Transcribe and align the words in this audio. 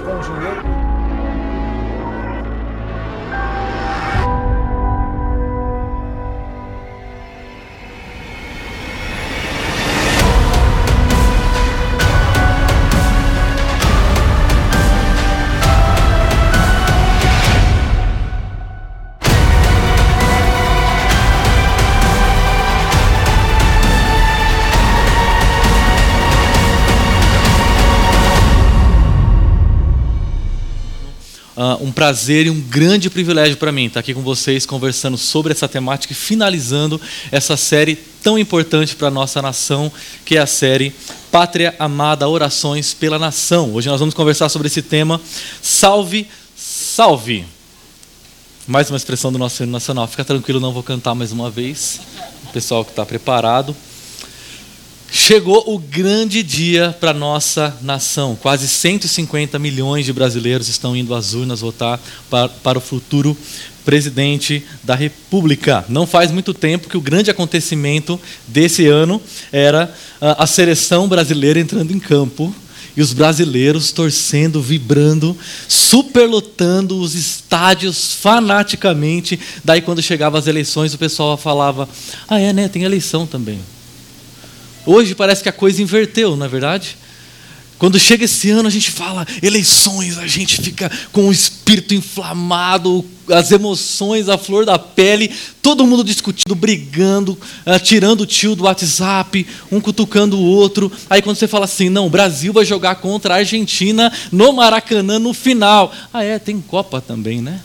sponsor. 0.00 0.29
Prazer 32.10 32.46
e 32.48 32.50
um 32.50 32.60
grande 32.60 33.08
privilégio 33.08 33.56
para 33.56 33.70
mim 33.70 33.86
estar 33.86 34.00
aqui 34.00 34.12
com 34.12 34.20
vocês 34.20 34.66
conversando 34.66 35.16
sobre 35.16 35.52
essa 35.52 35.68
temática 35.68 36.12
e 36.12 36.16
finalizando 36.16 37.00
essa 37.30 37.56
série 37.56 37.94
tão 37.94 38.36
importante 38.36 38.96
para 38.96 39.06
a 39.06 39.10
nossa 39.12 39.40
nação, 39.40 39.92
que 40.24 40.36
é 40.36 40.40
a 40.40 40.46
série 40.46 40.92
Pátria 41.30 41.72
Amada 41.78 42.28
Orações 42.28 42.92
pela 42.92 43.16
Nação. 43.16 43.72
Hoje 43.72 43.88
nós 43.88 44.00
vamos 44.00 44.12
conversar 44.12 44.48
sobre 44.48 44.66
esse 44.66 44.82
tema 44.82 45.20
Salve, 45.62 46.26
Salve. 46.56 47.44
Mais 48.66 48.90
uma 48.90 48.96
expressão 48.96 49.30
do 49.30 49.38
nosso 49.38 49.62
hino 49.62 49.70
nacional. 49.70 50.08
Fica 50.08 50.24
tranquilo, 50.24 50.58
não 50.58 50.72
vou 50.72 50.82
cantar 50.82 51.14
mais 51.14 51.30
uma 51.30 51.48
vez. 51.48 52.00
O 52.48 52.48
pessoal 52.48 52.84
que 52.84 52.90
está 52.90 53.06
preparado. 53.06 53.76
Chegou 55.12 55.64
o 55.66 55.76
grande 55.76 56.40
dia 56.40 56.96
para 57.00 57.12
nossa 57.12 57.76
nação. 57.82 58.38
Quase 58.40 58.68
150 58.68 59.58
milhões 59.58 60.06
de 60.06 60.12
brasileiros 60.12 60.68
estão 60.68 60.94
indo 60.94 61.12
às 61.16 61.34
urnas 61.34 61.60
votar 61.60 62.00
para, 62.30 62.48
para, 62.48 62.78
o 62.78 62.80
futuro 62.80 63.36
presidente 63.84 64.64
da 64.84 64.94
República. 64.94 65.84
Não 65.88 66.06
faz 66.06 66.30
muito 66.30 66.54
tempo 66.54 66.88
que 66.88 66.96
o 66.96 67.00
grande 67.00 67.28
acontecimento 67.28 68.20
desse 68.46 68.86
ano 68.86 69.20
era 69.50 69.92
a, 70.20 70.44
a 70.44 70.46
seleção 70.46 71.08
brasileira 71.08 71.58
entrando 71.58 71.92
em 71.92 71.98
campo 71.98 72.54
e 72.96 73.02
os 73.02 73.12
brasileiros 73.12 73.90
torcendo, 73.90 74.62
vibrando, 74.62 75.36
superlotando 75.66 77.00
os 77.00 77.16
estádios 77.16 78.14
fanaticamente. 78.14 79.40
Daí, 79.64 79.80
quando 79.80 80.00
chegavam 80.00 80.38
as 80.38 80.46
eleições, 80.46 80.94
o 80.94 80.98
pessoal 80.98 81.36
falava: 81.36 81.88
Ah, 82.28 82.38
é, 82.38 82.52
né? 82.52 82.68
Tem 82.68 82.84
eleição 82.84 83.26
também. 83.26 83.58
Hoje 84.92 85.14
parece 85.14 85.40
que 85.40 85.48
a 85.48 85.52
coisa 85.52 85.80
inverteu, 85.80 86.34
não 86.34 86.44
é 86.44 86.48
verdade? 86.48 86.96
Quando 87.78 87.96
chega 87.96 88.24
esse 88.24 88.50
ano, 88.50 88.66
a 88.66 88.72
gente 88.72 88.90
fala 88.90 89.24
eleições, 89.40 90.18
a 90.18 90.26
gente 90.26 90.60
fica 90.60 90.90
com 91.12 91.28
o 91.28 91.32
espírito 91.32 91.94
inflamado, 91.94 93.04
as 93.28 93.52
emoções 93.52 94.28
à 94.28 94.36
flor 94.36 94.66
da 94.66 94.80
pele, 94.80 95.30
todo 95.62 95.86
mundo 95.86 96.02
discutindo, 96.02 96.56
brigando, 96.56 97.38
uh, 97.64 97.78
tirando 97.78 98.22
o 98.22 98.26
tio 98.26 98.56
do 98.56 98.64
WhatsApp, 98.64 99.46
um 99.70 99.80
cutucando 99.80 100.36
o 100.36 100.44
outro. 100.44 100.90
Aí 101.08 101.22
quando 101.22 101.36
você 101.36 101.46
fala 101.46 101.66
assim, 101.66 101.88
não, 101.88 102.06
o 102.06 102.10
Brasil 102.10 102.52
vai 102.52 102.64
jogar 102.64 102.96
contra 102.96 103.34
a 103.34 103.36
Argentina 103.36 104.12
no 104.32 104.52
Maracanã 104.52 105.20
no 105.20 105.32
final. 105.32 105.94
Ah, 106.12 106.24
é, 106.24 106.36
tem 106.40 106.60
Copa 106.60 107.00
também, 107.00 107.40
né? 107.40 107.60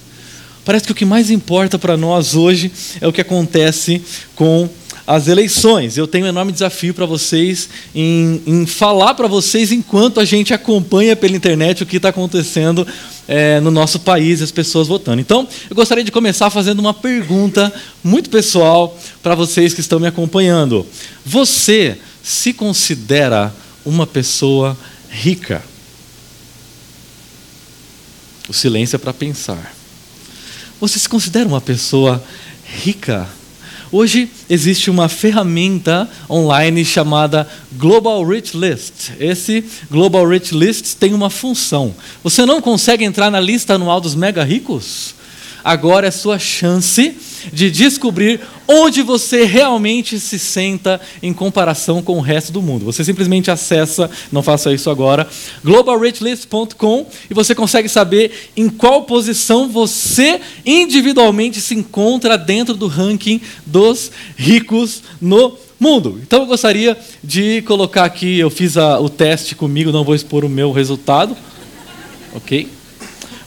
Parece 0.64 0.86
que 0.86 0.92
o 0.92 0.96
que 0.96 1.06
mais 1.06 1.32
importa 1.32 1.80
para 1.80 1.98
nós 1.98 2.36
hoje 2.36 2.72
é 3.02 3.08
o 3.08 3.12
que 3.12 3.22
acontece 3.22 4.00
com 4.36 4.70
as 5.08 5.28
eleições. 5.28 5.98
Eu 5.98 6.08
tenho 6.08 6.26
um 6.26 6.30
enorme 6.30 6.52
desafio 6.52 6.94
para 6.94 7.06
vocês 7.06 7.70
em, 7.94 8.42
em 8.46 8.66
falar 8.66 9.14
para 9.14 9.28
vocês 9.28 9.72
enquanto 9.72 10.20
a 10.20 10.26
gente 10.26 10.54
acompanha 10.54 11.16
pela 11.16 11.36
internet 11.36 11.84
o 11.84 11.86
que 11.86 11.98
está 11.98 12.10
acontecendo 12.10 12.88
é, 13.28 13.60
no 13.60 13.72
nosso 13.72 14.00
país, 14.00 14.42
as 14.42 14.52
pessoas 14.52 14.88
votando. 14.88 15.22
Então, 15.22 15.48
eu 15.70 15.76
gostaria 15.76 16.04
de 16.04 16.12
começar 16.12 16.50
fazendo 16.50 16.80
uma 16.80 16.94
pergunta 16.94 17.72
muito 18.04 18.30
pessoal 18.30 18.98
para 19.22 19.36
vocês 19.36 19.74
que 19.74 19.82
estão 19.82 20.00
me 20.00 20.08
acompanhando. 20.08 20.86
Você 21.26 21.98
se 22.24 22.54
considera 22.54 23.54
uma 23.86 24.08
pessoa 24.08 24.78
rica? 25.10 25.64
O 28.48 28.54
silêncio 28.54 28.96
é 28.96 29.00
para 29.00 29.14
pensar. 29.14 29.76
Você 30.80 31.00
se 31.00 31.10
considera 31.10 31.48
uma 31.48 31.62
pessoa 31.62 32.24
rica? 32.64 33.28
Hoje 33.98 34.30
existe 34.50 34.92
uma 34.92 35.08
ferramenta 35.08 36.10
online 36.30 36.84
chamada 36.84 37.48
Global 37.78 38.26
Rich 38.26 38.58
List. 38.58 39.12
Esse 39.22 39.64
Global 39.90 40.28
Rich 40.28 40.54
List 40.54 40.96
tem 40.96 41.14
uma 41.14 41.30
função. 41.30 41.96
Você 42.22 42.46
não 42.46 42.62
consegue 42.62 43.06
entrar 43.06 43.32
na 43.32 43.40
lista 43.40 43.76
anual 43.76 44.02
dos 44.02 44.14
mega 44.14 44.44
ricos? 44.44 45.16
Agora 45.66 46.06
é 46.06 46.12
sua 46.12 46.38
chance 46.38 47.18
de 47.52 47.72
descobrir 47.72 48.40
onde 48.68 49.02
você 49.02 49.46
realmente 49.46 50.20
se 50.20 50.38
senta 50.38 51.02
em 51.24 51.34
comparação 51.34 52.04
com 52.04 52.20
o 52.20 52.22
resto 52.22 52.52
do 52.52 52.62
mundo. 52.62 52.86
Você 52.86 53.04
simplesmente 53.04 53.50
acessa, 53.50 54.08
não 54.32 54.44
faça 54.44 54.72
isso 54.72 54.92
agora, 54.92 55.28
globalrichlist.com 55.64 57.08
e 57.32 57.34
você 57.34 57.56
consegue 57.56 57.90
saber 57.90 58.52
em 58.56 58.70
qual 58.70 59.06
posição 59.06 59.68
você 59.68 60.40
individualmente 60.64 61.60
se 61.60 61.74
encontra 61.74 62.38
dentro 62.38 62.76
do 62.76 62.86
ranking 62.86 63.42
dos 63.66 64.12
ricos 64.38 65.02
no 65.20 65.58
mundo. 65.80 66.20
Então 66.22 66.42
eu 66.42 66.46
gostaria 66.46 66.96
de 67.24 67.64
colocar 67.64 68.06
aqui, 68.06 68.38
eu 68.38 68.52
fiz 68.52 68.78
a, 68.78 69.00
o 69.00 69.10
teste 69.10 69.56
comigo, 69.56 69.92
não 69.92 70.04
vou 70.04 70.14
expor 70.14 70.46
o 70.46 70.50
meu 70.50 70.72
resultado, 70.72 71.36
ok? 72.36 72.70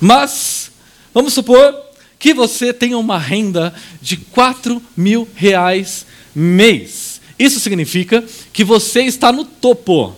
Mas 0.00 0.72
vamos 1.14 1.32
supor 1.32 1.87
que 2.18 2.34
você 2.34 2.72
tenha 2.72 2.98
uma 2.98 3.16
renda 3.18 3.72
de 4.02 4.16
4 4.16 4.82
mil 4.96 5.28
reais 5.34 6.04
mês. 6.34 7.20
Isso 7.38 7.60
significa 7.60 8.24
que 8.52 8.64
você 8.64 9.02
está 9.02 9.30
no 9.30 9.44
topo. 9.44 10.16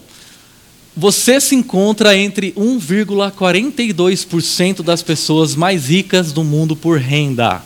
Você 0.97 1.39
se 1.41 1.55
encontra 1.55 2.17
entre 2.17 2.53
1,42% 2.53 4.83
das 4.83 5.03
pessoas 5.03 5.55
mais 5.55 5.89
ricas 5.89 6.33
do 6.33 6.43
mundo 6.43 6.75
por 6.75 6.99
renda. 6.99 7.63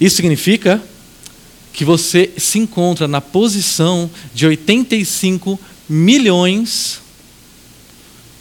Isso 0.00 0.16
significa 0.16 0.82
que 1.72 1.84
você 1.84 2.32
se 2.38 2.58
encontra 2.58 3.06
na 3.06 3.20
posição 3.20 4.10
de 4.34 4.46
85 4.46 5.60
milhões. 5.88 7.00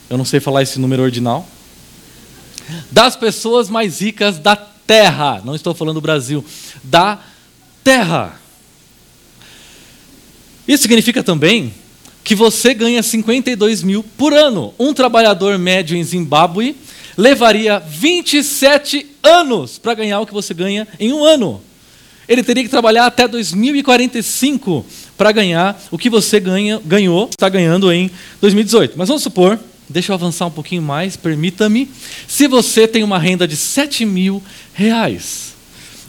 Eu 0.10 0.18
não 0.18 0.26
sei 0.26 0.40
falar 0.40 0.64
esse 0.64 0.80
número 0.80 1.04
ordinal 1.04 1.48
das 2.92 3.16
pessoas 3.16 3.70
mais 3.70 4.02
ricas 4.02 4.40
da 4.40 4.56
terra. 4.56 5.42
Não 5.44 5.56
estou 5.56 5.74
falando 5.74 5.96
do 5.96 6.02
Brasil, 6.02 6.44
da 6.84 7.20
terra. 7.84 8.40
Isso 10.68 10.84
significa 10.84 11.24
também 11.24 11.74
que 12.24 12.34
você 12.34 12.74
ganha 12.74 13.04
52 13.04 13.84
mil 13.84 14.04
por 14.18 14.34
ano. 14.34 14.74
Um 14.80 14.94
trabalhador 14.94 15.58
médio 15.60 15.96
em 15.96 16.04
Zimbábue 16.04 16.76
levaria 17.16 17.80
27 17.80 19.06
anos 19.22 19.78
para 19.78 19.94
ganhar 19.94 20.20
o 20.20 20.26
que 20.26 20.34
você 20.34 20.54
ganha 20.54 20.88
em 21.00 21.14
um 21.14 21.24
ano. 21.24 21.62
Ele 22.28 22.44
teria 22.44 22.64
que 22.64 22.70
trabalhar 22.70 23.06
até 23.06 23.28
2045 23.28 24.84
para 25.16 25.32
ganhar 25.32 25.80
o 25.92 25.98
que 25.98 26.10
você 26.10 26.40
ganha, 26.40 26.82
ganhou, 26.84 27.30
está 27.30 27.48
ganhando 27.48 27.92
em 27.94 28.10
2018. 28.42 28.96
Mas 28.98 29.08
vamos 29.08 29.22
supor 29.22 29.60
Deixa 29.88 30.12
eu 30.12 30.16
avançar 30.16 30.48
um 30.48 30.52
pouquinho 30.52 30.82
mais, 30.82 31.16
permita-me. 31.16 31.90
Se 32.28 32.48
você 32.48 32.88
tem 32.88 33.04
uma 33.04 33.20
renda 33.20 33.48
de 33.48 33.56
7 33.56 34.06
mil 34.06 34.42
reais, 34.74 35.54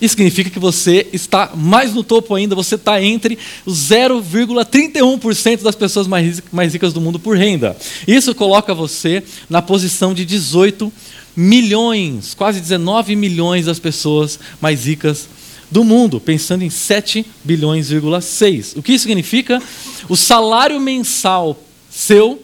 isso 0.01 0.13
significa 0.13 0.51
que 0.51 0.59
você 0.59 1.07
está 1.13 1.53
mais 1.55 1.95
no 1.95 2.05
topo 2.05 2.35
ainda, 2.35 2.55
você 2.55 2.75
está 2.75 3.03
entre 3.03 3.39
os 3.65 3.79
0,31% 3.89 5.63
das 5.63 5.75
pessoas 5.75 6.07
mais, 6.07 6.73
ricas 6.73 6.93
do 6.93 7.01
mundo 7.01 7.19
por 7.19 7.37
renda. 7.37 7.77
Isso 8.07 8.35
coloca 8.35 8.75
você 8.75 9.23
na 9.49 9.63
posição 9.63 10.13
de 10.13 10.25
18 10.25 10.93
milhões, 11.35 12.35
quase 12.35 12.61
19 12.61 13.17
milhões 13.17 13.67
das 13.67 13.79
pessoas 13.79 14.39
mais 14.61 14.87
ricas 14.87 15.29
do 15.71 15.83
mundo, 15.83 16.21
pensando 16.21 16.63
em 16.63 16.71
7 16.71 17.25
bilhões,6. 17.45 18.77
O 18.77 18.83
que 18.83 18.93
isso 18.93 19.05
significa? 19.05 19.63
O 20.09 20.17
salário 20.17 20.79
mensal 20.79 21.59
seu 21.91 22.43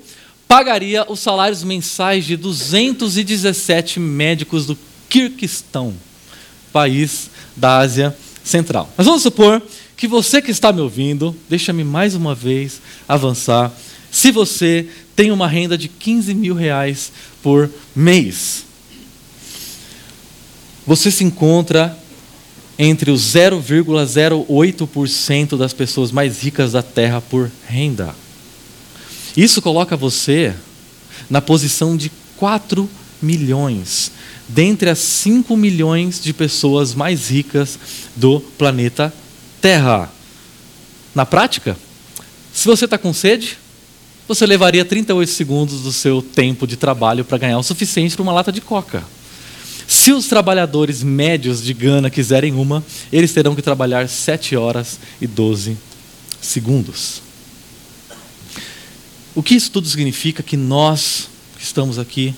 pagaria 0.52 1.10
os 1.10 1.20
salários 1.20 1.64
mensais 1.64 2.26
de 2.26 2.36
217 2.36 3.98
médicos 3.98 4.66
do 4.66 4.76
Kirguistão, 5.08 5.94
país 6.70 7.30
da 7.56 7.78
Ásia 7.78 8.14
Central. 8.44 8.92
Mas 8.94 9.06
vamos 9.06 9.22
supor 9.22 9.62
que 9.96 10.06
você 10.06 10.42
que 10.42 10.50
está 10.50 10.70
me 10.70 10.82
ouvindo, 10.82 11.34
deixa-me 11.48 11.82
mais 11.82 12.14
uma 12.14 12.34
vez 12.34 12.82
avançar, 13.08 13.72
se 14.10 14.30
você 14.30 14.86
tem 15.16 15.30
uma 15.30 15.48
renda 15.48 15.78
de 15.78 15.88
15 15.88 16.34
mil 16.34 16.54
reais 16.54 17.10
por 17.42 17.70
mês, 17.96 18.66
você 20.86 21.10
se 21.10 21.24
encontra 21.24 21.98
entre 22.78 23.10
os 23.10 23.22
0,08% 23.22 25.56
das 25.56 25.72
pessoas 25.72 26.12
mais 26.12 26.42
ricas 26.42 26.72
da 26.72 26.82
Terra 26.82 27.22
por 27.22 27.50
renda. 27.66 28.14
Isso 29.36 29.62
coloca 29.62 29.96
você 29.96 30.54
na 31.30 31.40
posição 31.40 31.96
de 31.96 32.10
4 32.36 32.88
milhões, 33.20 34.12
dentre 34.48 34.90
as 34.90 34.98
5 34.98 35.56
milhões 35.56 36.20
de 36.20 36.32
pessoas 36.32 36.94
mais 36.94 37.28
ricas 37.28 37.78
do 38.16 38.40
planeta 38.40 39.12
Terra. 39.60 40.12
Na 41.14 41.24
prática, 41.24 41.76
se 42.52 42.66
você 42.66 42.84
está 42.84 42.98
com 42.98 43.12
sede, 43.12 43.58
você 44.26 44.44
levaria 44.44 44.84
38 44.84 45.30
segundos 45.30 45.82
do 45.82 45.92
seu 45.92 46.20
tempo 46.20 46.66
de 46.66 46.76
trabalho 46.76 47.24
para 47.24 47.38
ganhar 47.38 47.58
o 47.58 47.62
suficiente 47.62 48.14
para 48.14 48.22
uma 48.22 48.32
lata 48.32 48.52
de 48.52 48.60
coca. 48.60 49.04
Se 49.86 50.12
os 50.12 50.26
trabalhadores 50.26 51.02
médios 51.02 51.62
de 51.62 51.74
Gana 51.74 52.10
quiserem 52.10 52.54
uma, 52.54 52.84
eles 53.12 53.32
terão 53.32 53.54
que 53.54 53.62
trabalhar 53.62 54.08
7 54.08 54.56
horas 54.56 54.98
e 55.20 55.26
12 55.26 55.76
segundos. 56.40 57.22
O 59.34 59.42
que 59.42 59.54
isso 59.54 59.70
tudo 59.70 59.88
significa? 59.88 60.42
Que 60.42 60.56
nós 60.56 61.28
que 61.56 61.64
estamos 61.64 61.98
aqui, 61.98 62.34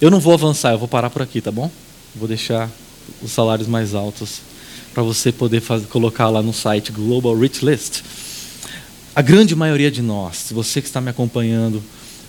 eu 0.00 0.10
não 0.10 0.20
vou 0.20 0.32
avançar, 0.32 0.72
eu 0.72 0.78
vou 0.78 0.86
parar 0.86 1.10
por 1.10 1.22
aqui, 1.22 1.40
tá 1.40 1.50
bom? 1.50 1.70
Vou 2.14 2.28
deixar 2.28 2.70
os 3.20 3.32
salários 3.32 3.66
mais 3.66 3.94
altos 3.94 4.42
para 4.94 5.02
você 5.02 5.32
poder 5.32 5.60
fazer, 5.60 5.86
colocar 5.86 6.28
lá 6.28 6.40
no 6.40 6.52
site 6.52 6.92
Global 6.92 7.36
Rich 7.36 7.64
List. 7.64 8.02
A 9.14 9.22
grande 9.22 9.56
maioria 9.56 9.90
de 9.90 10.00
nós, 10.00 10.46
você 10.52 10.80
que 10.80 10.86
está 10.86 11.00
me 11.00 11.10
acompanhando, 11.10 11.82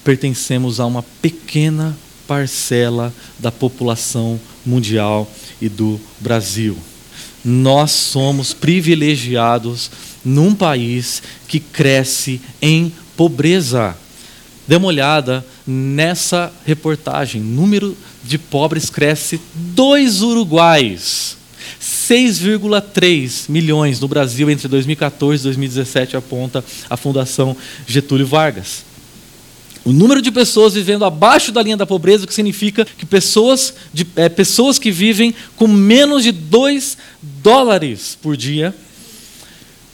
pertencemos 0.04 0.80
a 0.80 0.86
uma 0.88 1.04
pequena 1.22 1.96
parcela 2.28 3.14
da 3.38 3.52
população 3.52 4.40
mundial 4.66 5.30
e 5.62 5.70
do 5.70 6.00
Brasil. 6.20 6.76
Nós 7.46 7.92
somos 7.92 8.54
privilegiados 8.54 9.92
num 10.26 10.56
país 10.56 11.22
que 11.48 11.60
cresce 11.60 12.42
em 12.62 12.92
pobreza. 13.20 13.98
Dê 14.66 14.78
uma 14.78 14.88
olhada 14.88 15.46
nessa 15.68 16.54
reportagem. 16.66 17.42
Número 17.42 17.98
de 18.24 18.38
pobres 18.38 18.90
cresce 18.90 19.42
dois 19.54 20.22
uruguais. 20.22 21.36
6,3 21.82 23.50
milhões 23.50 24.00
no 24.00 24.08
Brasil 24.08 24.50
entre 24.50 24.70
2014 24.70 25.42
e 25.42 25.44
2017 25.44 26.16
aponta 26.16 26.64
a 26.90 26.96
Fundação 26.96 27.58
Getúlio 27.86 28.26
Vargas. 28.26 28.86
O 29.84 29.92
número 29.92 30.22
de 30.22 30.32
pessoas 30.32 30.74
vivendo 30.74 31.04
abaixo 31.04 31.52
da 31.52 31.62
linha 31.62 31.76
da 31.76 31.86
pobreza, 31.86 32.24
o 32.24 32.28
que 32.28 32.34
significa 32.34 32.86
que 32.86 33.06
pessoas, 33.06 33.74
de, 33.94 34.08
é, 34.16 34.30
pessoas 34.30 34.80
que 34.80 34.92
vivem 34.92 35.36
com 35.58 35.68
menos 35.68 36.24
de 36.24 36.32
2 36.32 36.98
dólares 37.22 38.18
por 38.22 38.38
dia, 38.38 38.74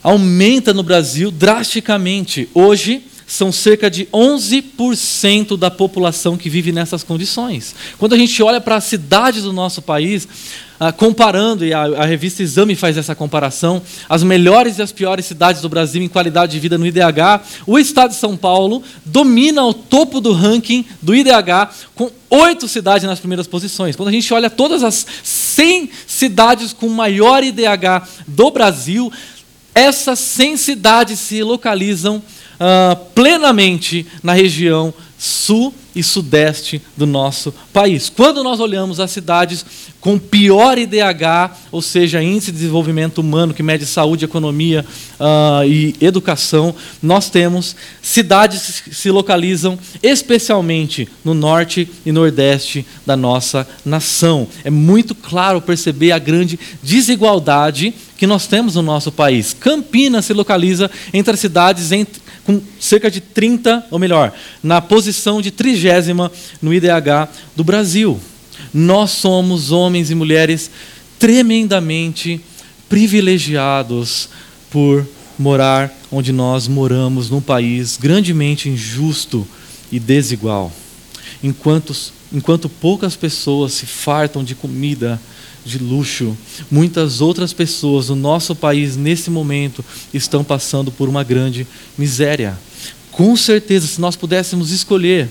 aumenta 0.03 0.75
no 0.75 0.83
Brasil 0.83 1.31
drasticamente. 1.31 2.47
Hoje, 2.53 3.01
são 3.35 3.51
cerca 3.51 3.89
de 3.89 4.05
11% 4.07 5.57
da 5.57 5.69
população 5.69 6.37
que 6.37 6.49
vive 6.49 6.71
nessas 6.71 7.03
condições. 7.03 7.75
Quando 7.97 8.13
a 8.13 8.17
gente 8.17 8.41
olha 8.41 8.61
para 8.61 8.77
as 8.77 8.85
cidades 8.85 9.43
do 9.43 9.51
nosso 9.51 9.81
país, 9.81 10.25
ah, 10.79 10.91
comparando, 10.91 11.65
e 11.65 11.73
a, 11.73 12.05
revista 12.05 12.41
Exame 12.41 12.75
faz 12.75 12.97
essa 12.97 13.13
comparação, 13.13 13.81
as 14.07 14.23
melhores 14.23 14.77
e 14.77 14.81
as 14.81 14.91
piores 14.91 15.25
cidades 15.25 15.61
do 15.61 15.67
Brasil 15.67 16.01
em 16.01 16.07
qualidade 16.07 16.53
de 16.53 16.59
vida 16.59 16.77
no 16.77 16.85
IDH, 16.85 17.41
o 17.67 17.77
estado 17.77 18.11
de 18.11 18.17
São 18.17 18.37
Paulo 18.37 18.81
domina 19.05 19.63
o 19.65 19.73
topo 19.73 20.21
do 20.21 20.31
ranking 20.31 20.85
do 21.01 21.13
IDH, 21.13 21.69
com 21.93 22.09
oito 22.29 22.69
cidades 22.69 23.05
nas 23.05 23.19
primeiras 23.19 23.47
posições. 23.47 23.97
Quando 23.97 24.09
a 24.09 24.13
gente 24.13 24.33
olha 24.33 24.49
todas 24.49 24.81
as 24.81 25.05
100 25.23 25.89
cidades 26.07 26.71
com 26.71 26.87
maior 26.87 27.43
IDH 27.43 28.07
do 28.27 28.49
Brasil, 28.49 29.11
essas 29.73 30.19
100 30.19 30.55
cidades 30.55 31.19
se 31.19 31.43
localizam 31.43 32.23
uh, 32.55 32.95
plenamente 33.13 34.05
na 34.23 34.33
região 34.33 34.93
sul 35.17 35.73
e 35.95 36.03
sudeste 36.03 36.81
do 36.97 37.05
nosso 37.05 37.53
país. 37.71 38.09
Quando 38.09 38.43
nós 38.43 38.59
olhamos 38.59 38.99
as 38.99 39.11
cidades 39.11 39.65
com 40.01 40.19
pior 40.19 40.77
IDH, 40.77 41.55
ou 41.71 41.81
seja, 41.81 42.21
Índice 42.21 42.51
de 42.51 42.59
Desenvolvimento 42.59 43.19
Humano, 43.19 43.53
que 43.53 43.63
mede 43.63 43.85
saúde, 43.85 44.25
economia 44.25 44.85
uh, 45.19 45.65
e 45.65 45.95
educação, 46.01 46.75
nós 47.01 47.29
temos 47.29 47.75
cidades 48.01 48.81
que 48.81 48.93
se 48.93 49.09
localizam 49.09 49.79
especialmente 50.03 51.07
no 51.23 51.33
norte 51.33 51.89
e 52.05 52.11
nordeste 52.11 52.85
da 53.05 53.15
nossa 53.15 53.67
nação. 53.85 54.47
É 54.65 54.69
muito 54.69 55.15
claro 55.15 55.61
perceber 55.61 56.11
a 56.11 56.19
grande 56.19 56.59
desigualdade 56.83 57.93
que 58.17 58.27
nós 58.27 58.47
temos 58.47 58.75
no 58.75 58.81
nosso 58.81 59.11
país. 59.11 59.53
Campinas 59.53 60.25
se 60.25 60.33
localiza 60.33 60.89
entre 61.13 61.33
as 61.33 61.39
cidades 61.39 61.91
entre 61.91 62.21
com 62.45 62.61
cerca 62.79 63.09
de 63.09 63.19
30, 63.19 63.87
ou 63.89 63.97
melhor, 63.97 64.31
na 64.61 64.79
posição 64.79 65.41
de 65.41 65.49
trigésima 65.49 66.31
no 66.61 66.73
IDH 66.73 67.27
do 67.55 67.63
Brasil. 67.63 68.19
Nós 68.71 69.11
somos 69.11 69.71
homens 69.71 70.11
e 70.11 70.15
mulheres 70.15 70.69
tremendamente 71.17 72.39
privilegiados 72.87 74.29
por 74.69 75.05
morar 75.39 75.91
onde 76.11 76.31
nós 76.31 76.67
moramos, 76.67 77.29
num 77.29 77.41
país 77.41 77.97
grandemente 77.97 78.69
injusto 78.69 79.45
e 79.91 79.99
desigual. 79.99 80.71
Enquanto, 81.43 81.95
enquanto 82.31 82.69
poucas 82.69 83.15
pessoas 83.15 83.73
se 83.73 83.85
fartam 83.85 84.43
de 84.43 84.53
comida, 84.53 85.19
de 85.65 85.79
luxo. 85.79 86.37
Muitas 86.69 87.19
outras 87.19 87.51
pessoas 87.51 88.09
no 88.09 88.15
nosso 88.15 88.55
país, 88.55 88.95
nesse 88.95 89.29
momento, 89.29 89.83
estão 90.13 90.43
passando 90.43 90.91
por 90.91 91.09
uma 91.09 91.23
grande 91.23 91.67
miséria. 91.97 92.57
Com 93.11 93.35
certeza, 93.35 93.87
se 93.87 93.99
nós 93.99 94.15
pudéssemos 94.15 94.71
escolher 94.71 95.29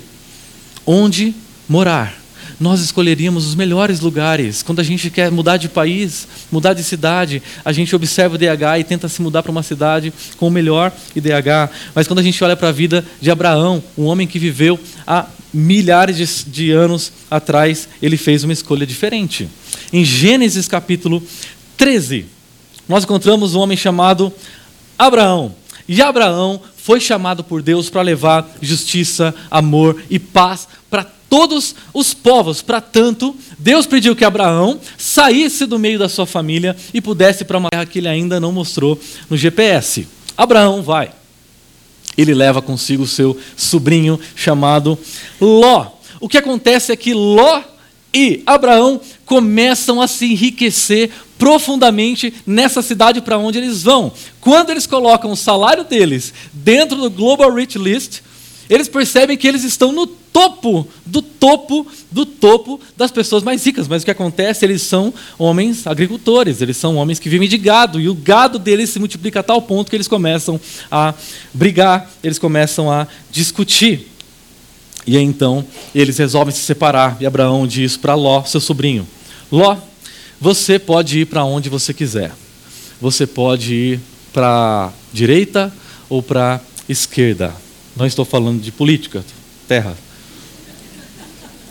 onde 0.86 1.34
morar, 1.68 2.18
nós 2.58 2.80
escolheríamos 2.80 3.46
os 3.46 3.54
melhores 3.54 4.00
lugares. 4.00 4.62
Quando 4.62 4.80
a 4.80 4.82
gente 4.82 5.10
quer 5.10 5.30
mudar 5.30 5.56
de 5.56 5.68
país, 5.68 6.26
mudar 6.50 6.72
de 6.72 6.82
cidade, 6.82 7.42
a 7.64 7.72
gente 7.72 7.94
observa 7.94 8.34
o 8.34 8.36
IDH 8.36 8.78
e 8.80 8.84
tenta 8.84 9.08
se 9.08 9.20
mudar 9.22 9.42
para 9.42 9.52
uma 9.52 9.62
cidade 9.62 10.12
com 10.36 10.48
o 10.48 10.50
melhor 10.50 10.92
IDH. 11.14 11.70
Mas 11.94 12.06
quando 12.06 12.20
a 12.20 12.22
gente 12.22 12.42
olha 12.42 12.56
para 12.56 12.68
a 12.68 12.72
vida 12.72 13.04
de 13.20 13.30
Abraão, 13.30 13.82
um 13.96 14.04
homem 14.04 14.26
que 14.26 14.38
viveu 14.38 14.78
há 15.06 15.26
milhares 15.54 16.16
de, 16.16 16.50
de 16.50 16.70
anos 16.72 17.12
atrás, 17.30 17.88
ele 18.02 18.16
fez 18.16 18.44
uma 18.44 18.52
escolha 18.52 18.86
diferente. 18.86 19.48
Em 19.92 20.04
Gênesis 20.04 20.66
capítulo 20.66 21.22
13, 21.76 22.26
nós 22.88 23.04
encontramos 23.04 23.54
um 23.54 23.60
homem 23.60 23.76
chamado 23.76 24.32
Abraão. 24.98 25.54
E 25.88 26.02
Abraão 26.02 26.60
foi 26.76 27.00
chamado 27.00 27.44
por 27.44 27.62
Deus 27.62 27.88
para 27.88 28.02
levar 28.02 28.46
justiça, 28.60 29.34
amor 29.50 30.02
e 30.10 30.18
paz 30.18 30.68
para 30.90 31.04
todos 31.30 31.74
os 31.92 32.12
povos. 32.12 32.60
Para 32.60 32.80
tanto, 32.80 33.34
Deus 33.58 33.86
pediu 33.86 34.14
que 34.14 34.24
Abraão 34.24 34.78
saísse 34.98 35.66
do 35.66 35.78
meio 35.78 35.98
da 35.98 36.08
sua 36.08 36.26
família 36.26 36.76
e 36.92 37.00
pudesse 37.00 37.44
para 37.44 37.58
uma 37.58 37.70
terra 37.70 37.86
que 37.86 37.98
ele 37.98 38.08
ainda 38.08 38.38
não 38.38 38.52
mostrou 38.52 39.00
no 39.30 39.36
GPS. 39.36 40.06
Abraão 40.36 40.82
vai. 40.82 41.10
Ele 42.16 42.34
leva 42.34 42.62
consigo 42.62 43.02
o 43.02 43.08
seu 43.08 43.36
sobrinho 43.56 44.18
chamado 44.34 44.98
Ló. 45.40 45.88
O 46.20 46.28
que 46.28 46.38
acontece 46.38 46.92
é 46.92 46.96
que 46.96 47.12
Ló 47.12 47.62
e 48.12 48.42
Abraão 48.46 49.00
começam 49.24 50.00
a 50.00 50.06
se 50.06 50.26
enriquecer 50.26 51.10
profundamente 51.36 52.32
nessa 52.46 52.80
cidade 52.80 53.20
para 53.20 53.38
onde 53.38 53.58
eles 53.58 53.82
vão. 53.82 54.12
Quando 54.40 54.70
eles 54.70 54.86
colocam 54.86 55.32
o 55.32 55.36
salário 55.36 55.84
deles 55.84 56.32
dentro 56.52 56.96
do 56.96 57.10
Global 57.10 57.52
Rich 57.52 57.78
List, 57.78 58.20
eles 58.68 58.88
percebem 58.88 59.36
que 59.36 59.46
eles 59.46 59.62
estão 59.62 59.92
no 59.92 60.06
topo, 60.06 60.88
do 61.04 61.20
topo, 61.20 61.86
do 62.10 62.24
topo 62.24 62.80
das 62.96 63.10
pessoas 63.10 63.42
mais 63.42 63.64
ricas. 63.64 63.86
Mas 63.86 64.02
o 64.02 64.04
que 64.04 64.10
acontece? 64.10 64.64
Eles 64.64 64.82
são 64.82 65.12
homens 65.38 65.86
agricultores, 65.86 66.60
eles 66.60 66.76
são 66.76 66.96
homens 66.96 67.18
que 67.18 67.28
vivem 67.28 67.48
de 67.48 67.58
gado, 67.58 68.00
e 68.00 68.08
o 68.08 68.14
gado 68.14 68.58
deles 68.58 68.90
se 68.90 68.98
multiplica 68.98 69.40
a 69.40 69.42
tal 69.42 69.60
ponto 69.60 69.90
que 69.90 69.96
eles 69.96 70.08
começam 70.08 70.58
a 70.90 71.14
brigar, 71.52 72.10
eles 72.22 72.38
começam 72.38 72.90
a 72.90 73.06
discutir. 73.30 74.10
E 75.06 75.18
aí, 75.18 75.22
então 75.22 75.64
eles 75.94 76.16
resolvem 76.16 76.54
se 76.54 76.60
separar, 76.60 77.18
e 77.20 77.26
Abraão 77.26 77.66
diz 77.66 77.96
para 77.96 78.14
Ló, 78.14 78.42
seu 78.44 78.60
sobrinho: 78.60 79.06
Ló, 79.52 79.76
você 80.40 80.78
pode 80.78 81.20
ir 81.20 81.26
para 81.26 81.44
onde 81.44 81.68
você 81.68 81.92
quiser. 81.92 82.32
Você 83.00 83.26
pode 83.26 83.74
ir 83.74 84.00
para 84.32 84.86
a 84.86 84.92
direita 85.12 85.72
ou 86.08 86.22
para 86.22 86.56
a 86.56 86.60
esquerda 86.88 87.63
não 87.96 88.06
estou 88.06 88.24
falando 88.24 88.60
de 88.60 88.72
política, 88.72 89.24
terra. 89.68 89.96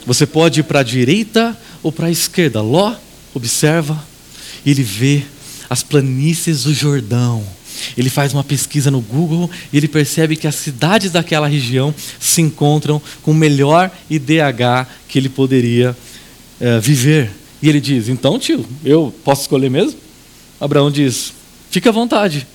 Você 0.06 0.26
pode 0.26 0.60
ir 0.60 0.64
para 0.64 0.80
a 0.80 0.84
direita 0.84 1.58
ou 1.82 1.92
para 1.92 2.08
a 2.08 2.12
esquerda. 2.12 2.62
Ló 2.62 2.96
observa 3.34 4.14
ele 4.66 4.84
vê 4.84 5.24
as 5.70 5.84
planícies 5.84 6.64
do 6.64 6.74
Jordão. 6.74 7.44
Ele 7.98 8.10
faz 8.10 8.34
uma 8.34 8.44
pesquisa 8.44 8.90
no 8.90 9.02
Google 9.02 9.50
e 9.72 9.78
ele 9.78 9.88
percebe 9.88 10.36
que 10.36 10.48
as 10.48 10.56
cidades 10.56 11.12
daquela 11.12 11.48
região 11.48 11.94
se 12.20 12.42
encontram 12.42 13.02
com 13.22 13.32
o 13.32 13.36
melhor 13.36 13.92
IDH 14.10 14.88
que 15.08 15.20
ele 15.20 15.28
poderia 15.28 15.96
é, 16.60 16.80
viver. 16.80 17.32
E 17.62 17.68
ele 17.68 17.82
diz: 17.82 18.08
Então, 18.10 18.40
tio, 18.40 18.66
eu 18.86 19.14
posso 19.24 19.42
escolher 19.42 19.70
mesmo? 19.70 20.00
Abraão 20.62 20.90
diz: 20.90 21.34
Fique 21.70 21.90
à 21.90 21.92
vontade. 21.92 22.48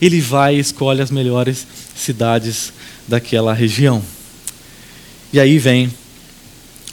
Ele 0.00 0.20
vai 0.20 0.56
e 0.56 0.60
escolhe 0.60 1.02
as 1.02 1.10
melhores 1.10 1.66
cidades 1.96 2.72
daquela 3.10 3.52
região. 3.52 4.00
E 5.32 5.40
aí 5.40 5.58
vem 5.58 5.92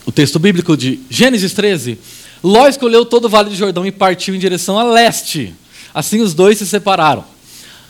o 0.04 0.12
texto 0.12 0.40
bíblico 0.40 0.76
de 0.76 1.00
Gênesis 1.10 1.54
13. 1.54 2.00
Ló 2.44 2.68
escolheu 2.68 3.06
todo 3.06 3.26
o 3.26 3.30
vale 3.30 3.50
do 3.52 3.56
Jordão 3.56 3.86
e 3.86 3.92
partiu 3.92 4.36
em 4.36 4.40
direção 4.40 4.80
a 4.80 4.84
leste. 4.84 5.54
Assim 5.94 6.20
os 6.22 6.34
dois 6.34 6.58
se 6.58 6.66
separaram. 6.66 7.24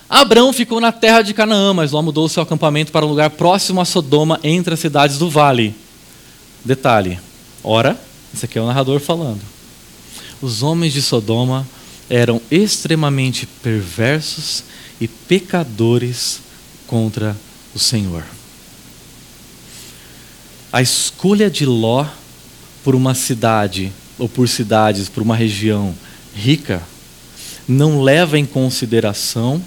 Abraão 0.09 0.51
ficou 0.53 0.79
na 0.79 0.91
terra 0.91 1.21
de 1.21 1.33
Canaã, 1.33 1.73
mas 1.73 1.91
Ló 1.91 2.01
mudou 2.01 2.29
seu 2.29 2.43
acampamento 2.43 2.91
para 2.91 3.05
um 3.05 3.09
lugar 3.09 3.29
próximo 3.31 3.81
a 3.81 3.85
Sodoma, 3.85 4.39
entre 4.43 4.73
as 4.73 4.79
cidades 4.79 5.17
do 5.17 5.29
vale. 5.29 5.73
Detalhe: 6.63 7.19
ora, 7.63 7.99
esse 8.33 8.45
aqui 8.45 8.57
é 8.57 8.61
o 8.61 8.67
narrador 8.67 8.99
falando. 8.99 9.41
Os 10.41 10.63
homens 10.63 10.93
de 10.93 11.01
Sodoma 11.01 11.67
eram 12.09 12.41
extremamente 12.51 13.45
perversos 13.45 14.63
e 14.99 15.07
pecadores 15.07 16.39
contra 16.85 17.35
o 17.77 17.79
Senhor. 17.79 18.23
A 20.73 20.81
escolha 20.81 21.47
de 21.47 21.63
Ló 21.63 22.07
por 22.83 22.95
uma 22.95 23.13
cidade, 23.13 23.93
ou 24.17 24.27
por 24.27 24.49
cidades, 24.49 25.07
por 25.07 25.21
uma 25.21 25.35
região 25.35 25.95
rica, 26.35 26.81
não 27.67 28.01
leva 28.01 28.37
em 28.37 28.45
consideração 28.45 29.63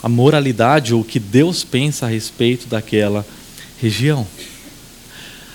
a 0.00 0.08
moralidade 0.08 0.94
ou 0.94 1.00
o 1.00 1.04
que 1.04 1.18
Deus 1.18 1.64
pensa 1.64 2.06
a 2.06 2.08
respeito 2.08 2.68
daquela 2.68 3.26
região. 3.80 4.24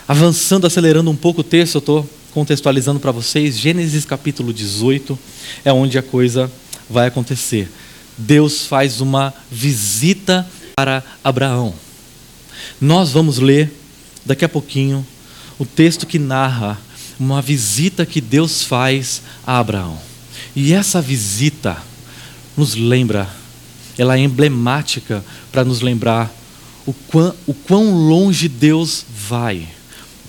Avançando, 0.05 0.67
acelerando 0.67 1.09
um 1.09 1.15
pouco 1.15 1.41
o 1.41 1.43
texto, 1.43 1.75
eu 1.75 1.79
estou 1.79 2.09
contextualizando 2.33 2.99
para 2.99 3.11
vocês, 3.11 3.57
Gênesis 3.57 4.03
capítulo 4.03 4.51
18 4.51 5.17
é 5.63 5.71
onde 5.71 5.97
a 5.97 6.03
coisa 6.03 6.51
vai 6.89 7.07
acontecer. 7.07 7.71
Deus 8.17 8.65
faz 8.65 8.99
uma 8.99 9.33
visita 9.49 10.45
para 10.79 11.03
Abraão. 11.21 11.73
Nós 12.79 13.11
vamos 13.11 13.37
ler 13.37 13.69
daqui 14.25 14.45
a 14.45 14.49
pouquinho 14.49 15.05
o 15.57 15.65
texto 15.65 16.07
que 16.07 16.17
narra 16.17 16.79
uma 17.19 17.41
visita 17.41 18.05
que 18.05 18.21
Deus 18.21 18.63
faz 18.63 19.21
a 19.45 19.59
Abraão. 19.59 19.99
E 20.55 20.71
essa 20.71 21.01
visita 21.01 21.75
nos 22.55 22.75
lembra, 22.75 23.27
ela 23.97 24.15
é 24.15 24.21
emblemática 24.21 25.21
para 25.51 25.65
nos 25.65 25.81
lembrar 25.81 26.31
o 26.85 26.93
quão, 26.93 27.35
o 27.45 27.53
quão 27.53 27.93
longe 27.93 28.47
Deus 28.47 29.03
vai 29.27 29.67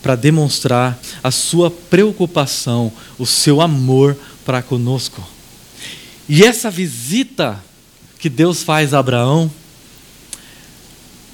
para 0.02 0.16
demonstrar 0.16 0.98
a 1.22 1.30
sua 1.30 1.70
preocupação, 1.70 2.92
o 3.16 3.24
seu 3.24 3.60
amor 3.60 4.18
para 4.44 4.62
conosco. 4.62 5.24
E 6.28 6.42
essa 6.42 6.72
visita 6.72 7.62
que 8.18 8.28
Deus 8.28 8.64
faz 8.64 8.92
a 8.92 8.98
Abraão 8.98 9.48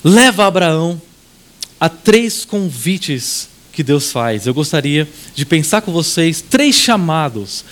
leva 0.06 0.46
Abraão 0.46 1.02
a 1.80 1.88
três 1.88 2.44
convites 2.44 3.48
que 3.72 3.82
Deus 3.82 4.12
faz. 4.12 4.46
Eu 4.46 4.54
gostaria 4.54 5.08
de 5.34 5.44
pensar 5.44 5.82
com 5.82 5.90
vocês 5.92 6.40
três 6.40 6.76
chamados 6.76 7.64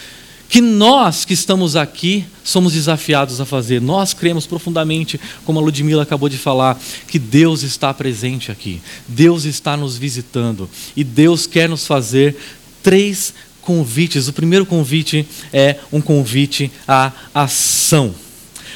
que 0.48 0.60
nós 0.60 1.24
que 1.24 1.32
estamos 1.32 1.76
aqui 1.76 2.26
somos 2.42 2.72
desafiados 2.72 3.40
a 3.40 3.44
fazer. 3.44 3.80
Nós 3.80 4.12
cremos 4.12 4.48
profundamente, 4.48 5.18
como 5.44 5.60
a 5.60 5.62
Ludmila 5.62 6.02
acabou 6.02 6.28
de 6.28 6.36
falar, 6.36 6.76
que 7.06 7.20
Deus 7.20 7.62
está 7.62 7.94
presente 7.94 8.50
aqui. 8.50 8.82
Deus 9.06 9.44
está 9.44 9.76
nos 9.76 9.96
visitando 9.96 10.68
e 10.96 11.04
Deus 11.04 11.46
quer 11.46 11.68
nos 11.68 11.86
fazer 11.86 12.36
três 12.82 13.32
convites. 13.62 14.26
O 14.26 14.32
primeiro 14.32 14.66
convite 14.66 15.24
é 15.52 15.78
um 15.92 16.00
convite 16.00 16.70
à 16.86 17.12
ação, 17.32 18.12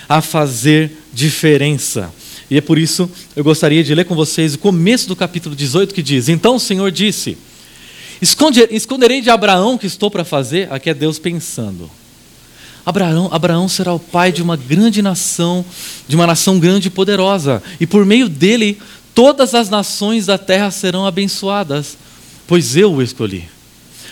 a 0.08 0.22
fazer 0.22 0.92
diferença. 1.12 2.12
E 2.50 2.56
é 2.56 2.60
por 2.60 2.78
isso 2.78 3.10
eu 3.36 3.44
gostaria 3.44 3.84
de 3.84 3.94
ler 3.94 4.04
com 4.04 4.14
vocês 4.14 4.54
o 4.54 4.58
começo 4.58 5.06
do 5.08 5.16
capítulo 5.16 5.54
18 5.54 5.94
que 5.94 6.02
diz: 6.02 6.28
Então 6.28 6.56
o 6.56 6.60
Senhor 6.60 6.90
disse: 6.90 7.36
Esconderei 8.20 9.20
de 9.20 9.30
Abraão 9.30 9.74
o 9.74 9.78
que 9.78 9.86
estou 9.86 10.10
para 10.10 10.24
fazer. 10.24 10.72
Aqui 10.72 10.88
é 10.88 10.94
Deus 10.94 11.18
pensando. 11.18 11.90
Abraão, 12.86 13.28
Abraão 13.30 13.68
será 13.68 13.92
o 13.92 13.98
pai 13.98 14.32
de 14.32 14.42
uma 14.42 14.56
grande 14.56 15.02
nação, 15.02 15.62
de 16.06 16.16
uma 16.16 16.26
nação 16.26 16.58
grande 16.58 16.88
e 16.88 16.90
poderosa, 16.90 17.62
e 17.78 17.86
por 17.86 18.06
meio 18.06 18.30
dele 18.30 18.78
todas 19.14 19.54
as 19.54 19.68
nações 19.68 20.24
da 20.24 20.38
terra 20.38 20.70
serão 20.70 21.06
abençoadas, 21.06 21.98
pois 22.46 22.76
eu 22.76 22.94
o 22.94 23.02
escolhi 23.02 23.57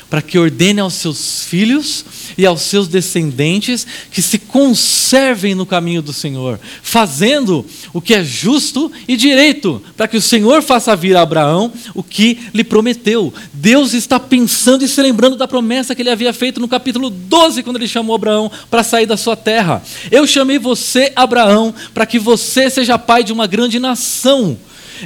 para 0.08 0.22
que 0.22 0.38
ordene 0.38 0.80
aos 0.80 0.94
seus 0.94 1.44
filhos 1.44 2.04
e 2.38 2.46
aos 2.46 2.62
seus 2.62 2.86
descendentes 2.86 3.86
que 4.10 4.22
se 4.22 4.38
conservem 4.38 5.54
no 5.54 5.66
caminho 5.66 6.00
do 6.00 6.12
Senhor, 6.12 6.60
fazendo 6.82 7.66
o 7.92 8.00
que 8.00 8.14
é 8.14 8.22
justo 8.22 8.90
e 9.08 9.16
direito, 9.16 9.82
para 9.96 10.06
que 10.06 10.16
o 10.16 10.22
Senhor 10.22 10.62
faça 10.62 10.94
vir 10.94 11.16
a 11.16 11.22
Abraão 11.22 11.72
o 11.94 12.02
que 12.02 12.38
lhe 12.54 12.62
prometeu. 12.62 13.32
Deus 13.52 13.94
está 13.94 14.20
pensando 14.20 14.84
e 14.84 14.88
se 14.88 15.02
lembrando 15.02 15.36
da 15.36 15.48
promessa 15.48 15.94
que 15.94 16.02
ele 16.02 16.10
havia 16.10 16.32
feito 16.32 16.60
no 16.60 16.68
capítulo 16.68 17.10
12, 17.10 17.62
quando 17.62 17.76
ele 17.76 17.88
chamou 17.88 18.14
Abraão 18.14 18.50
para 18.70 18.84
sair 18.84 19.06
da 19.06 19.16
sua 19.16 19.36
terra. 19.36 19.82
Eu 20.10 20.26
chamei 20.26 20.58
você, 20.58 21.12
Abraão, 21.16 21.74
para 21.92 22.06
que 22.06 22.18
você 22.18 22.70
seja 22.70 22.98
pai 22.98 23.24
de 23.24 23.32
uma 23.32 23.46
grande 23.46 23.78
nação 23.78 24.56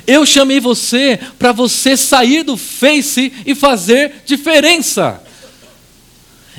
eu 0.07 0.25
chamei 0.25 0.61
você 0.61 1.19
para 1.39 1.53
você 1.53 1.97
sair 1.97 2.43
do 2.43 2.57
face 2.57 3.33
e 3.45 3.55
fazer 3.55 4.23
diferença. 4.27 5.23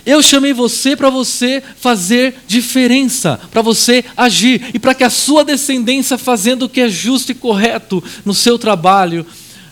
Eu 0.06 0.22
chamei 0.22 0.52
você 0.52 0.96
para 0.96 1.10
você 1.10 1.62
fazer 1.80 2.36
diferença, 2.48 3.40
para 3.52 3.62
você 3.62 4.04
agir 4.18 4.72
e 4.74 4.80
para 4.80 4.96
que 4.96 5.04
a 5.04 5.10
sua 5.10 5.44
descendência, 5.44 6.18
fazendo 6.18 6.64
o 6.64 6.70
que 6.70 6.82
é 6.82 6.90
justo 6.90 7.32
e 7.32 7.36
correto 7.36 8.04
no 8.26 8.34
seu 8.34 8.58
trabalho, 8.58 9.26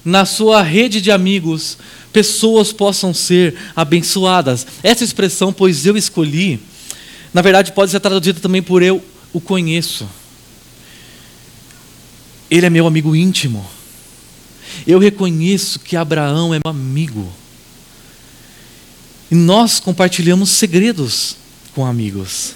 na 0.05 0.25
sua 0.25 0.61
rede 0.61 1.01
de 1.01 1.11
amigos, 1.11 1.77
pessoas 2.13 2.71
possam 2.71 3.13
ser 3.13 3.55
abençoadas. 3.75 4.67
Essa 4.83 5.03
expressão, 5.03 5.51
pois 5.51 5.85
eu 5.85 5.97
escolhi, 5.97 6.59
na 7.33 7.41
verdade 7.41 7.71
pode 7.71 7.91
ser 7.91 7.99
traduzida 7.99 8.39
também 8.39 8.61
por 8.61 8.83
eu 8.83 9.03
o 9.33 9.41
conheço. 9.41 10.07
Ele 12.49 12.65
é 12.65 12.69
meu 12.69 12.87
amigo 12.87 13.15
íntimo. 13.15 13.65
Eu 14.85 14.99
reconheço 14.99 15.79
que 15.79 15.95
Abraão 15.95 16.53
é 16.53 16.59
meu 16.63 16.71
amigo. 16.71 17.31
E 19.29 19.35
nós 19.35 19.79
compartilhamos 19.79 20.49
segredos 20.49 21.35
com 21.75 21.85
amigos. 21.85 22.55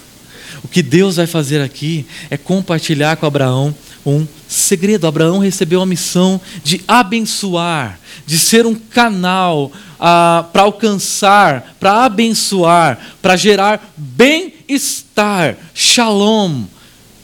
O 0.62 0.68
que 0.68 0.82
Deus 0.82 1.16
vai 1.16 1.26
fazer 1.26 1.60
aqui 1.60 2.06
é 2.30 2.36
compartilhar 2.36 3.16
com 3.16 3.26
Abraão 3.26 3.74
um 4.04 4.26
segredo. 4.48 5.06
Abraão 5.06 5.38
recebeu 5.38 5.80
a 5.80 5.86
missão 5.86 6.40
de 6.62 6.82
abençoar, 6.86 7.98
de 8.26 8.38
ser 8.38 8.66
um 8.66 8.74
canal 8.74 9.72
ah, 9.98 10.46
para 10.52 10.62
alcançar, 10.62 11.76
para 11.78 12.04
abençoar, 12.04 12.98
para 13.22 13.36
gerar 13.36 13.94
bem-estar, 13.96 15.56
shalom 15.74 16.64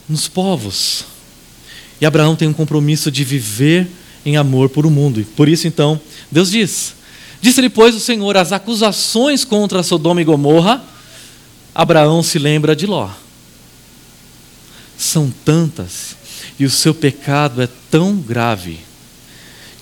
nos 0.07 0.27
povos. 0.27 1.10
E 2.01 2.05
Abraão 2.05 2.35
tem 2.35 2.47
um 2.47 2.53
compromisso 2.53 3.11
de 3.11 3.23
viver 3.23 3.87
em 4.25 4.35
amor 4.35 4.69
por 4.69 4.87
o 4.87 4.89
mundo. 4.89 5.21
E 5.21 5.23
por 5.23 5.47
isso, 5.47 5.67
então, 5.67 6.01
Deus 6.31 6.49
diz: 6.49 6.95
Disse-lhe, 7.39 7.69
pois, 7.69 7.95
o 7.95 7.99
Senhor 7.99 8.35
as 8.35 8.51
acusações 8.51 9.45
contra 9.45 9.83
Sodoma 9.83 10.19
e 10.19 10.25
Gomorra. 10.25 10.83
Abraão 11.73 12.23
se 12.23 12.39
lembra 12.39 12.75
de 12.75 12.87
Ló. 12.87 13.09
São 14.97 15.31
tantas, 15.45 16.15
e 16.59 16.65
o 16.65 16.69
seu 16.69 16.93
pecado 16.93 17.61
é 17.61 17.69
tão 17.89 18.17
grave, 18.17 18.79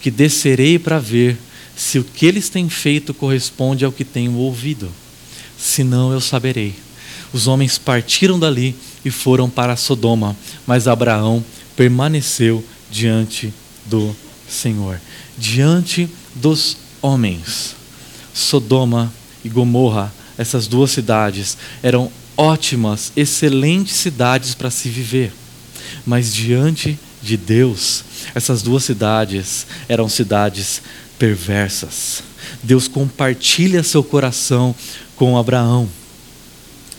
que 0.01 0.11
descerei 0.11 0.77
para 0.77 0.99
ver 0.99 1.37
se 1.75 1.99
o 1.99 2.03
que 2.03 2.25
eles 2.25 2.49
têm 2.49 2.69
feito 2.69 3.13
corresponde 3.13 3.83
ao 3.83 3.91
que 3.91 4.05
tenho 4.05 4.35
ouvido. 4.35 4.91
Senão 5.57 6.11
eu 6.13 6.21
saberei. 6.21 6.75
Os 7.33 7.47
homens 7.47 7.77
partiram 7.77 8.39
dali 8.39 8.75
e 9.03 9.11
foram 9.11 9.49
para 9.49 9.75
Sodoma, 9.75 10.35
mas 10.65 10.87
Abraão 10.87 11.43
permaneceu 11.79 12.61
diante 12.91 13.53
do 13.85 14.13
Senhor, 14.49 14.99
diante 15.37 16.09
dos 16.35 16.75
homens. 17.01 17.73
Sodoma 18.33 19.13
e 19.45 19.47
Gomorra, 19.47 20.13
essas 20.37 20.67
duas 20.67 20.91
cidades, 20.91 21.57
eram 21.81 22.11
ótimas, 22.35 23.13
excelentes 23.15 23.95
cidades 23.95 24.53
para 24.53 24.69
se 24.69 24.89
viver. 24.89 25.31
Mas 26.05 26.33
diante 26.33 26.99
de 27.23 27.37
Deus, 27.37 28.03
essas 28.35 28.61
duas 28.61 28.83
cidades 28.83 29.65
eram 29.87 30.09
cidades 30.09 30.81
perversas. 31.17 32.21
Deus 32.61 32.89
compartilha 32.89 33.83
seu 33.83 34.03
coração 34.03 34.75
com 35.15 35.37
Abraão. 35.37 35.87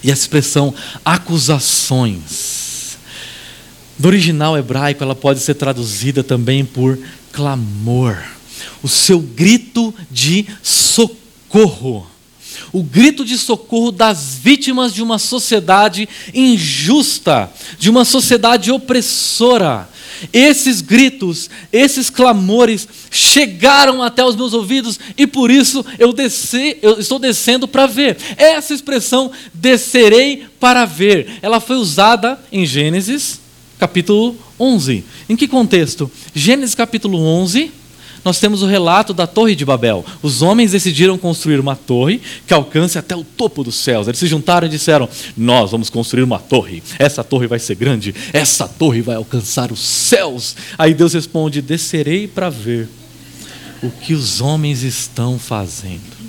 E 0.03 0.11
a 0.11 0.15
expressão 0.15 0.75
acusações 1.05 2.70
no 4.01 4.09
original 4.09 4.57
hebraico, 4.57 5.05
ela 5.05 5.15
pode 5.15 5.41
ser 5.41 5.55
traduzida 5.55 6.25
também 6.25 6.65
por 6.65 6.99
clamor, 7.33 8.17
o 8.83 8.89
seu 8.89 9.21
grito 9.21 9.95
de 10.11 10.47
socorro, 10.63 12.07
o 12.73 12.83
grito 12.83 13.25
de 13.25 13.37
socorro 13.37 13.93
das 13.93 14.39
vítimas 14.43 14.95
de 14.95 15.03
uma 15.03 15.19
sociedade 15.19 16.09
injusta, 16.33 17.51
de 17.79 17.91
uma 17.91 18.05
sociedade 18.05 18.71
opressora. 18.73 19.89
Esses 20.33 20.81
gritos, 20.83 21.49
esses 21.73 22.11
clamores 22.11 22.87
chegaram 23.11 24.03
até 24.03 24.25
os 24.25 24.37
meus 24.37 24.53
ouvidos 24.53 24.99
e 25.17 25.27
por 25.27 25.51
isso 25.51 25.85
eu, 25.99 26.13
desci, 26.13 26.77
eu 26.83 27.01
estou 27.01 27.19
descendo 27.19 27.67
para 27.67 27.87
ver. 27.87 28.17
Essa 28.37 28.75
expressão, 28.75 29.31
descerei 29.53 30.47
para 30.59 30.85
ver, 30.85 31.39
ela 31.41 31.61
foi 31.61 31.77
usada 31.77 32.39
em 32.53 32.67
Gênesis 32.67 33.40
capítulo 33.81 34.37
11. 34.59 35.03
Em 35.27 35.35
que 35.35 35.49
contexto? 35.49 36.11
Gênesis 36.35 36.75
capítulo 36.75 37.19
11 37.19 37.73
nós 38.23 38.39
temos 38.39 38.63
o 38.63 38.67
relato 38.67 39.15
da 39.15 39.27
Torre 39.27 39.55
de 39.55 39.65
Babel. 39.65 40.05
Os 40.23 40.43
homens 40.43 40.73
decidiram 40.73 41.17
construir 41.17 41.59
uma 41.59 41.75
torre 41.75 42.21
que 42.47 42.53
alcance 42.53 42.99
até 42.99 43.17
o 43.17 43.25
topo 43.25 43.65
dos 43.65 43.77
céus. 43.77 44.07
Eles 44.07 44.19
se 44.19 44.27
juntaram 44.27 44.67
e 44.67 44.71
disseram: 44.71 45.09
Nós 45.35 45.71
vamos 45.71 45.89
construir 45.89 46.23
uma 46.23 46.39
torre. 46.39 46.83
Essa 46.99 47.25
torre 47.25 47.47
vai 47.47 47.59
ser 47.59 47.77
grande. 47.77 48.15
Essa 48.31 48.69
torre 48.69 49.01
vai 49.01 49.17
alcançar 49.17 49.73
os 49.73 49.81
céus. 49.81 50.55
Aí 50.77 50.93
Deus 50.93 51.15
responde: 51.15 51.63
Descerei 51.63 52.29
para 52.29 52.51
ver 52.51 52.91
o 53.83 53.91
que 53.91 54.13
os 54.13 54.43
homens 54.43 54.83
estão 54.83 55.39
fazendo. 55.39 56.21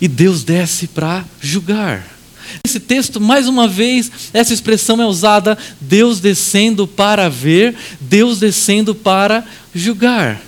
E 0.00 0.08
Deus 0.08 0.42
desce 0.42 0.88
para 0.88 1.24
julgar. 1.40 2.17
Esse 2.64 2.80
texto, 2.80 3.20
mais 3.20 3.48
uma 3.48 3.66
vez, 3.66 4.10
essa 4.32 4.52
expressão 4.52 5.00
é 5.00 5.06
usada: 5.06 5.56
Deus 5.80 6.20
descendo 6.20 6.86
para 6.86 7.28
ver, 7.28 7.74
Deus 8.00 8.38
descendo 8.38 8.94
para 8.94 9.44
julgar. 9.74 10.40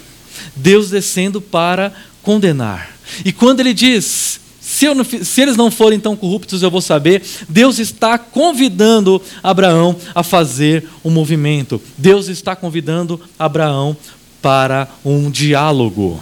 Deus 0.55 0.91
descendo 0.91 1.41
para 1.41 1.93
condenar. 2.23 2.91
E 3.25 3.33
quando 3.33 3.61
ele 3.61 3.75
diz, 3.75 4.41
se, 4.61 4.93
não, 4.95 5.05
se, 5.05 5.41
eles 5.41 5.57
não 5.57 5.71
forem 5.71 5.99
tão 5.99 6.15
corruptos, 6.15 6.63
eu 6.63 6.71
vou 6.71 6.81
saber. 6.81 7.23
Deus 7.49 7.79
está 7.79 8.17
convidando 8.19 9.21
Abraão 9.43 9.97
a 10.15 10.23
fazer 10.23 10.87
um 11.05 11.11
movimento. 11.11 11.81
Deus 11.99 12.29
está 12.29 12.55
convidando 12.55 13.21
Abraão 13.39 13.97
para 14.41 14.89
um 15.05 15.31
diálogo, 15.31 16.21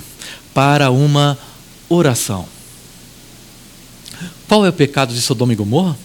para 0.55 0.91
uma 0.91 1.39
oração. 1.89 2.47
Qual 4.49 4.65
é 4.65 4.71
o 4.71 4.73
pecado 4.73 5.15
de 5.15 5.21
Sodoma 5.21 5.53
e 5.53 5.57
Gomorra? 5.57 5.97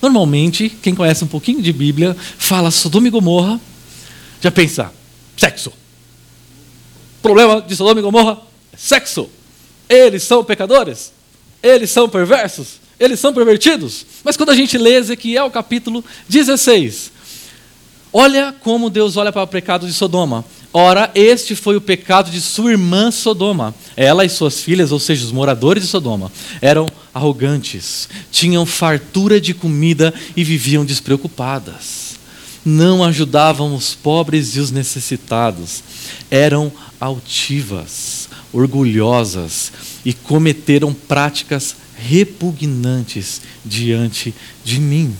Normalmente, 0.00 0.68
quem 0.68 0.94
conhece 0.94 1.24
um 1.24 1.28
pouquinho 1.28 1.62
de 1.62 1.72
Bíblia, 1.72 2.16
fala 2.38 2.70
Sodoma 2.70 3.08
e 3.08 3.10
Gomorra, 3.10 3.60
já 4.40 4.50
pensa, 4.50 4.92
sexo 5.36 5.72
problema 7.22 7.62
de 7.62 7.74
Sodoma 7.76 8.00
e 8.00 8.02
Gomorra 8.02 8.38
sexo. 8.76 9.30
Eles 9.88 10.24
são 10.24 10.42
pecadores, 10.42 11.12
eles 11.62 11.90
são 11.90 12.08
perversos, 12.08 12.80
eles 12.98 13.20
são 13.20 13.32
pervertidos. 13.32 14.04
Mas 14.24 14.36
quando 14.36 14.50
a 14.50 14.56
gente 14.56 14.76
lê 14.76 14.96
Ezequiel 14.96 15.50
capítulo 15.50 16.04
16, 16.28 17.12
olha 18.12 18.54
como 18.60 18.90
Deus 18.90 19.16
olha 19.16 19.32
para 19.32 19.42
o 19.42 19.46
pecado 19.46 19.86
de 19.86 19.92
Sodoma. 19.92 20.44
Ora, 20.72 21.10
este 21.14 21.54
foi 21.54 21.76
o 21.76 21.80
pecado 21.80 22.30
de 22.30 22.40
sua 22.40 22.72
irmã 22.72 23.10
Sodoma. 23.10 23.74
Ela 23.94 24.24
e 24.24 24.28
suas 24.28 24.60
filhas, 24.60 24.90
ou 24.90 24.98
seja, 24.98 25.24
os 25.24 25.32
moradores 25.32 25.82
de 25.82 25.88
Sodoma, 25.88 26.32
eram 26.60 26.86
arrogantes, 27.12 28.08
tinham 28.30 28.64
fartura 28.64 29.40
de 29.40 29.52
comida 29.52 30.14
e 30.34 30.42
viviam 30.42 30.84
despreocupadas. 30.84 32.16
Não 32.64 33.04
ajudavam 33.04 33.74
os 33.74 33.94
pobres 33.94 34.56
e 34.56 34.60
os 34.60 34.70
necessitados. 34.70 35.82
Eram 36.30 36.72
altivas, 37.00 38.28
orgulhosas 38.52 39.72
e 40.04 40.12
cometeram 40.12 40.94
práticas 40.94 41.76
repugnantes 41.96 43.42
diante 43.64 44.34
de 44.64 44.80
mim. 44.80 45.14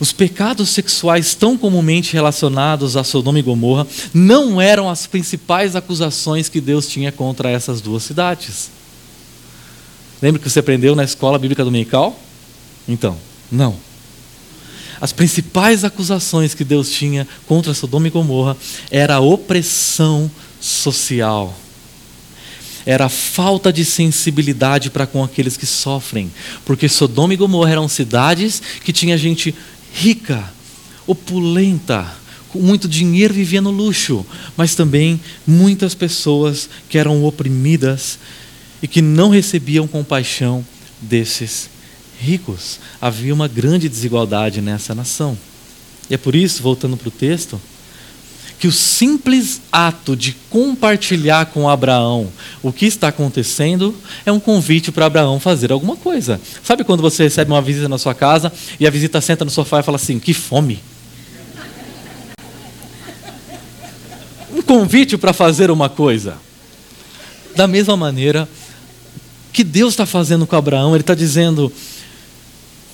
Os 0.00 0.12
pecados 0.12 0.70
sexuais 0.70 1.34
tão 1.34 1.56
comumente 1.56 2.12
relacionados 2.12 2.96
a 2.96 3.04
Sodoma 3.04 3.38
e 3.38 3.42
Gomorra 3.42 3.86
não 4.12 4.60
eram 4.60 4.88
as 4.90 5.06
principais 5.06 5.76
acusações 5.76 6.48
que 6.48 6.60
Deus 6.60 6.88
tinha 6.88 7.12
contra 7.12 7.48
essas 7.48 7.80
duas 7.80 8.02
cidades. 8.02 8.70
Lembra 10.20 10.40
que 10.40 10.50
você 10.50 10.60
aprendeu 10.60 10.96
na 10.96 11.04
escola 11.04 11.38
bíblica 11.38 11.64
dominical? 11.64 12.18
Então, 12.88 13.16
não. 13.50 13.76
As 15.00 15.12
principais 15.12 15.84
acusações 15.84 16.54
que 16.54 16.64
Deus 16.64 16.90
tinha 16.90 17.26
contra 17.46 17.74
Sodoma 17.74 18.06
e 18.06 18.10
Gomorra 18.10 18.56
era 18.90 19.16
a 19.16 19.20
opressão 19.20 20.30
social. 20.60 21.54
Era 22.86 23.06
a 23.06 23.08
falta 23.08 23.72
de 23.72 23.84
sensibilidade 23.84 24.90
para 24.90 25.06
com 25.06 25.24
aqueles 25.24 25.56
que 25.56 25.66
sofrem, 25.66 26.30
porque 26.64 26.88
Sodoma 26.88 27.32
e 27.32 27.36
Gomorra 27.36 27.72
eram 27.72 27.88
cidades 27.88 28.60
que 28.84 28.92
tinha 28.92 29.16
gente 29.16 29.54
rica, 29.94 30.52
opulenta, 31.06 32.12
com 32.48 32.58
muito 32.58 32.88
dinheiro 32.88 33.32
vivia 33.32 33.60
no 33.60 33.70
luxo, 33.70 34.26
mas 34.56 34.74
também 34.74 35.20
muitas 35.46 35.94
pessoas 35.94 36.68
que 36.88 36.98
eram 36.98 37.24
oprimidas 37.24 38.18
e 38.82 38.88
que 38.88 39.00
não 39.00 39.30
recebiam 39.30 39.86
compaixão 39.86 40.66
desses 41.00 41.70
ricos. 42.20 42.80
Havia 43.00 43.32
uma 43.32 43.46
grande 43.46 43.88
desigualdade 43.88 44.60
nessa 44.60 44.94
nação. 44.94 45.38
E 46.10 46.14
é 46.14 46.18
por 46.18 46.34
isso, 46.34 46.62
voltando 46.62 46.96
para 46.96 47.08
o 47.08 47.12
texto, 47.12 47.60
que 48.58 48.66
o 48.66 48.72
simples 48.72 49.60
ato 49.70 50.16
de 50.16 50.32
compartilhar 50.48 51.46
com 51.46 51.68
Abraão 51.68 52.32
o 52.62 52.72
que 52.72 52.86
está 52.86 53.08
acontecendo 53.08 53.94
é 54.24 54.32
um 54.32 54.40
convite 54.40 54.90
para 54.90 55.06
Abraão 55.06 55.38
fazer 55.38 55.72
alguma 55.72 55.96
coisa. 55.96 56.40
Sabe 56.62 56.84
quando 56.84 57.02
você 57.02 57.24
recebe 57.24 57.50
uma 57.50 57.60
visita 57.60 57.88
na 57.88 57.98
sua 57.98 58.14
casa 58.14 58.52
e 58.78 58.86
a 58.86 58.90
visita 58.90 59.20
senta 59.20 59.44
no 59.44 59.50
sofá 59.50 59.80
e 59.80 59.82
fala 59.82 59.96
assim: 59.96 60.18
que 60.18 60.32
fome. 60.32 60.82
Um 64.52 64.62
convite 64.62 65.18
para 65.18 65.32
fazer 65.32 65.70
uma 65.70 65.88
coisa. 65.88 66.36
Da 67.56 67.66
mesma 67.66 67.96
maneira 67.96 68.48
que 69.52 69.62
Deus 69.62 69.92
está 69.92 70.06
fazendo 70.06 70.46
com 70.46 70.56
Abraão, 70.56 70.94
Ele 70.94 71.02
está 71.02 71.14
dizendo: 71.14 71.72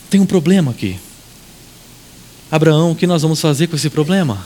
tem 0.08 0.20
um 0.20 0.26
problema 0.26 0.72
aqui. 0.72 0.98
Abraão, 2.50 2.90
o 2.90 2.96
que 2.96 3.06
nós 3.06 3.22
vamos 3.22 3.40
fazer 3.40 3.68
com 3.68 3.76
esse 3.76 3.88
problema? 3.88 4.44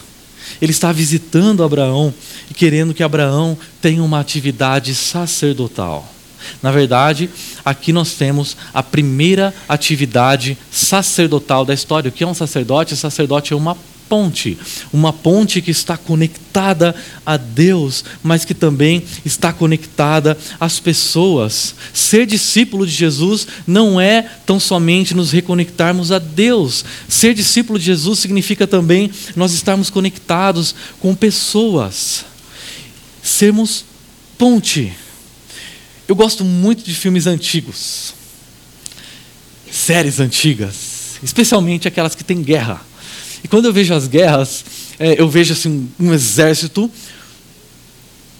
Ele 0.60 0.72
está 0.72 0.92
visitando 0.92 1.62
Abraão 1.62 2.12
e 2.50 2.54
querendo 2.54 2.94
que 2.94 3.02
Abraão 3.02 3.56
tenha 3.80 4.02
uma 4.02 4.20
atividade 4.20 4.94
sacerdotal. 4.94 6.12
Na 6.62 6.70
verdade, 6.70 7.30
aqui 7.64 7.92
nós 7.92 8.14
temos 8.14 8.56
a 8.72 8.82
primeira 8.82 9.54
atividade 9.68 10.58
sacerdotal 10.70 11.64
da 11.64 11.72
história. 11.72 12.08
O 12.08 12.12
que 12.12 12.24
é 12.24 12.26
um 12.26 12.34
sacerdote? 12.34 12.94
O 12.94 12.96
sacerdote 12.96 13.52
é 13.52 13.56
uma 13.56 13.76
ponte, 14.14 14.56
uma 14.92 15.12
ponte 15.12 15.60
que 15.60 15.72
está 15.72 15.96
conectada 15.96 16.94
a 17.26 17.36
Deus, 17.36 18.04
mas 18.22 18.44
que 18.44 18.54
também 18.54 19.02
está 19.24 19.52
conectada 19.52 20.38
às 20.60 20.78
pessoas. 20.78 21.74
Ser 21.92 22.24
discípulo 22.24 22.86
de 22.86 22.92
Jesus 22.92 23.44
não 23.66 24.00
é 24.00 24.22
tão 24.46 24.60
somente 24.60 25.14
nos 25.14 25.32
reconectarmos 25.32 26.12
a 26.12 26.20
Deus. 26.20 26.84
Ser 27.08 27.34
discípulo 27.34 27.76
de 27.76 27.86
Jesus 27.86 28.20
significa 28.20 28.68
também 28.68 29.10
nós 29.34 29.52
estarmos 29.52 29.90
conectados 29.90 30.76
com 31.00 31.12
pessoas. 31.12 32.24
Sermos 33.20 33.84
ponte. 34.38 34.92
Eu 36.06 36.14
gosto 36.14 36.44
muito 36.44 36.84
de 36.84 36.94
filmes 36.94 37.26
antigos, 37.26 38.14
séries 39.72 40.20
antigas, 40.20 41.18
especialmente 41.20 41.88
aquelas 41.88 42.14
que 42.14 42.22
têm 42.22 42.42
guerra. 42.44 42.93
E 43.44 43.48
quando 43.48 43.66
eu 43.66 43.72
vejo 43.72 43.92
as 43.92 44.08
guerras, 44.08 44.64
é, 44.98 45.20
eu 45.20 45.28
vejo 45.28 45.52
assim, 45.52 45.88
um 46.00 46.14
exército 46.14 46.90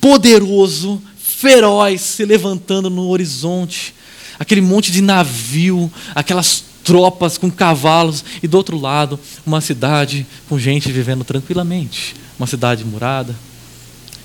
poderoso, 0.01 1.01
feroz, 1.17 2.01
se 2.01 2.25
levantando 2.25 2.89
no 2.89 3.09
horizonte. 3.09 3.95
Aquele 4.39 4.63
monte 4.63 4.91
de 4.91 5.03
navio, 5.03 5.93
aquelas 6.15 6.65
tropas 6.83 7.39
com 7.39 7.51
cavalos, 7.51 8.25
e 8.43 8.49
do 8.49 8.57
outro 8.57 8.79
lado, 8.79 9.21
uma 9.47 9.61
cidade 9.61 10.27
com 10.49 10.59
gente 10.59 10.91
vivendo 10.91 11.23
tranquilamente. 11.23 12.15
Uma 12.39 12.47
cidade 12.47 12.85
murada. 12.85 13.37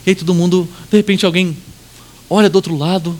E 0.05 0.11
aí 0.11 0.15
todo 0.15 0.33
mundo, 0.33 0.67
de 0.89 0.97
repente, 0.97 1.25
alguém 1.25 1.57
olha 2.29 2.49
do 2.49 2.55
outro 2.55 2.75
lado 2.75 3.19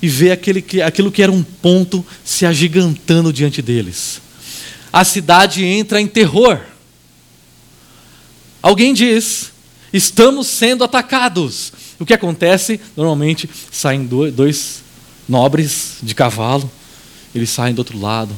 e 0.00 0.08
vê 0.08 0.30
aquele 0.30 0.60
que, 0.60 0.80
aquilo 0.80 1.10
que 1.10 1.22
era 1.22 1.32
um 1.32 1.42
ponto 1.42 2.04
se 2.24 2.44
agigantando 2.44 3.32
diante 3.32 3.62
deles. 3.62 4.20
A 4.92 5.04
cidade 5.04 5.64
entra 5.64 6.00
em 6.00 6.06
terror. 6.06 6.60
Alguém 8.68 8.92
diz: 8.92 9.50
estamos 9.94 10.46
sendo 10.46 10.84
atacados. 10.84 11.72
O 11.98 12.04
que 12.04 12.12
acontece? 12.12 12.78
Normalmente 12.94 13.48
saem 13.72 14.04
dois 14.04 14.82
nobres 15.26 15.96
de 16.02 16.14
cavalo, 16.14 16.70
eles 17.34 17.48
saem 17.48 17.74
do 17.74 17.78
outro 17.78 17.98
lado. 17.98 18.36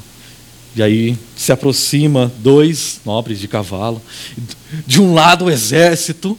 E 0.76 0.84
aí 0.84 1.18
se 1.36 1.50
aproxima 1.50 2.32
dois 2.38 3.00
nobres 3.04 3.40
de 3.40 3.48
cavalo. 3.48 4.00
De 4.86 5.00
um 5.00 5.14
lado 5.14 5.46
o 5.46 5.50
exército, 5.50 6.38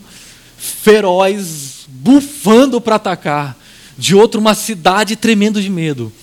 feroz, 0.58 1.86
bufando 1.90 2.80
para 2.80 2.96
atacar. 2.96 3.58
de 3.98 4.16
outro 4.16 4.40
uma 4.40 4.56
cidade 4.56 5.18
tremendo 5.18 5.62
de 5.62 5.70
medo. 5.70 6.14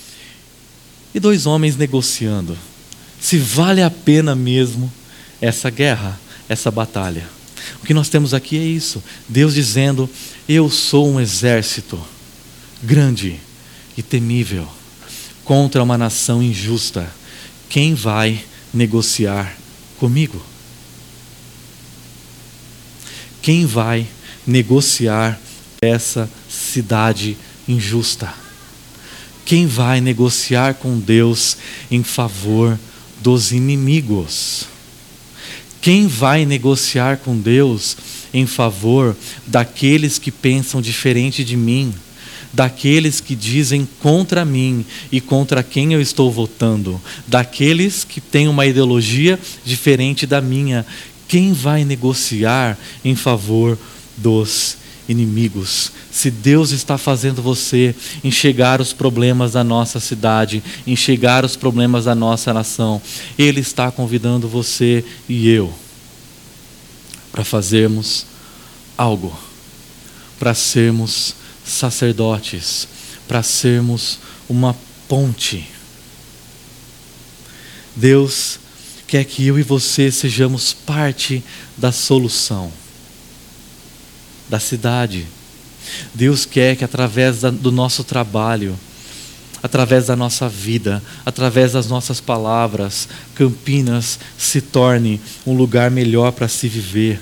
E 1.14 1.20
dois 1.20 1.44
homens 1.44 1.76
negociando 1.76 2.56
se 3.20 3.36
vale 3.36 3.82
a 3.82 3.90
pena 3.90 4.34
mesmo 4.34 4.90
essa 5.38 5.68
guerra, 5.68 6.18
essa 6.48 6.70
batalha. 6.70 7.36
O 7.82 7.86
que 7.86 7.94
nós 7.94 8.08
temos 8.08 8.34
aqui 8.34 8.56
é 8.58 8.64
isso: 8.64 9.02
Deus 9.28 9.54
dizendo, 9.54 10.08
Eu 10.48 10.70
sou 10.70 11.08
um 11.08 11.20
exército 11.20 11.98
grande 12.82 13.40
e 13.96 14.02
temível 14.02 14.66
contra 15.44 15.82
uma 15.82 15.98
nação 15.98 16.42
injusta. 16.42 17.10
Quem 17.68 17.94
vai 17.94 18.44
negociar 18.72 19.56
comigo? 19.98 20.40
Quem 23.42 23.66
vai 23.66 24.06
negociar 24.46 25.40
essa 25.80 26.30
cidade 26.48 27.36
injusta? 27.66 28.32
Quem 29.44 29.66
vai 29.66 30.00
negociar 30.00 30.74
com 30.74 30.98
Deus 30.98 31.56
em 31.90 32.02
favor 32.02 32.78
dos 33.22 33.50
inimigos? 33.52 34.66
Quem 35.80 36.06
vai 36.06 36.44
negociar 36.44 37.18
com 37.18 37.36
Deus 37.38 37.96
em 38.32 38.46
favor 38.46 39.16
daqueles 39.46 40.18
que 40.18 40.30
pensam 40.30 40.80
diferente 40.80 41.44
de 41.44 41.56
mim? 41.56 41.94
daqueles 42.52 43.20
que 43.20 43.34
dizem 43.34 43.86
contra 44.00 44.44
mim 44.44 44.84
e 45.12 45.20
contra 45.20 45.62
quem 45.62 45.92
eu 45.92 46.00
estou 46.00 46.32
votando, 46.32 47.00
daqueles 47.26 48.04
que 48.04 48.20
têm 48.20 48.48
uma 48.48 48.66
ideologia 48.66 49.38
diferente 49.64 50.26
da 50.26 50.40
minha. 50.40 50.84
Quem 51.26 51.52
vai 51.52 51.84
negociar 51.84 52.78
em 53.04 53.14
favor 53.14 53.78
dos 54.16 54.78
inimigos? 55.08 55.90
Se 56.10 56.30
Deus 56.30 56.70
está 56.70 56.98
fazendo 56.98 57.40
você 57.40 57.94
enxergar 58.22 58.80
os 58.80 58.92
problemas 58.92 59.52
da 59.52 59.64
nossa 59.64 59.98
cidade, 59.98 60.62
enxergar 60.86 61.44
os 61.44 61.56
problemas 61.56 62.04
da 62.04 62.14
nossa 62.14 62.52
nação, 62.52 63.00
Ele 63.38 63.60
está 63.60 63.90
convidando 63.90 64.46
você 64.48 65.04
e 65.28 65.48
eu 65.48 65.72
para 67.32 67.44
fazermos 67.44 68.26
algo, 68.96 69.38
para 70.38 70.54
sermos 70.54 71.34
sacerdotes, 71.64 72.88
para 73.28 73.42
sermos 73.42 74.18
uma 74.48 74.74
ponte. 75.06 75.68
Deus 77.94 78.58
quer 79.06 79.24
que 79.24 79.46
eu 79.46 79.58
e 79.58 79.62
você 79.62 80.10
sejamos 80.10 80.72
parte 80.72 81.42
da 81.76 81.92
solução 81.92 82.72
da 84.48 84.58
cidade. 84.60 85.26
Deus 86.14 86.44
quer 86.44 86.76
que 86.76 86.84
através 86.84 87.40
do 87.40 87.72
nosso 87.72 88.04
trabalho, 88.04 88.78
através 89.62 90.06
da 90.06 90.16
nossa 90.16 90.48
vida, 90.48 91.02
através 91.24 91.72
das 91.72 91.88
nossas 91.88 92.20
palavras, 92.20 93.08
Campinas 93.34 94.18
se 94.36 94.60
torne 94.60 95.20
um 95.46 95.54
lugar 95.54 95.90
melhor 95.90 96.32
para 96.32 96.48
se 96.48 96.68
viver. 96.68 97.20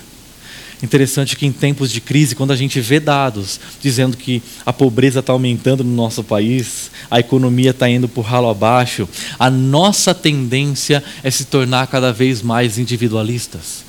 Interessante 0.81 1.35
que 1.35 1.45
em 1.45 1.51
tempos 1.51 1.91
de 1.91 1.99
crise, 1.99 2.35
quando 2.35 2.51
a 2.51 2.55
gente 2.55 2.79
vê 2.79 2.99
dados 2.99 3.59
dizendo 3.81 4.15
que 4.15 4.43
a 4.63 4.71
pobreza 4.71 5.21
está 5.21 5.33
aumentando 5.33 5.83
no 5.83 5.95
nosso 5.95 6.23
país, 6.23 6.91
a 7.09 7.19
economia 7.19 7.71
está 7.71 7.89
indo 7.89 8.07
por 8.07 8.21
ralo 8.21 8.47
abaixo, 8.47 9.09
a 9.39 9.49
nossa 9.49 10.13
tendência 10.13 11.03
é 11.23 11.31
se 11.31 11.45
tornar 11.45 11.87
cada 11.87 12.13
vez 12.13 12.43
mais 12.43 12.77
individualistas. 12.77 13.86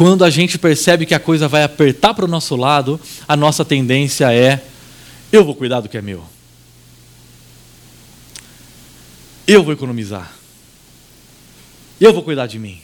Quando 0.00 0.24
a 0.24 0.30
gente 0.30 0.58
percebe 0.58 1.04
que 1.04 1.12
a 1.12 1.20
coisa 1.20 1.46
vai 1.46 1.62
apertar 1.62 2.14
para 2.14 2.24
o 2.24 2.28
nosso 2.28 2.56
lado, 2.56 2.98
a 3.28 3.36
nossa 3.36 3.66
tendência 3.66 4.32
é: 4.32 4.64
eu 5.30 5.44
vou 5.44 5.54
cuidar 5.54 5.82
do 5.82 5.90
que 5.90 5.98
é 5.98 6.00
meu. 6.00 6.24
Eu 9.46 9.62
vou 9.62 9.74
economizar. 9.74 10.32
Eu 12.00 12.14
vou 12.14 12.22
cuidar 12.22 12.46
de 12.46 12.58
mim. 12.58 12.80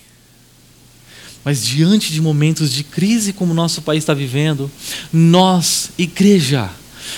Mas 1.43 1.65
diante 1.65 2.13
de 2.13 2.21
momentos 2.21 2.71
de 2.71 2.85
crise 2.85 3.33
como 3.33 3.53
o 3.53 3.57
nosso 3.57 3.81
país 3.81 4.03
está 4.03 4.13
vivendo, 4.13 4.71
nós, 5.11 5.93
igreja, 5.97 6.69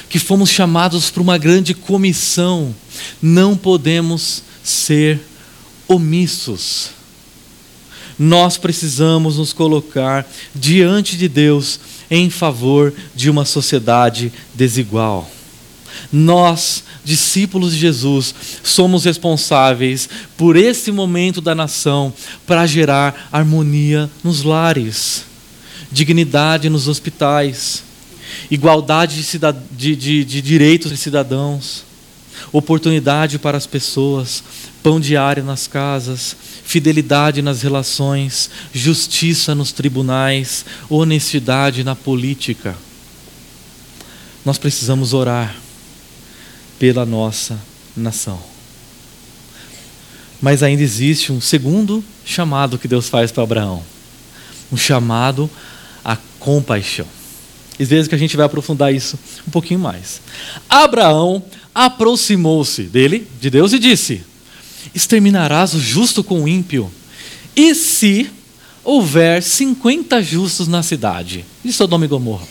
que 0.09 0.21
fomos 0.21 0.49
chamados 0.49 1.11
para 1.11 1.25
uma 1.25 1.37
grande 1.37 1.75
comissão, 1.75 2.73
não 3.21 3.57
podemos 3.57 4.45
ser 4.63 5.21
omissos. 5.89 6.98
Nós 8.19 8.57
precisamos 8.57 9.37
nos 9.37 9.53
colocar 9.53 10.27
diante 10.55 11.17
de 11.17 11.29
Deus 11.29 11.79
em 12.11 12.29
favor 12.31 12.93
de 13.15 13.31
uma 13.31 13.45
sociedade 13.45 14.33
desigual. 14.55 15.31
Nós 16.13 16.85
discípulos 17.09 17.73
de 17.73 17.79
Jesus, 17.79 18.35
somos 18.63 19.07
responsáveis 19.07 20.11
por 20.37 20.57
esse 20.57 20.93
momento 20.93 21.41
da 21.41 21.55
nação 21.55 22.13
para 22.47 22.67
gerar 22.67 23.31
harmonia 23.33 24.11
nos 24.23 24.43
lares, 24.43 25.25
dignidade 25.91 26.69
nos 26.69 26.87
hospitais, 26.87 27.83
igualdade 28.51 29.23
de, 29.73 29.97
de, 29.97 30.23
de 30.23 30.43
direitos 30.43 30.91
de 30.91 30.99
cidadãos, 30.99 31.83
oportunidade 32.53 33.39
para 33.39 33.57
as 33.57 33.67
pessoas, 33.67 34.45
pão 34.83 35.01
diário 35.01 35.43
nas 35.43 35.67
casas, 35.67 36.37
fidelidade 36.69 37.41
nas 37.41 37.63
relações, 37.63 38.51
justiça 38.75 39.55
nos 39.55 39.73
tribunais, 39.73 40.67
honestidade 40.91 41.83
na 41.83 41.97
política. 41.97 42.77
Nós 44.45 44.59
precisamos 44.59 45.15
orar 45.15 45.57
pela 46.79 47.07
nossa 47.07 47.59
nação. 47.97 48.39
Mas 50.43 50.63
ainda 50.63 50.83
existe 50.83 51.33
um 51.33 51.41
segundo 51.41 52.05
chamado 52.23 52.79
que 52.79 52.87
Deus 52.87 53.09
faz 53.09 53.33
para 53.33 53.45
Abraão: 53.45 53.83
um 54.71 54.77
chamado 54.77 55.51
à 56.05 56.19
compaixão. 56.39 57.07
E 57.79 57.85
vezes 57.87 58.09
que 58.09 58.15
a 58.15 58.19
gente 58.19 58.37
vai 58.37 58.45
aprofundar 58.45 58.93
isso 58.93 59.19
um 59.47 59.51
pouquinho 59.51 59.81
mais. 59.81 60.21
Abraão 60.69 61.43
aproximou-se 61.75 62.83
dele, 62.83 63.27
de 63.41 63.49
Deus, 63.49 63.73
e 63.73 63.79
disse: 63.79 64.28
Exterminarás 64.99 65.75
o 65.75 65.81
justo 65.81 66.25
com 66.25 66.43
o 66.43 66.49
ímpio? 66.49 66.91
E 67.55 67.73
se 67.73 68.29
houver 68.83 69.43
cinquenta 69.45 70.21
justos 70.21 70.67
na 70.67 70.83
cidade? 70.83 71.45
De 71.65 71.73
Sodoma 71.73 72.05
e 72.05 72.09
Gomorra 72.09 72.47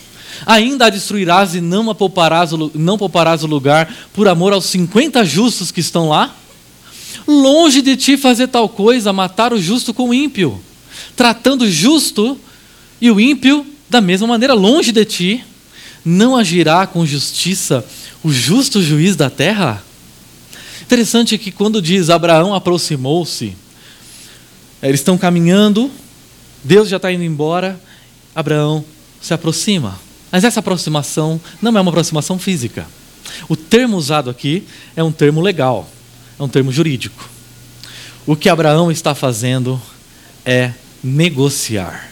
Ainda 0.45 0.85
a 0.85 0.89
destruirás 0.89 1.55
e 1.55 1.61
não, 1.61 1.89
a 1.89 1.95
pouparás, 1.95 2.51
não 2.73 2.97
pouparás 2.97 3.43
o 3.43 3.47
lugar 3.47 3.93
por 4.13 4.29
amor 4.29 4.53
aos 4.53 4.65
50 4.65 5.25
justos 5.25 5.71
que 5.71 5.81
estão 5.81 6.07
lá? 6.07 6.33
Longe 7.27 7.81
de 7.81 7.97
ti 7.97 8.15
fazer 8.15 8.47
tal 8.47 8.69
coisa, 8.69 9.11
matar 9.11 9.51
o 9.51 9.61
justo 9.61 9.93
com 9.93 10.09
o 10.09 10.13
ímpio, 10.13 10.61
tratando 11.17 11.63
o 11.63 11.69
justo 11.69 12.39
e 13.01 13.11
o 13.11 13.19
ímpio 13.19 13.65
da 13.89 13.99
mesma 13.99 14.27
maneira, 14.27 14.53
longe 14.53 14.93
de 14.93 15.03
ti. 15.03 15.43
Não 16.05 16.37
agirá 16.37 16.87
com 16.87 17.05
justiça 17.05 17.85
o 18.23 18.31
justo 18.31 18.81
juiz 18.81 19.17
da 19.17 19.29
terra? 19.29 19.83
Interessante 20.87 21.37
que 21.37 21.51
quando 21.51 21.81
diz 21.81 22.09
Abraão 22.09 22.53
aproximou-se, 22.53 23.57
eles 24.81 25.01
estão 25.01 25.17
caminhando, 25.17 25.91
Deus 26.63 26.87
já 26.87 26.95
está 26.95 27.11
indo 27.11 27.25
embora, 27.25 27.77
Abraão 28.33 28.85
se 29.21 29.33
aproxima. 29.33 29.99
Mas 30.31 30.45
essa 30.45 30.61
aproximação 30.61 31.41
não 31.61 31.77
é 31.77 31.81
uma 31.81 31.91
aproximação 31.91 32.39
física. 32.39 32.87
O 33.49 33.55
termo 33.57 33.97
usado 33.97 34.29
aqui 34.29 34.63
é 34.95 35.03
um 35.03 35.11
termo 35.11 35.41
legal, 35.41 35.89
é 36.39 36.43
um 36.43 36.47
termo 36.47 36.71
jurídico. 36.71 37.29
O 38.25 38.33
que 38.33 38.47
Abraão 38.47 38.89
está 38.89 39.13
fazendo 39.13 39.81
é 40.45 40.71
negociar. 41.03 42.09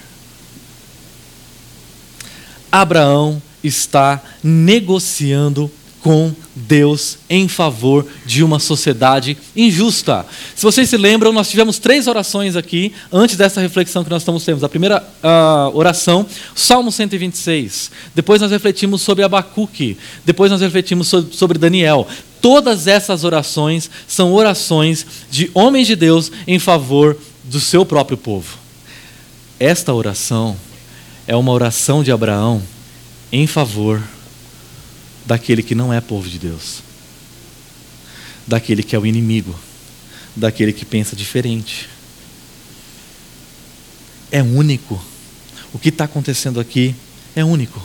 Abraão 2.69 3.41
está 3.63 4.21
negociando 4.43 5.71
com 6.05 6.31
Deus 6.55 7.17
em 7.27 7.47
favor 7.47 8.05
de 8.27 8.43
uma 8.43 8.59
sociedade 8.59 9.35
injusta. 9.55 10.23
Se 10.55 10.61
vocês 10.61 10.87
se 10.87 10.97
lembram, 10.97 11.33
nós 11.33 11.49
tivemos 11.49 11.79
três 11.79 12.05
orações 12.05 12.55
aqui 12.55 12.93
antes 13.11 13.35
dessa 13.35 13.59
reflexão 13.59 14.03
que 14.03 14.09
nós 14.11 14.21
estamos 14.21 14.45
tendo. 14.45 14.63
A 14.63 14.69
primeira 14.69 15.01
uh, 15.01 15.75
oração, 15.75 16.23
Salmo 16.53 16.91
126. 16.91 17.89
Depois 18.13 18.39
nós 18.39 18.51
refletimos 18.51 19.01
sobre 19.01 19.23
Abacuque. 19.23 19.97
Depois 20.23 20.51
nós 20.51 20.61
refletimos 20.61 21.07
sobre, 21.07 21.35
sobre 21.35 21.57
Daniel. 21.57 22.07
Todas 22.39 22.85
essas 22.85 23.23
orações 23.23 23.89
são 24.07 24.31
orações 24.31 25.07
de 25.31 25.49
homens 25.55 25.87
de 25.87 25.95
Deus 25.95 26.31
em 26.45 26.59
favor 26.59 27.17
do 27.45 27.59
seu 27.59 27.83
próprio 27.83 28.15
povo. 28.15 28.59
Esta 29.59 29.91
oração 29.91 30.55
é 31.25 31.35
uma 31.35 31.51
oração 31.51 32.03
de 32.03 32.11
Abraão 32.11 32.61
em 33.31 33.47
favor 33.47 34.03
daquele 35.25 35.63
que 35.63 35.75
não 35.75 35.93
é 35.93 35.99
povo 35.99 36.29
de 36.29 36.37
Deus, 36.37 36.83
daquele 38.45 38.83
que 38.83 38.95
é 38.95 38.99
o 38.99 39.05
inimigo, 39.05 39.55
daquele 40.35 40.71
que 40.71 40.85
pensa 40.85 41.15
diferente. 41.15 41.89
É 44.31 44.43
único. 44.43 45.01
O 45.73 45.79
que 45.79 45.89
está 45.89 46.05
acontecendo 46.05 46.59
aqui 46.59 46.95
é 47.35 47.43
único. 47.43 47.81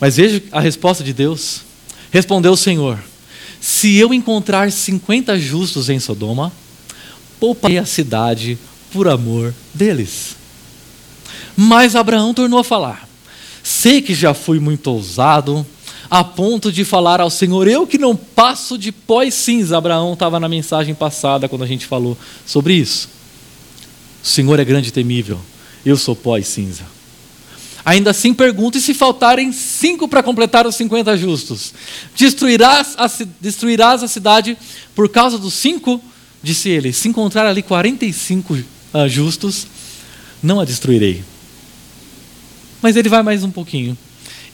Mas 0.00 0.16
veja 0.16 0.42
a 0.52 0.60
resposta 0.60 1.02
de 1.02 1.12
Deus. 1.12 1.62
Respondeu 2.10 2.52
o 2.52 2.56
Senhor: 2.56 2.98
Se 3.60 3.96
eu 3.96 4.14
encontrar 4.14 4.70
50 4.70 5.38
justos 5.38 5.88
em 5.88 5.98
Sodoma, 5.98 6.52
pouparei 7.40 7.78
a 7.78 7.84
cidade 7.84 8.58
por 8.92 9.08
amor 9.08 9.54
deles. 9.74 10.36
Mas 11.56 11.96
Abraão 11.96 12.32
tornou 12.32 12.58
a 12.58 12.64
falar: 12.64 13.08
Sei 13.62 14.00
que 14.00 14.14
já 14.14 14.32
fui 14.32 14.60
muito 14.60 14.86
ousado, 14.88 15.66
a 16.10 16.24
ponto 16.24 16.72
de 16.72 16.84
falar 16.84 17.20
ao 17.20 17.30
Senhor: 17.30 17.68
Eu 17.68 17.86
que 17.86 17.98
não 17.98 18.16
passo 18.16 18.78
de 18.78 18.90
pó 18.92 19.22
e 19.22 19.30
cinza. 19.30 19.76
Abraão 19.76 20.14
estava 20.14 20.40
na 20.40 20.48
mensagem 20.48 20.94
passada 20.94 21.48
quando 21.48 21.64
a 21.64 21.66
gente 21.66 21.86
falou 21.86 22.16
sobre 22.46 22.74
isso. 22.74 23.08
O 24.22 24.26
Senhor 24.26 24.58
é 24.58 24.64
grande 24.64 24.88
e 24.88 24.92
temível, 24.92 25.38
eu 25.84 25.96
sou 25.96 26.16
pó 26.16 26.36
e 26.36 26.44
cinza. 26.44 26.84
Ainda 27.84 28.10
assim 28.10 28.34
pergunto: 28.34 28.78
e 28.78 28.80
se 28.80 28.94
faltarem 28.94 29.52
cinco 29.52 30.08
para 30.08 30.22
completar 30.22 30.66
os 30.66 30.74
50 30.74 31.16
justos? 31.16 31.72
Destruirás 32.14 32.94
a, 32.98 33.10
destruirás 33.40 34.02
a 34.02 34.08
cidade 34.08 34.58
por 34.94 35.08
causa 35.08 35.38
dos 35.38 35.54
cinco? 35.54 36.00
Disse 36.42 36.68
ele: 36.68 36.92
Se 36.92 37.08
encontrar 37.08 37.46
ali 37.46 37.62
45 37.62 38.54
uh, 38.54 38.64
ah, 38.92 39.08
justos, 39.08 39.66
não 40.42 40.60
a 40.60 40.64
destruirei. 40.64 41.22
Mas 42.80 42.96
ele 42.96 43.08
vai 43.08 43.22
mais 43.22 43.42
um 43.42 43.50
pouquinho. 43.50 43.96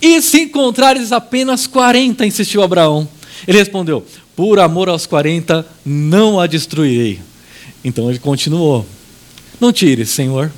E 0.05 0.21
se 0.21 0.43
encontrares 0.43 1.12
apenas 1.12 1.67
40, 1.67 2.27
insistiu 2.27 2.62
Abraão. 2.62 3.09
Ele 3.49 3.57
respondeu: 3.57 4.07
Por 4.37 4.61
amor 4.61 4.90
aos 4.90 5.07
40, 5.07 5.67
não 5.83 6.38
a 6.38 6.47
destruirei. 6.47 7.23
Então 7.83 8.11
ele 8.11 8.19
continuou: 8.19 8.87
Não 9.59 9.73
tires, 9.73 10.11
Senhor, 10.11 10.53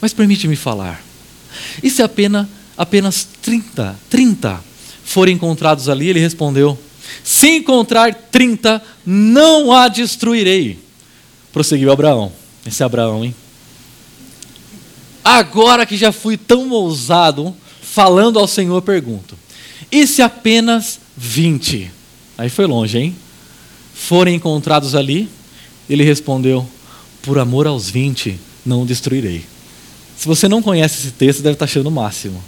mas 0.00 0.12
permite-me 0.12 0.56
falar. 0.56 1.00
E 1.80 1.88
se 1.88 2.02
apenas, 2.02 2.48
apenas 2.76 3.28
30, 3.40 3.96
30 4.10 4.64
forem 5.04 5.36
encontrados 5.36 5.88
ali? 5.88 6.08
Ele 6.08 6.18
respondeu: 6.18 6.76
Se 7.22 7.58
encontrar 7.58 8.12
30, 8.12 8.82
não 9.06 9.72
a 9.72 9.86
destruirei. 9.86 10.76
Prosseguiu 11.52 11.92
Abraão. 11.92 12.32
Esse 12.66 12.82
é 12.82 12.86
Abraão, 12.86 13.24
hein? 13.24 13.32
Agora 15.22 15.86
que 15.86 15.96
já 15.96 16.10
fui 16.10 16.36
tão 16.36 16.68
ousado, 16.70 17.54
falando 17.98 18.38
ao 18.38 18.46
Senhor, 18.46 18.80
pergunto: 18.80 19.36
e 19.90 20.06
se 20.06 20.22
apenas 20.22 21.00
20? 21.16 21.90
Aí 22.38 22.48
foi 22.48 22.64
longe, 22.64 22.96
hein? 22.96 23.16
Forem 23.92 24.36
encontrados 24.36 24.94
ali? 24.94 25.28
Ele 25.90 26.04
respondeu: 26.04 26.64
por 27.22 27.40
amor 27.40 27.66
aos 27.66 27.90
20, 27.90 28.38
não 28.64 28.82
o 28.82 28.86
destruirei. 28.86 29.44
Se 30.16 30.28
você 30.28 30.46
não 30.46 30.62
conhece 30.62 31.00
esse 31.00 31.10
texto, 31.10 31.42
deve 31.42 31.54
estar 31.54 31.64
achando 31.64 31.88
o 31.88 31.90
máximo. 31.90 32.40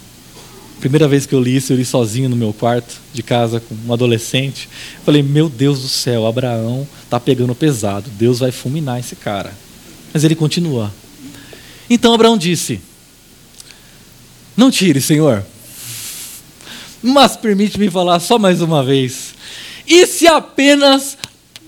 Primeira 0.79 1.05
vez 1.05 1.25
que 1.25 1.35
eu 1.35 1.41
li 1.41 1.57
isso, 1.57 1.73
eu 1.73 1.77
li 1.77 1.83
sozinho 1.83 2.29
no 2.29 2.35
meu 2.37 2.53
quarto 2.53 3.01
de 3.13 3.21
casa 3.21 3.59
com 3.59 3.75
um 3.75 3.91
adolescente. 3.91 4.69
Falei, 5.05 5.21
meu 5.21 5.49
Deus 5.49 5.81
do 5.81 5.89
céu, 5.89 6.25
Abraão 6.25 6.87
está 7.03 7.19
pegando 7.19 7.53
pesado. 7.53 8.09
Deus 8.11 8.39
vai 8.39 8.53
fulminar 8.53 9.01
esse 9.01 9.17
cara. 9.17 9.53
Mas 10.13 10.23
ele 10.23 10.33
continua. 10.33 10.93
Então 11.89 12.13
Abraão 12.13 12.37
disse: 12.37 12.79
Não 14.55 14.69
tire, 14.71 15.01
Senhor. 15.01 15.45
Mas 17.01 17.35
permite-me 17.35 17.89
falar 17.89 18.19
só 18.19 18.37
mais 18.37 18.61
uma 18.61 18.83
vez. 18.83 19.33
E 19.87 20.05
se 20.05 20.27
apenas 20.27 21.17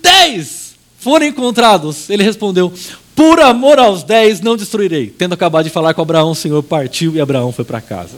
dez 0.02 0.76
forem 1.00 1.30
encontrados? 1.30 2.10
Ele 2.10 2.24
respondeu: 2.24 2.72
por 3.16 3.40
amor 3.40 3.80
aos 3.80 4.04
dez 4.04 4.42
não 4.42 4.58
destruirei. 4.58 5.08
Tendo 5.08 5.34
acabado 5.34 5.66
de 5.66 5.70
falar 5.70 5.94
com 5.94 6.02
Abraão, 6.02 6.32
o 6.32 6.36
Senhor 6.36 6.62
partiu 6.64 7.16
e 7.16 7.22
Abraão 7.22 7.52
foi 7.52 7.66
para 7.66 7.82
casa. 7.82 8.18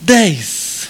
Dez. 0.00 0.88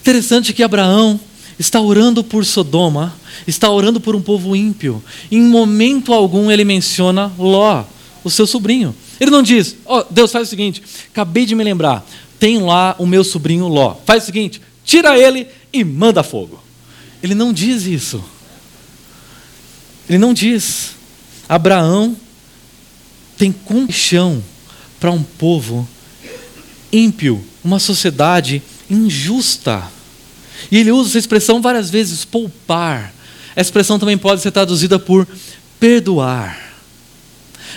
Interessante 0.00 0.52
que 0.52 0.62
Abraão 0.62 1.18
está 1.58 1.80
orando 1.80 2.22
por 2.22 2.44
Sodoma, 2.44 3.14
está 3.46 3.70
orando 3.70 4.00
por 4.00 4.14
um 4.14 4.22
povo 4.22 4.54
ímpio. 4.54 5.02
Em 5.30 5.42
momento 5.42 6.12
algum 6.12 6.50
ele 6.50 6.64
menciona 6.64 7.32
Ló, 7.38 7.84
o 8.22 8.30
seu 8.30 8.46
sobrinho. 8.46 8.94
Ele 9.20 9.30
não 9.30 9.42
diz, 9.42 9.76
oh, 9.84 10.04
Deus 10.10 10.30
faz 10.30 10.46
o 10.46 10.50
seguinte, 10.50 10.82
acabei 11.10 11.46
de 11.46 11.54
me 11.54 11.64
lembrar, 11.64 12.06
tem 12.38 12.60
lá 12.62 12.94
o 12.98 13.06
meu 13.06 13.24
sobrinho 13.24 13.66
Ló. 13.66 13.96
Faz 14.04 14.22
o 14.22 14.26
seguinte, 14.26 14.60
tira 14.84 15.18
ele 15.18 15.48
e 15.72 15.84
manda 15.84 16.22
fogo. 16.22 16.62
Ele 17.22 17.34
não 17.34 17.52
diz 17.52 17.84
isso. 17.84 18.22
Ele 20.08 20.18
não 20.18 20.32
diz. 20.32 20.92
Abraão 21.48 22.16
tem 23.36 23.52
compaixão 23.52 24.42
para 25.00 25.10
um 25.10 25.22
povo 25.22 25.88
ímpio, 26.92 27.44
uma 27.62 27.78
sociedade 27.78 28.62
injusta. 28.88 29.84
E 30.70 30.78
ele 30.78 30.92
usa 30.92 31.10
essa 31.10 31.18
expressão 31.18 31.60
várias 31.60 31.90
vezes, 31.90 32.24
poupar. 32.24 33.12
A 33.54 33.60
expressão 33.60 33.98
também 33.98 34.18
pode 34.18 34.42
ser 34.42 34.50
traduzida 34.50 34.98
por 34.98 35.26
perdoar. 35.78 36.65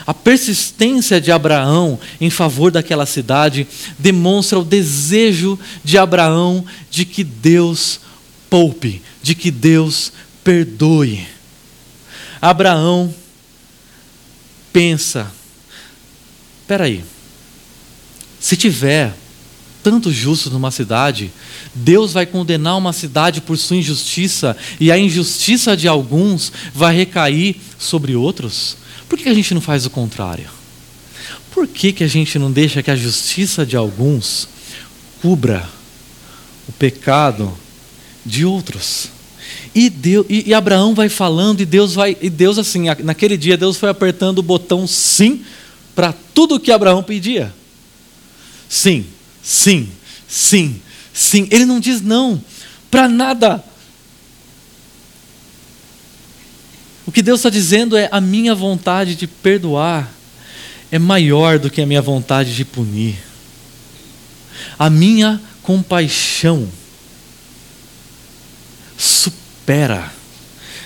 A 0.05 0.13
persistência 0.13 1.19
de 1.19 1.31
Abraão 1.31 1.99
em 2.19 2.29
favor 2.29 2.71
daquela 2.71 3.05
cidade 3.05 3.67
demonstra 3.97 4.59
o 4.59 4.65
desejo 4.65 5.59
de 5.83 5.97
Abraão 5.97 6.65
de 6.89 7.05
que 7.05 7.23
Deus 7.23 7.99
poupe, 8.49 9.01
de 9.21 9.35
que 9.35 9.51
Deus 9.51 10.11
perdoe. 10.43 11.27
Abraão 12.41 13.13
pensa: 14.71 15.31
espera 16.61 16.85
aí, 16.85 17.03
se 18.39 18.55
tiver 18.55 19.13
tantos 19.83 20.13
justos 20.13 20.51
numa 20.51 20.71
cidade, 20.71 21.31
Deus 21.73 22.13
vai 22.13 22.25
condenar 22.25 22.77
uma 22.77 22.93
cidade 22.93 23.41
por 23.41 23.57
sua 23.57 23.77
injustiça 23.77 24.55
e 24.79 24.91
a 24.91 24.97
injustiça 24.97 25.75
de 25.75 25.87
alguns 25.87 26.51
vai 26.73 26.95
recair 26.95 27.57
sobre 27.77 28.15
outros? 28.15 28.77
Por 29.09 29.17
que 29.17 29.27
a 29.27 29.33
gente 29.33 29.53
não 29.53 29.59
faz 29.59 29.85
o 29.87 29.89
contrário? 29.89 30.47
Por 31.51 31.67
que, 31.67 31.91
que 31.91 32.03
a 32.03 32.07
gente 32.07 32.37
não 32.37 32.51
deixa 32.51 32.83
que 32.83 32.91
a 32.91 32.95
justiça 32.95 33.65
de 33.65 33.75
alguns 33.75 34.47
cubra 35.21 35.67
o 36.67 36.71
pecado 36.71 37.51
de 38.23 38.45
outros? 38.45 39.09
E, 39.73 39.89
Deus, 39.89 40.25
e, 40.29 40.49
e, 40.49 40.53
Abraão 40.53 40.93
vai 40.93 41.09
falando, 41.09 41.61
e 41.61 41.65
Deus 41.65 41.95
vai, 41.95 42.15
e 42.21 42.29
Deus 42.29 42.57
assim, 42.57 42.85
naquele 43.03 43.35
dia 43.35 43.57
Deus 43.57 43.77
foi 43.77 43.89
apertando 43.89 44.39
o 44.39 44.43
botão 44.43 44.85
sim 44.85 45.43
para 45.95 46.13
tudo 46.33 46.59
que 46.59 46.71
Abraão 46.71 47.03
pedia. 47.03 47.53
Sim, 48.69 49.05
sim, 49.41 49.89
sim, 50.27 50.79
sim. 51.11 51.47
Ele 51.49 51.65
não 51.65 51.79
diz 51.79 52.01
não 52.01 52.41
para 52.91 53.07
nada. 53.07 53.63
O 57.09 57.11
que 57.11 57.23
Deus 57.23 57.39
está 57.39 57.49
dizendo 57.49 57.97
é: 57.97 58.07
a 58.11 58.21
minha 58.21 58.53
vontade 58.53 59.15
de 59.15 59.25
perdoar 59.25 60.13
é 60.91 60.99
maior 60.99 61.57
do 61.57 61.67
que 61.67 61.81
a 61.81 61.85
minha 61.87 62.03
vontade 62.03 62.55
de 62.55 62.63
punir. 62.63 63.15
A 64.77 64.91
minha 64.91 65.41
compaixão 65.63 66.69
supera 68.95 70.13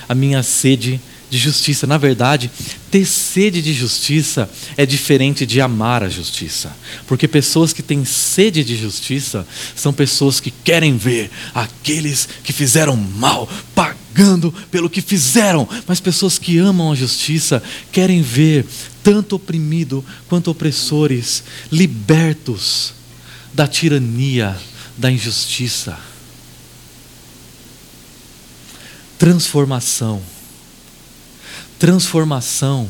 a 0.08 0.16
minha 0.16 0.42
sede 0.44 0.92
de 0.92 1.13
justiça. 1.38 1.88
Na 1.88 1.98
verdade, 1.98 2.50
ter 2.92 3.06
sede 3.06 3.62
de 3.62 3.74
justiça 3.74 4.50
é 4.78 4.86
diferente 4.86 5.46
de 5.46 5.60
amar 5.62 6.04
a 6.04 6.10
justiça. 6.10 6.76
Porque 7.08 7.28
pessoas 7.28 7.74
que 7.74 7.82
têm 7.82 8.06
sede 8.06 8.64
de 8.64 8.76
justiça 8.76 9.48
são 9.76 9.94
pessoas 9.94 10.40
que 10.40 10.52
querem 10.52 10.98
ver 10.98 11.32
aqueles 11.54 12.28
que 12.44 12.54
fizeram 12.54 12.96
mal 12.96 13.50
pagando 13.74 14.54
pelo 14.72 14.90
que 14.90 15.02
fizeram. 15.02 15.68
Mas 15.88 16.00
pessoas 16.00 16.38
que 16.38 16.58
amam 16.58 16.92
a 16.92 16.96
justiça 16.96 17.62
querem 17.92 18.22
ver 18.22 18.66
tanto 19.04 19.36
oprimido 19.36 20.04
quanto 20.28 20.52
opressores 20.52 21.44
libertos 21.72 22.94
da 23.54 23.68
tirania, 23.68 24.58
da 24.98 25.12
injustiça. 25.12 25.98
transformação. 29.24 30.22
Transformação 31.84 32.90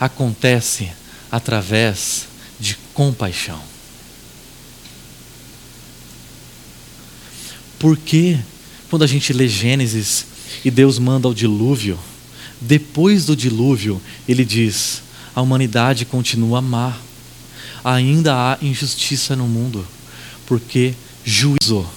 acontece 0.00 0.90
através 1.30 2.26
de 2.58 2.76
compaixão. 2.92 3.60
Porque 7.78 8.36
quando 8.90 9.04
a 9.04 9.06
gente 9.06 9.32
lê 9.32 9.46
Gênesis 9.46 10.26
e 10.64 10.70
Deus 10.72 10.98
manda 10.98 11.28
o 11.28 11.32
dilúvio, 11.32 11.96
depois 12.60 13.24
do 13.24 13.36
dilúvio, 13.36 14.02
ele 14.26 14.44
diz: 14.44 15.00
a 15.32 15.40
humanidade 15.40 16.04
continua 16.04 16.60
má, 16.60 16.96
ainda 17.84 18.34
há 18.34 18.58
injustiça 18.60 19.36
no 19.36 19.46
mundo, 19.46 19.86
porque 20.44 20.92
juízo 21.24 21.88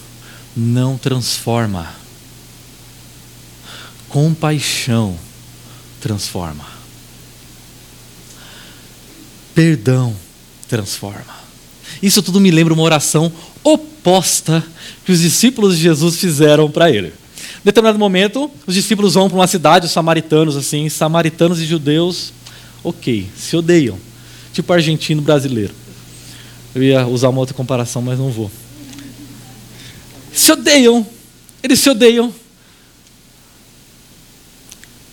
não 0.55 0.99
transforma 0.99 1.95
Compaixão 4.07 5.17
transforma. 5.99 6.65
Perdão 9.53 10.15
transforma. 10.67 11.37
Isso 12.01 12.21
tudo 12.21 12.39
me 12.39 12.51
lembra 12.51 12.73
uma 12.73 12.83
oração 12.83 13.31
oposta 13.63 14.63
que 15.05 15.11
os 15.11 15.21
discípulos 15.21 15.77
de 15.77 15.83
Jesus 15.83 16.17
fizeram 16.17 16.69
para 16.69 16.91
ele. 16.91 17.07
Em 17.07 17.65
determinado 17.65 17.97
momento, 17.97 18.51
os 18.65 18.75
discípulos 18.75 19.15
vão 19.15 19.27
para 19.29 19.37
uma 19.37 19.47
cidade, 19.47 19.85
os 19.85 19.91
samaritanos, 19.91 20.55
assim, 20.55 20.87
samaritanos 20.89 21.59
e 21.59 21.65
judeus, 21.65 22.31
ok, 22.83 23.27
se 23.35 23.55
odeiam, 23.57 23.97
tipo 24.53 24.71
argentino 24.71 25.21
brasileiro. 25.21 25.73
Eu 26.75 26.83
ia 26.83 27.07
usar 27.07 27.29
uma 27.29 27.39
outra 27.39 27.55
comparação, 27.55 28.01
mas 28.01 28.19
não 28.19 28.29
vou. 28.29 28.51
Se 30.31 30.51
odeiam, 30.51 31.05
eles 31.63 31.79
se 31.79 31.89
odeiam. 31.89 32.33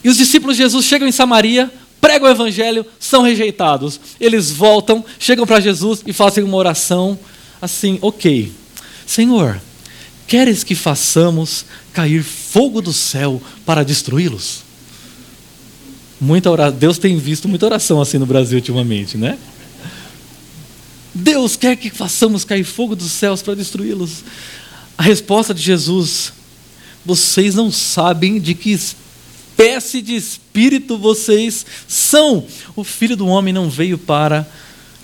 E 0.04 0.08
os 0.10 0.18
discípulos 0.18 0.56
de 0.56 0.62
Jesus 0.62 0.84
chegam 0.84 1.08
em 1.08 1.12
Samaria, 1.12 1.72
pregam 1.98 2.28
o 2.28 2.30
evangelho, 2.30 2.84
são 3.00 3.22
rejeitados. 3.22 3.98
Eles 4.20 4.50
voltam, 4.50 5.02
chegam 5.18 5.46
para 5.46 5.60
Jesus 5.60 6.02
e 6.06 6.12
fazem 6.12 6.44
uma 6.44 6.58
oração 6.58 7.18
assim: 7.60 7.98
Ok, 8.02 8.52
Senhor, 9.06 9.58
queres 10.26 10.62
que 10.62 10.74
façamos 10.74 11.64
cair 11.94 12.22
fogo 12.22 12.82
do 12.82 12.92
céu 12.92 13.40
para 13.64 13.82
destruí-los? 13.82 14.62
Muita 16.20 16.50
oração. 16.50 16.78
Deus 16.78 16.98
tem 16.98 17.16
visto 17.16 17.48
muita 17.48 17.64
oração 17.64 18.00
assim 18.00 18.18
no 18.18 18.26
Brasil 18.26 18.58
ultimamente, 18.58 19.16
né? 19.16 19.38
Deus 21.14 21.56
quer 21.56 21.76
que 21.76 21.88
façamos 21.88 22.44
cair 22.44 22.64
fogo 22.64 22.94
dos 22.94 23.10
céus 23.10 23.40
para 23.40 23.54
destruí-los. 23.54 24.22
A 24.98 25.02
resposta 25.02 25.54
de 25.54 25.62
Jesus: 25.62 26.32
vocês 27.06 27.54
não 27.54 27.70
sabem 27.70 28.38
de 28.38 28.54
que 28.54 28.78
espécie 29.54 30.02
de 30.02 30.16
espírito 30.16 30.98
vocês 30.98 31.64
são. 31.86 32.44
O 32.74 32.82
filho 32.82 33.16
do 33.16 33.28
homem 33.28 33.54
não 33.54 33.70
veio 33.70 33.96
para 33.96 34.46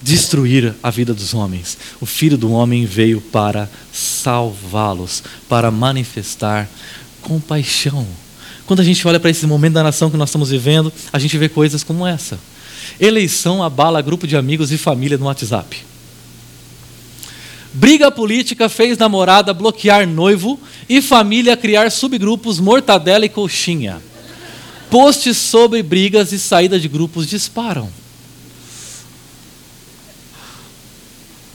destruir 0.03 0.75
a 0.83 0.91
vida 0.91 1.15
dos 1.15 1.33
homens. 1.33 1.79
O 2.01 2.07
filho 2.07 2.37
do 2.37 2.51
homem 2.51 2.85
veio 2.85 3.21
para 3.21 3.71
salvá-los, 3.93 5.23
para 5.49 5.71
manifestar 5.71 6.69
compaixão. 7.23 8.05
Quando 8.67 8.81
a 8.81 8.85
gente 8.85 9.07
olha 9.07 9.21
para 9.21 9.31
esse 9.31 9.47
momento 9.47 9.75
da 9.75 9.85
nação 9.85 10.11
que 10.11 10.17
nós 10.17 10.31
estamos 10.31 10.51
vivendo, 10.51 10.93
a 11.13 11.19
gente 11.19 11.39
vê 11.39 11.49
coisas 11.49 11.85
como 11.85 12.05
essa. 12.05 12.39
Eleição 12.99 13.63
abala 13.63 14.03
grupo 14.03 14.27
de 14.27 14.37
amigos 14.37 14.73
e 14.73 14.79
família 14.79 15.17
no 15.17 15.27
WhatsApp. 15.27 15.85
Briga 17.73 18.11
política 18.11 18.69
fez 18.69 18.99
namorada 18.99 19.55
bloquear 19.55 20.09
noivo 20.09 20.59
e 20.89 21.01
família 21.01 21.57
criar 21.57 21.89
subgrupos 21.91 22.59
mortadela 22.59 23.25
e 23.25 23.29
coxinha. 23.29 24.10
Posts 24.90 25.37
sobre 25.37 25.83
brigas 25.83 26.33
e 26.33 26.38
saída 26.38 26.79
de 26.79 26.88
grupos 26.88 27.29
disparam. 27.29 27.90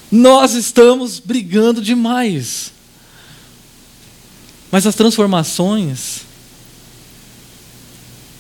Nós 0.09 0.53
estamos 0.53 1.19
brigando 1.19 1.81
demais. 1.81 2.71
Mas 4.71 4.87
as 4.87 4.95
transformações 4.95 6.21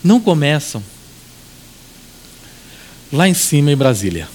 não 0.03 0.19
começam 0.19 0.83
lá 3.11 3.27
em 3.27 3.33
cima 3.33 3.71
em 3.71 3.75
Brasília. 3.77 4.29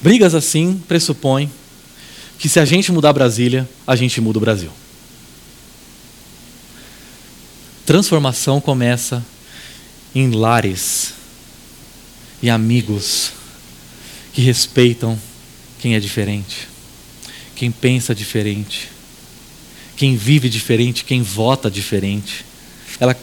Brigas 0.00 0.34
assim 0.34 0.80
pressupõem 0.86 1.50
que 2.38 2.48
se 2.48 2.60
a 2.60 2.64
gente 2.64 2.92
mudar 2.92 3.12
Brasília, 3.12 3.68
a 3.86 3.96
gente 3.96 4.20
muda 4.20 4.38
o 4.38 4.40
Brasil. 4.40 4.70
Transformação 7.88 8.60
começa 8.60 9.24
em 10.14 10.30
lares 10.30 11.14
e 12.42 12.50
amigos 12.50 13.30
que 14.34 14.42
respeitam 14.42 15.18
quem 15.80 15.94
é 15.94 15.98
diferente, 15.98 16.68
quem 17.56 17.70
pensa 17.70 18.14
diferente, 18.14 18.90
quem 19.96 20.18
vive 20.18 20.50
diferente, 20.50 21.02
quem 21.02 21.22
vota 21.22 21.70
diferente. 21.70 22.44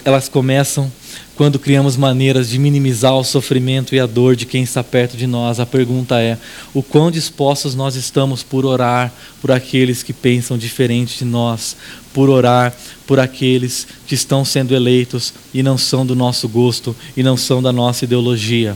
Elas 0.04 0.28
começam 0.28 0.92
quando 1.36 1.60
criamos 1.60 1.98
maneiras 1.98 2.50
de 2.50 2.58
minimizar 2.58 3.14
o 3.16 3.24
sofrimento 3.24 3.94
e 3.94 4.00
a 4.00 4.06
dor 4.06 4.36
de 4.36 4.46
quem 4.46 4.64
está 4.64 4.84
perto 4.84 5.18
de 5.18 5.28
nós. 5.28 5.60
A 5.60 5.66
pergunta 5.66 6.22
é: 6.22 6.38
o 6.74 6.82
quão 6.82 7.12
dispostos 7.12 7.76
nós 7.76 7.96
estamos 7.96 8.42
por 8.42 8.66
orar 8.66 9.12
por 9.42 9.52
aqueles 9.52 10.02
que 10.02 10.14
pensam 10.14 10.58
diferente 10.58 11.20
de 11.20 11.26
nós, 11.26 11.76
por 12.14 12.30
orar 12.30 12.74
por 13.06 13.20
aqueles 13.20 13.86
que 14.08 14.16
estão 14.16 14.46
sendo 14.46 14.74
eleitos 14.74 15.34
e 15.54 15.62
não 15.62 15.78
são 15.78 16.06
do 16.06 16.16
nosso 16.16 16.48
gosto 16.48 16.96
e 17.16 17.22
não 17.22 17.36
são 17.36 17.62
da 17.62 17.72
nossa 17.72 18.06
ideologia? 18.06 18.76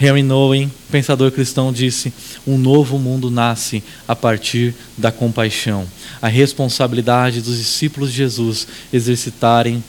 Henry 0.00 0.22
Nouwen, 0.22 0.70
pensador 0.90 1.32
cristão, 1.32 1.72
disse: 1.72 2.12
Um 2.46 2.56
novo 2.56 2.98
mundo 2.98 3.30
nasce 3.30 3.82
a 4.06 4.14
partir 4.14 4.74
da 4.96 5.10
compaixão. 5.10 5.86
A 6.20 6.28
responsabilidade 6.28 7.40
dos 7.40 7.58
discípulos 7.58 8.10
de 8.10 8.18
Jesus 8.18 8.68
exercitarem 8.92 9.82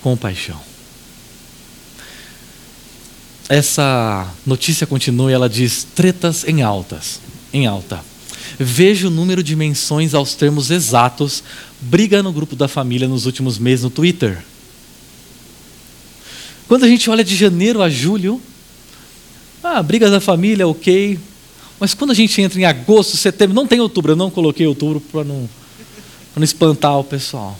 compaixão 0.00 0.71
essa 3.48 4.32
notícia 4.46 4.86
continua 4.86 5.30
e 5.30 5.34
ela 5.34 5.48
diz: 5.48 5.86
tretas 5.94 6.44
em 6.44 6.62
altas, 6.62 7.20
em 7.52 7.66
alta. 7.66 8.00
Veja 8.58 9.08
o 9.08 9.10
número 9.10 9.42
de 9.42 9.56
menções 9.56 10.14
aos 10.14 10.34
termos 10.34 10.70
exatos, 10.70 11.42
briga 11.80 12.22
no 12.22 12.32
grupo 12.32 12.54
da 12.54 12.68
família 12.68 13.08
nos 13.08 13.26
últimos 13.26 13.58
meses 13.58 13.84
no 13.84 13.90
Twitter. 13.90 14.44
Quando 16.68 16.84
a 16.84 16.88
gente 16.88 17.08
olha 17.10 17.24
de 17.24 17.34
janeiro 17.34 17.82
a 17.82 17.90
julho, 17.90 18.40
ah, 19.62 19.82
briga 19.82 20.10
da 20.10 20.20
família, 20.20 20.66
ok. 20.66 21.18
Mas 21.80 21.94
quando 21.94 22.12
a 22.12 22.14
gente 22.14 22.40
entra 22.40 22.60
em 22.60 22.64
agosto, 22.64 23.16
setembro, 23.16 23.54
não 23.54 23.66
tem 23.66 23.80
outubro, 23.80 24.12
eu 24.12 24.16
não 24.16 24.30
coloquei 24.30 24.66
outubro 24.66 25.00
para 25.00 25.24
não, 25.24 25.48
não 26.36 26.44
espantar 26.44 26.98
o 26.98 27.04
pessoal. 27.04 27.58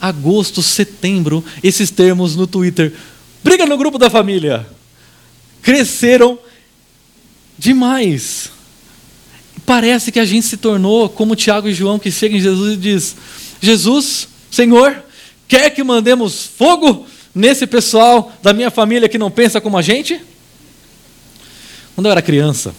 Agosto, 0.00 0.62
setembro, 0.62 1.44
esses 1.62 1.90
termos 1.90 2.36
no 2.36 2.46
Twitter. 2.46 2.94
Briga 3.42 3.66
no 3.66 3.76
grupo 3.76 3.98
da 3.98 4.08
família 4.08 4.66
cresceram 5.62 6.38
demais. 7.58 8.50
Parece 9.66 10.10
que 10.10 10.18
a 10.18 10.24
gente 10.24 10.46
se 10.46 10.56
tornou 10.56 11.08
como 11.08 11.36
Tiago 11.36 11.68
e 11.68 11.74
João 11.74 11.98
que 11.98 12.10
chegam 12.10 12.38
em 12.38 12.40
Jesus 12.40 12.74
e 12.74 12.76
diz: 12.76 13.16
Jesus, 13.60 14.28
Senhor, 14.50 15.02
quer 15.46 15.70
que 15.70 15.84
mandemos 15.84 16.44
fogo 16.44 17.06
nesse 17.34 17.66
pessoal 17.66 18.32
da 18.42 18.52
minha 18.52 18.70
família 18.70 19.08
que 19.08 19.18
não 19.18 19.30
pensa 19.30 19.60
como 19.60 19.76
a 19.76 19.82
gente? 19.82 20.20
Quando 21.94 22.06
eu 22.06 22.12
era 22.12 22.22
criança, 22.22 22.74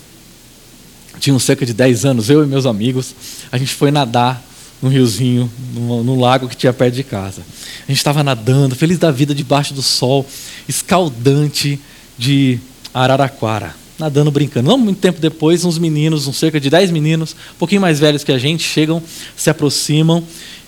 tinha 1.19 1.37
cerca 1.39 1.65
de 1.65 1.73
10 1.73 2.05
anos, 2.05 2.29
eu 2.29 2.43
e 2.43 2.47
meus 2.47 2.65
amigos, 2.65 3.13
a 3.51 3.57
gente 3.57 3.73
foi 3.73 3.91
nadar 3.91 4.43
no 4.81 4.89
riozinho, 4.89 5.51
no, 5.73 6.03
no 6.03 6.19
lago 6.19 6.49
que 6.49 6.57
tinha 6.57 6.73
perto 6.73 6.95
de 6.95 7.03
casa. 7.03 7.43
A 7.83 7.91
gente 7.91 7.97
estava 7.97 8.23
nadando, 8.23 8.75
feliz 8.75 8.97
da 8.97 9.11
vida, 9.11 9.35
debaixo 9.35 9.73
do 9.73 9.81
sol, 9.81 10.25
escaldante 10.67 11.79
de 12.17 12.59
Araraquara, 12.93 13.75
nadando, 13.97 14.31
brincando. 14.31 14.69
Não 14.69 14.77
muito 14.77 14.99
tempo 14.99 15.19
depois, 15.19 15.63
uns 15.63 15.77
meninos, 15.77 16.27
uns 16.27 16.37
cerca 16.37 16.59
de 16.59 16.69
10 16.69 16.91
meninos, 16.91 17.35
um 17.55 17.57
pouquinho 17.57 17.81
mais 17.81 17.99
velhos 17.99 18.23
que 18.23 18.31
a 18.31 18.37
gente, 18.37 18.63
chegam, 18.63 19.01
se 19.35 19.49
aproximam 19.49 20.23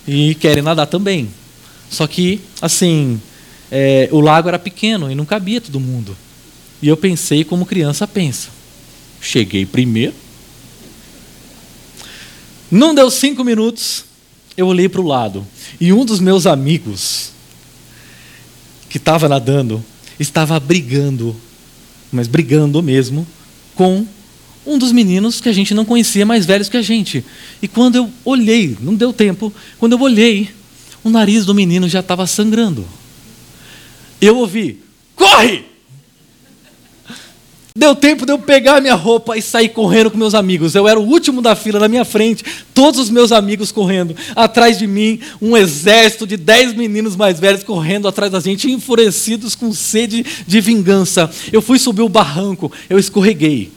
e 0.06 0.34
querem 0.34 0.62
nadar 0.62 0.86
também. 0.86 1.28
Só 1.90 2.06
que, 2.06 2.40
assim, 2.60 3.20
é, 3.70 4.08
o 4.12 4.20
lago 4.20 4.48
era 4.48 4.58
pequeno 4.58 5.10
e 5.10 5.14
não 5.14 5.24
cabia 5.24 5.60
todo 5.60 5.80
mundo. 5.80 6.16
E 6.80 6.88
eu 6.88 6.96
pensei 6.96 7.44
como 7.44 7.66
criança 7.66 8.06
pensa. 8.06 8.48
Cheguei 9.20 9.64
primeiro. 9.64 10.14
Não 12.70 12.94
deu 12.94 13.10
cinco 13.10 13.44
minutos, 13.44 14.04
eu 14.56 14.66
olhei 14.66 14.88
para 14.88 15.00
o 15.00 15.06
lado. 15.06 15.46
E 15.80 15.92
um 15.92 16.04
dos 16.04 16.20
meus 16.20 16.46
amigos, 16.46 17.30
que 18.88 18.98
estava 18.98 19.28
nadando, 19.28 19.84
estava 20.18 20.58
brigando 20.58 21.36
mas 22.14 22.28
brigando 22.28 22.82
mesmo, 22.82 23.26
com 23.74 24.06
um 24.66 24.78
dos 24.78 24.92
meninos 24.92 25.40
que 25.40 25.48
a 25.48 25.52
gente 25.52 25.74
não 25.74 25.84
conhecia, 25.84 26.24
mais 26.24 26.46
velhos 26.46 26.68
que 26.68 26.76
a 26.76 26.82
gente. 26.82 27.24
E 27.60 27.68
quando 27.68 27.96
eu 27.96 28.10
olhei, 28.24 28.76
não 28.80 28.94
deu 28.94 29.12
tempo, 29.12 29.52
quando 29.78 29.92
eu 29.92 30.00
olhei, 30.00 30.48
o 31.02 31.10
nariz 31.10 31.44
do 31.44 31.54
menino 31.54 31.88
já 31.88 32.00
estava 32.00 32.26
sangrando. 32.26 32.86
Eu 34.20 34.38
ouvi: 34.38 34.80
corre! 35.14 35.73
Deu 37.76 37.92
tempo 37.92 38.24
de 38.24 38.30
eu 38.30 38.38
pegar 38.38 38.80
minha 38.80 38.94
roupa 38.94 39.36
e 39.36 39.42
sair 39.42 39.68
correndo 39.68 40.08
com 40.08 40.16
meus 40.16 40.32
amigos. 40.32 40.76
Eu 40.76 40.86
era 40.86 40.98
o 40.98 41.02
último 41.02 41.42
da 41.42 41.56
fila 41.56 41.80
na 41.80 41.88
minha 41.88 42.04
frente, 42.04 42.44
todos 42.72 43.00
os 43.00 43.10
meus 43.10 43.32
amigos 43.32 43.72
correndo. 43.72 44.14
Atrás 44.36 44.78
de 44.78 44.86
mim, 44.86 45.18
um 45.42 45.56
exército 45.56 46.24
de 46.24 46.36
dez 46.36 46.72
meninos 46.72 47.16
mais 47.16 47.40
velhos 47.40 47.64
correndo 47.64 48.06
atrás 48.06 48.30
da 48.30 48.38
gente, 48.38 48.70
enfurecidos 48.70 49.56
com 49.56 49.72
sede 49.72 50.24
de 50.46 50.60
vingança. 50.60 51.28
Eu 51.52 51.60
fui 51.60 51.80
subir 51.80 52.02
o 52.02 52.08
barranco, 52.08 52.70
eu 52.88 52.96
escorreguei. 52.96 53.72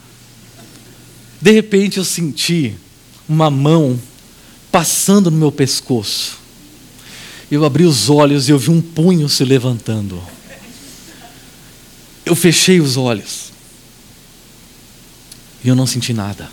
De 1.41 1.49
repente 1.49 1.97
eu 1.97 2.03
senti 2.03 2.75
uma 3.27 3.49
mão 3.49 3.99
passando 4.71 5.31
no 5.31 5.37
meu 5.37 5.51
pescoço. 5.51 6.37
Eu 7.49 7.65
abri 7.65 7.83
os 7.83 8.11
olhos 8.11 8.47
e 8.47 8.51
eu 8.51 8.59
vi 8.59 8.69
um 8.69 8.79
punho 8.79 9.27
se 9.27 9.43
levantando. 9.43 10.21
Eu 12.23 12.35
fechei 12.35 12.79
os 12.79 12.95
olhos 12.95 13.46
e 15.63 15.67
eu 15.67 15.75
não 15.75 15.87
senti 15.87 16.13
nada. 16.13 16.49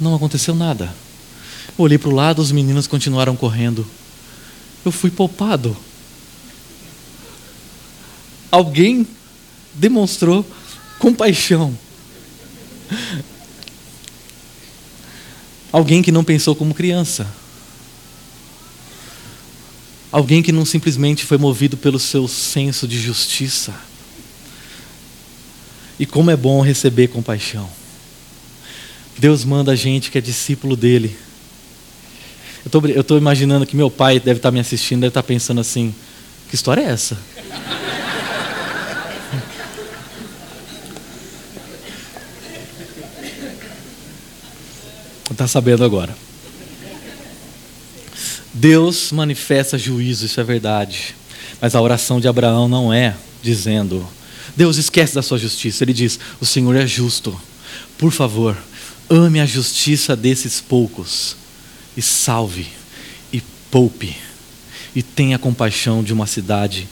Não 0.00 0.14
aconteceu 0.14 0.54
nada. 0.54 0.94
Eu 1.78 1.84
olhei 1.84 1.98
para 1.98 2.08
o 2.08 2.14
lado, 2.14 2.40
os 2.40 2.52
meninos 2.52 2.86
continuaram 2.86 3.36
correndo. 3.36 3.86
Eu 4.84 4.90
fui 4.90 5.10
poupado. 5.10 5.76
Alguém 8.50 9.06
demonstrou 9.74 10.44
compaixão. 10.98 11.76
Alguém 15.72 16.02
que 16.02 16.10
não 16.10 16.24
pensou 16.24 16.56
como 16.56 16.74
criança. 16.74 17.26
Alguém 20.10 20.42
que 20.42 20.50
não 20.50 20.64
simplesmente 20.64 21.24
foi 21.24 21.38
movido 21.38 21.76
pelo 21.76 21.98
seu 21.98 22.26
senso 22.26 22.88
de 22.88 23.00
justiça. 23.00 23.89
E 26.00 26.06
como 26.06 26.30
é 26.30 26.36
bom 26.36 26.62
receber 26.62 27.08
compaixão. 27.08 27.68
Deus 29.18 29.44
manda 29.44 29.72
a 29.72 29.76
gente 29.76 30.10
que 30.10 30.16
é 30.16 30.20
discípulo 30.22 30.74
dele. 30.74 31.14
Eu 32.94 33.02
estou 33.02 33.18
imaginando 33.18 33.66
que 33.66 33.76
meu 33.76 33.90
pai 33.90 34.18
deve 34.18 34.38
estar 34.38 34.48
tá 34.48 34.52
me 34.52 34.60
assistindo, 34.60 35.00
deve 35.00 35.10
estar 35.10 35.20
tá 35.20 35.28
pensando 35.28 35.60
assim: 35.60 35.94
que 36.48 36.54
história 36.54 36.80
é 36.80 36.84
essa? 36.86 37.18
Está 45.30 45.44
sabendo 45.48 45.84
agora. 45.84 46.16
Deus 48.54 49.12
manifesta 49.12 49.76
juízo, 49.76 50.24
isso 50.24 50.40
é 50.40 50.44
verdade. 50.44 51.14
Mas 51.60 51.74
a 51.74 51.80
oração 51.82 52.18
de 52.18 52.26
Abraão 52.26 52.68
não 52.68 52.90
é 52.90 53.14
dizendo, 53.42 54.08
Deus 54.56 54.76
esquece 54.76 55.14
da 55.14 55.22
sua 55.22 55.38
justiça. 55.38 55.84
Ele 55.84 55.92
diz: 55.92 56.18
O 56.40 56.46
Senhor 56.46 56.74
é 56.76 56.86
justo. 56.86 57.38
Por 57.96 58.12
favor, 58.12 58.56
ame 59.08 59.40
a 59.40 59.46
justiça 59.46 60.16
desses 60.16 60.60
poucos 60.60 61.36
e 61.96 62.02
salve 62.02 62.66
e 63.32 63.42
poupe 63.70 64.16
e 64.94 65.02
tenha 65.02 65.38
compaixão 65.38 66.02
de 66.02 66.12
uma 66.12 66.26
cidade 66.26 66.88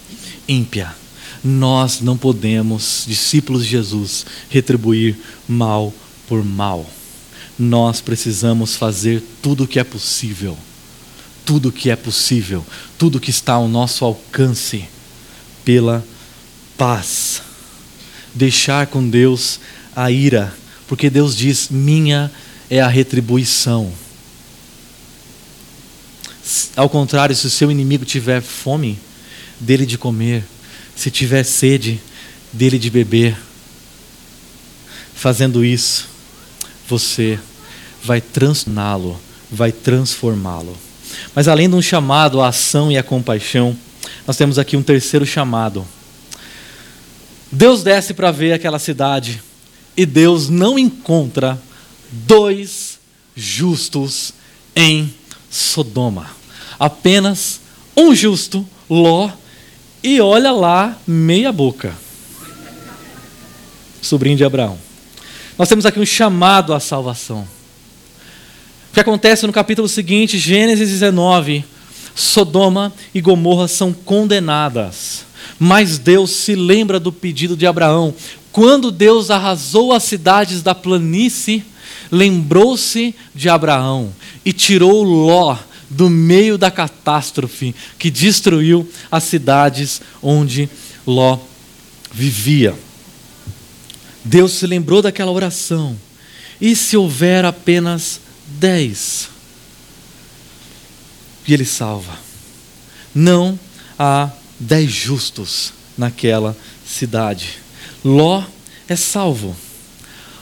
ímpia. 0.49 0.95
Nós 1.43 2.01
não 2.01 2.17
podemos, 2.17 3.05
discípulos 3.07 3.65
de 3.65 3.71
Jesus, 3.71 4.27
retribuir 4.51 5.17
mal 5.49 5.93
por 6.29 6.45
mal. 6.45 6.89
Nós 7.59 8.01
precisamos 8.01 8.77
fazer 8.77 9.23
tudo 9.43 9.65
o 9.65 9.69
que 9.69 9.79
é 9.79 9.85
possível 9.85 10.57
tudo 11.49 11.73
que 11.73 11.89
é 11.89 11.97
possível, 11.97 12.63
tudo 12.99 13.19
que 13.19 13.31
está 13.31 13.55
ao 13.55 13.67
nosso 13.67 14.05
alcance, 14.05 14.85
pela 15.65 16.05
paz. 16.77 17.41
Deixar 18.35 18.87
com 18.87 19.09
Deus 19.09 19.61
a 19.95 20.11
ira, 20.11 20.55
porque 20.87 21.11
Deus 21.11 21.37
diz: 21.37 21.69
minha 21.71 22.31
é 22.71 22.81
a 22.81 22.89
retribuição. 22.89 23.93
Ao 26.77 26.89
contrário, 26.89 27.35
se 27.37 27.47
o 27.47 27.51
seu 27.51 27.71
inimigo 27.71 28.05
tiver 28.05 28.41
fome, 28.41 28.99
dele 29.61 29.85
de 29.85 29.99
comer, 29.99 30.45
se 30.97 31.11
tiver 31.11 31.45
sede, 31.45 32.01
dele 32.53 32.79
de 32.79 32.91
beber. 32.91 33.37
Fazendo 35.15 35.65
isso, 35.65 36.09
você 36.89 37.39
vai 38.03 38.21
transformá-lo, 38.21 39.21
vai 39.51 39.73
transformá-lo. 39.73 40.77
Mas 41.35 41.49
além 41.49 41.69
de 41.69 41.75
um 41.75 41.83
chamado 41.83 42.41
à 42.41 42.49
ação 42.49 42.91
e 42.91 42.97
à 42.97 43.03
compaixão, 43.03 43.77
nós 44.27 44.37
temos 44.37 44.59
aqui 44.59 44.77
um 44.77 44.83
terceiro 44.83 45.27
chamado. 45.27 45.87
Deus 47.51 47.83
desce 47.83 48.13
para 48.13 48.31
ver 48.31 48.53
aquela 48.53 48.79
cidade 48.79 49.43
e 49.97 50.05
Deus 50.05 50.49
não 50.49 50.79
encontra 50.79 51.61
dois 52.11 52.99
justos 53.35 54.33
em 54.77 55.13
Sodoma. 55.51 56.31
Apenas 56.79 57.61
um 57.97 58.15
justo, 58.15 58.67
Ló, 58.89 59.31
e 60.03 60.21
olha 60.21 60.53
lá, 60.53 60.97
meia 61.07 61.51
boca. 61.51 61.93
Sobrinho 64.01 64.37
de 64.37 64.45
Abraão. 64.45 64.79
Nós 65.59 65.69
temos 65.69 65.85
aqui 65.85 65.99
um 65.99 66.07
chamado 66.07 66.73
à 66.73 66.79
salvação. 66.79 67.49
O 68.91 68.95
que 68.95 69.01
acontece 69.01 69.47
no 69.47 69.53
capítulo 69.53 69.89
seguinte, 69.89 70.39
Gênesis 70.39 70.89
19: 70.89 71.65
Sodoma 72.15 72.93
e 73.13 73.21
Gomorra 73.21 73.67
são 73.67 73.93
condenadas. 73.93 75.25
Mas 75.59 75.99
Deus 75.99 76.31
se 76.31 76.55
lembra 76.55 77.01
do 77.01 77.13
pedido 77.13 77.57
de 77.57 77.67
Abraão. 77.67 78.15
Quando 78.53 78.91
Deus 78.91 79.31
arrasou 79.31 79.93
as 79.93 80.05
cidades 80.05 80.63
da 80.63 80.75
planície, 80.75 81.65
lembrou-se 82.11 83.15
de 83.35 83.49
Abraão 83.49 84.13
e 84.45 84.53
tirou 84.53 85.03
Ló 85.03 85.57
do 85.91 86.09
meio 86.11 86.59
da 86.59 86.71
catástrofe 86.71 87.75
que 87.99 88.11
destruiu 88.11 88.89
as 89.11 89.25
cidades 89.25 90.01
onde 90.23 90.69
Ló 91.07 91.39
vivia. 92.13 92.75
Deus 94.25 94.53
se 94.53 94.67
lembrou 94.67 95.01
daquela 95.01 95.33
oração. 95.33 95.97
E 96.61 96.75
se 96.75 96.97
houver 96.97 97.45
apenas 97.45 98.21
dez. 98.47 99.29
E 101.47 101.55
ele 101.55 101.65
salva. 101.65 102.19
Não 103.15 103.59
há 103.99 104.29
dez 104.59 104.91
justos 104.91 105.73
naquela 105.97 106.57
cidade. 106.87 107.55
Ló 108.05 108.43
é 108.89 108.97
salvo. 108.97 109.55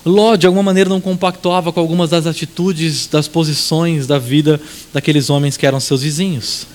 Ló, 0.04 0.36
de 0.36 0.46
alguma 0.46 0.62
maneira, 0.62 0.88
não 0.88 1.00
compactuava 1.00 1.72
com 1.72 1.80
algumas 1.80 2.10
das 2.10 2.26
atitudes, 2.26 3.08
das 3.08 3.26
posições 3.26 4.06
da 4.06 4.18
vida 4.18 4.60
daqueles 4.92 5.28
homens 5.28 5.56
que 5.56 5.66
eram 5.66 5.80
seus 5.80 6.02
vizinhos. 6.02 6.66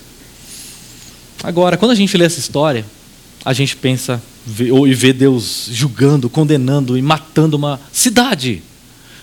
Agora, 1.41 1.77
quando 1.77 1.91
a 1.91 1.95
gente 1.95 2.17
lê 2.17 2.25
essa 2.25 2.39
história, 2.39 2.85
a 3.45 3.53
gente 3.53 3.75
pensa 3.77 4.21
e 4.45 4.93
vê 4.93 5.13
Deus 5.13 5.69
julgando, 5.71 6.29
condenando 6.29 6.97
e 6.97 7.01
matando 7.01 7.55
uma 7.55 7.79
cidade. 7.91 8.61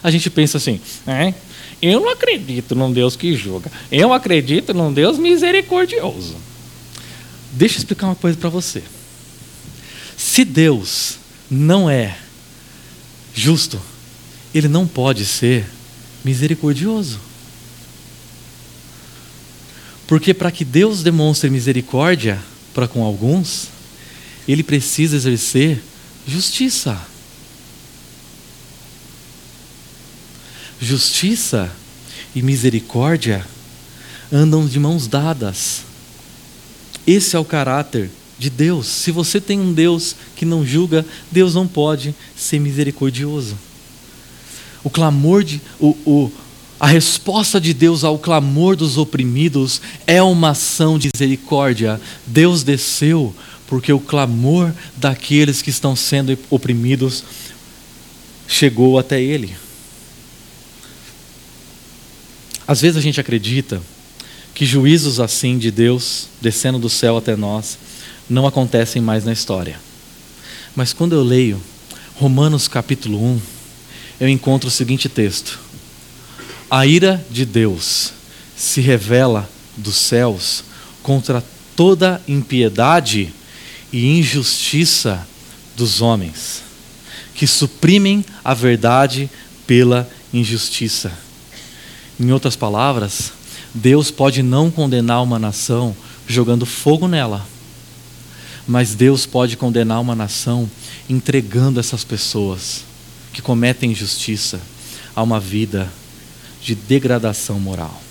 A 0.02 0.10
gente 0.10 0.30
pensa 0.30 0.56
assim, 0.56 0.80
é, 1.06 1.34
eu 1.82 2.00
não 2.00 2.10
acredito 2.10 2.74
num 2.74 2.90
Deus 2.90 3.14
que 3.14 3.36
julga. 3.36 3.70
Eu 3.92 4.12
acredito 4.12 4.72
num 4.72 4.92
Deus 4.92 5.18
misericordioso. 5.18 6.36
Deixa 7.52 7.76
eu 7.76 7.78
explicar 7.78 8.06
uma 8.06 8.16
coisa 8.16 8.36
para 8.36 8.48
você. 8.48 8.82
Se 10.16 10.44
Deus 10.44 11.18
não 11.50 11.88
é 11.88 12.18
justo, 13.34 13.80
ele 14.54 14.68
não 14.68 14.86
pode 14.86 15.24
ser 15.24 15.64
misericordioso. 16.24 17.20
Porque 20.06 20.32
para 20.32 20.50
que 20.50 20.64
Deus 20.64 21.02
demonstre 21.02 21.50
misericórdia 21.50 22.38
para 22.74 22.88
com 22.88 23.04
alguns, 23.04 23.68
ele 24.46 24.62
precisa 24.62 25.16
exercer 25.16 25.82
justiça. 26.26 27.00
Justiça 30.80 31.70
e 32.34 32.42
misericórdia 32.42 33.44
andam 34.32 34.66
de 34.66 34.78
mãos 34.78 35.06
dadas. 35.06 35.87
Esse 37.08 37.34
é 37.34 37.38
o 37.38 37.44
caráter 37.44 38.10
de 38.38 38.50
Deus. 38.50 38.86
Se 38.86 39.10
você 39.10 39.40
tem 39.40 39.58
um 39.58 39.72
Deus 39.72 40.14
que 40.36 40.44
não 40.44 40.62
julga, 40.62 41.06
Deus 41.32 41.54
não 41.54 41.66
pode 41.66 42.14
ser 42.36 42.60
misericordioso. 42.60 43.56
O 44.84 44.90
clamor 44.90 45.42
de 45.42 45.58
o, 45.80 45.96
o, 46.04 46.30
a 46.78 46.86
resposta 46.86 47.58
de 47.58 47.72
Deus 47.72 48.04
ao 48.04 48.18
clamor 48.18 48.76
dos 48.76 48.98
oprimidos 48.98 49.80
é 50.06 50.22
uma 50.22 50.50
ação 50.50 50.98
de 50.98 51.08
misericórdia. 51.14 51.98
Deus 52.26 52.62
desceu 52.62 53.34
porque 53.66 53.90
o 53.90 54.00
clamor 54.00 54.70
daqueles 54.94 55.62
que 55.62 55.70
estão 55.70 55.96
sendo 55.96 56.38
oprimidos 56.50 57.24
chegou 58.46 58.98
até 58.98 59.18
ele. 59.18 59.56
Às 62.66 62.82
vezes 62.82 62.98
a 62.98 63.00
gente 63.00 63.18
acredita 63.18 63.80
que 64.58 64.66
juízos 64.66 65.20
assim 65.20 65.56
de 65.56 65.70
Deus, 65.70 66.26
descendo 66.40 66.80
do 66.80 66.90
céu 66.90 67.16
até 67.16 67.36
nós, 67.36 67.78
não 68.28 68.44
acontecem 68.44 69.00
mais 69.00 69.24
na 69.24 69.32
história. 69.32 69.78
Mas 70.74 70.92
quando 70.92 71.12
eu 71.12 71.22
leio 71.22 71.62
Romanos 72.16 72.66
capítulo 72.66 73.24
1, 73.24 73.40
eu 74.18 74.28
encontro 74.28 74.66
o 74.66 74.72
seguinte 74.72 75.08
texto: 75.08 75.60
A 76.68 76.84
ira 76.84 77.24
de 77.30 77.46
Deus 77.46 78.12
se 78.56 78.80
revela 78.80 79.48
dos 79.76 79.94
céus 79.94 80.64
contra 81.04 81.40
toda 81.76 82.20
impiedade 82.26 83.32
e 83.92 84.18
injustiça 84.18 85.24
dos 85.76 86.02
homens, 86.02 86.64
que 87.32 87.46
suprimem 87.46 88.24
a 88.42 88.54
verdade 88.54 89.30
pela 89.68 90.10
injustiça. 90.34 91.12
Em 92.18 92.32
outras 92.32 92.56
palavras, 92.56 93.37
Deus 93.74 94.10
pode 94.10 94.42
não 94.42 94.70
condenar 94.70 95.22
uma 95.22 95.38
nação 95.38 95.96
jogando 96.26 96.66
fogo 96.66 97.06
nela, 97.06 97.46
mas 98.66 98.94
Deus 98.94 99.24
pode 99.26 99.56
condenar 99.56 100.00
uma 100.00 100.14
nação 100.14 100.70
entregando 101.08 101.80
essas 101.80 102.04
pessoas 102.04 102.84
que 103.32 103.40
cometem 103.40 103.92
injustiça 103.92 104.60
a 105.14 105.22
uma 105.22 105.40
vida 105.40 105.90
de 106.62 106.74
degradação 106.74 107.58
moral. 107.58 108.02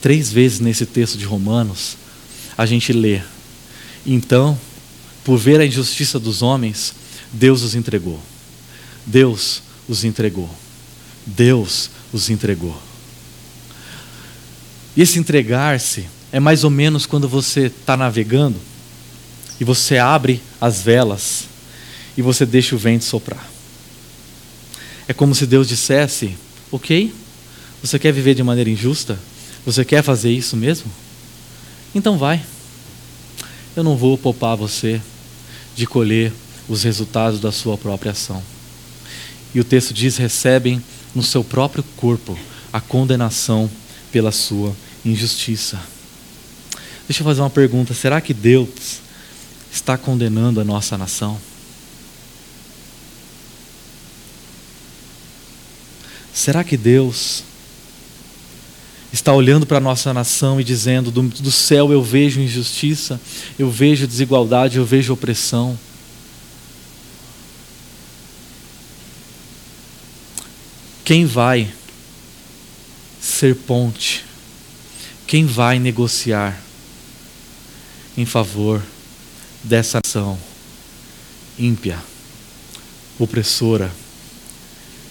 Três 0.00 0.30
vezes 0.32 0.60
nesse 0.60 0.84
texto 0.84 1.16
de 1.16 1.24
Romanos, 1.24 1.96
a 2.58 2.66
gente 2.66 2.92
lê: 2.92 3.20
Então, 4.04 4.58
por 5.24 5.38
ver 5.38 5.60
a 5.60 5.66
injustiça 5.66 6.18
dos 6.18 6.42
homens, 6.42 6.94
Deus 7.32 7.62
os 7.62 7.74
entregou. 7.74 8.20
Deus 9.06 9.62
os 9.88 10.04
entregou. 10.04 10.50
Deus 11.26 11.90
os 12.12 12.28
entregou. 12.28 12.76
E 14.96 15.02
esse 15.02 15.18
entregar-se 15.18 16.06
é 16.32 16.38
mais 16.38 16.64
ou 16.64 16.70
menos 16.70 17.06
quando 17.06 17.28
você 17.28 17.66
está 17.66 17.96
navegando 17.96 18.56
e 19.60 19.64
você 19.64 19.98
abre 19.98 20.42
as 20.60 20.82
velas 20.82 21.44
e 22.16 22.22
você 22.22 22.46
deixa 22.46 22.74
o 22.74 22.78
vento 22.78 23.04
soprar. 23.04 23.48
É 25.06 25.12
como 25.12 25.34
se 25.34 25.46
Deus 25.46 25.68
dissesse: 25.68 26.36
Ok, 26.70 27.12
você 27.82 27.98
quer 27.98 28.12
viver 28.12 28.34
de 28.34 28.42
maneira 28.42 28.70
injusta? 28.70 29.18
Você 29.66 29.84
quer 29.84 30.02
fazer 30.02 30.30
isso 30.30 30.56
mesmo? 30.56 30.90
Então 31.94 32.18
vai. 32.18 32.42
Eu 33.76 33.82
não 33.82 33.96
vou 33.96 34.16
poupar 34.16 34.56
você 34.56 35.00
de 35.74 35.86
colher 35.86 36.32
os 36.68 36.82
resultados 36.82 37.40
da 37.40 37.50
sua 37.50 37.76
própria 37.76 38.12
ação. 38.12 38.42
E 39.54 39.60
o 39.60 39.64
texto 39.64 39.92
diz: 39.92 40.16
recebem 40.16 40.82
no 41.14 41.22
seu 41.22 41.44
próprio 41.44 41.84
corpo 41.96 42.38
a 42.72 42.80
condenação 42.80 43.70
pela 44.10 44.32
sua 44.32 44.74
injustiça. 45.04 45.80
Deixa 47.08 47.22
eu 47.22 47.24
fazer 47.24 47.40
uma 47.40 47.50
pergunta: 47.50 47.92
será 47.94 48.20
que 48.20 48.32
Deus 48.32 49.00
está 49.72 49.98
condenando 49.98 50.60
a 50.60 50.64
nossa 50.64 50.96
nação? 50.96 51.38
Será 56.32 56.64
que 56.64 56.76
Deus 56.76 57.44
está 59.12 59.32
olhando 59.32 59.64
para 59.64 59.76
a 59.76 59.80
nossa 59.80 60.12
nação 60.12 60.60
e 60.60 60.64
dizendo: 60.64 61.10
do, 61.10 61.22
do, 61.22 61.52
céu 61.52 61.92
eu 61.92 62.02
vejo 62.02 62.40
injustiça, 62.40 63.20
eu 63.58 63.70
vejo 63.70 64.06
desigualdade, 64.06 64.78
eu 64.78 64.84
vejo 64.84 65.12
opressão? 65.12 65.78
Quem 71.04 71.26
vai 71.26 71.70
ser 73.20 73.54
ponte? 73.54 74.24
Quem 75.26 75.46
vai 75.46 75.78
negociar 75.78 76.60
em 78.16 78.26
favor 78.26 78.82
dessa 79.62 79.98
nação 80.04 80.38
ímpia, 81.58 81.98
opressora, 83.18 83.90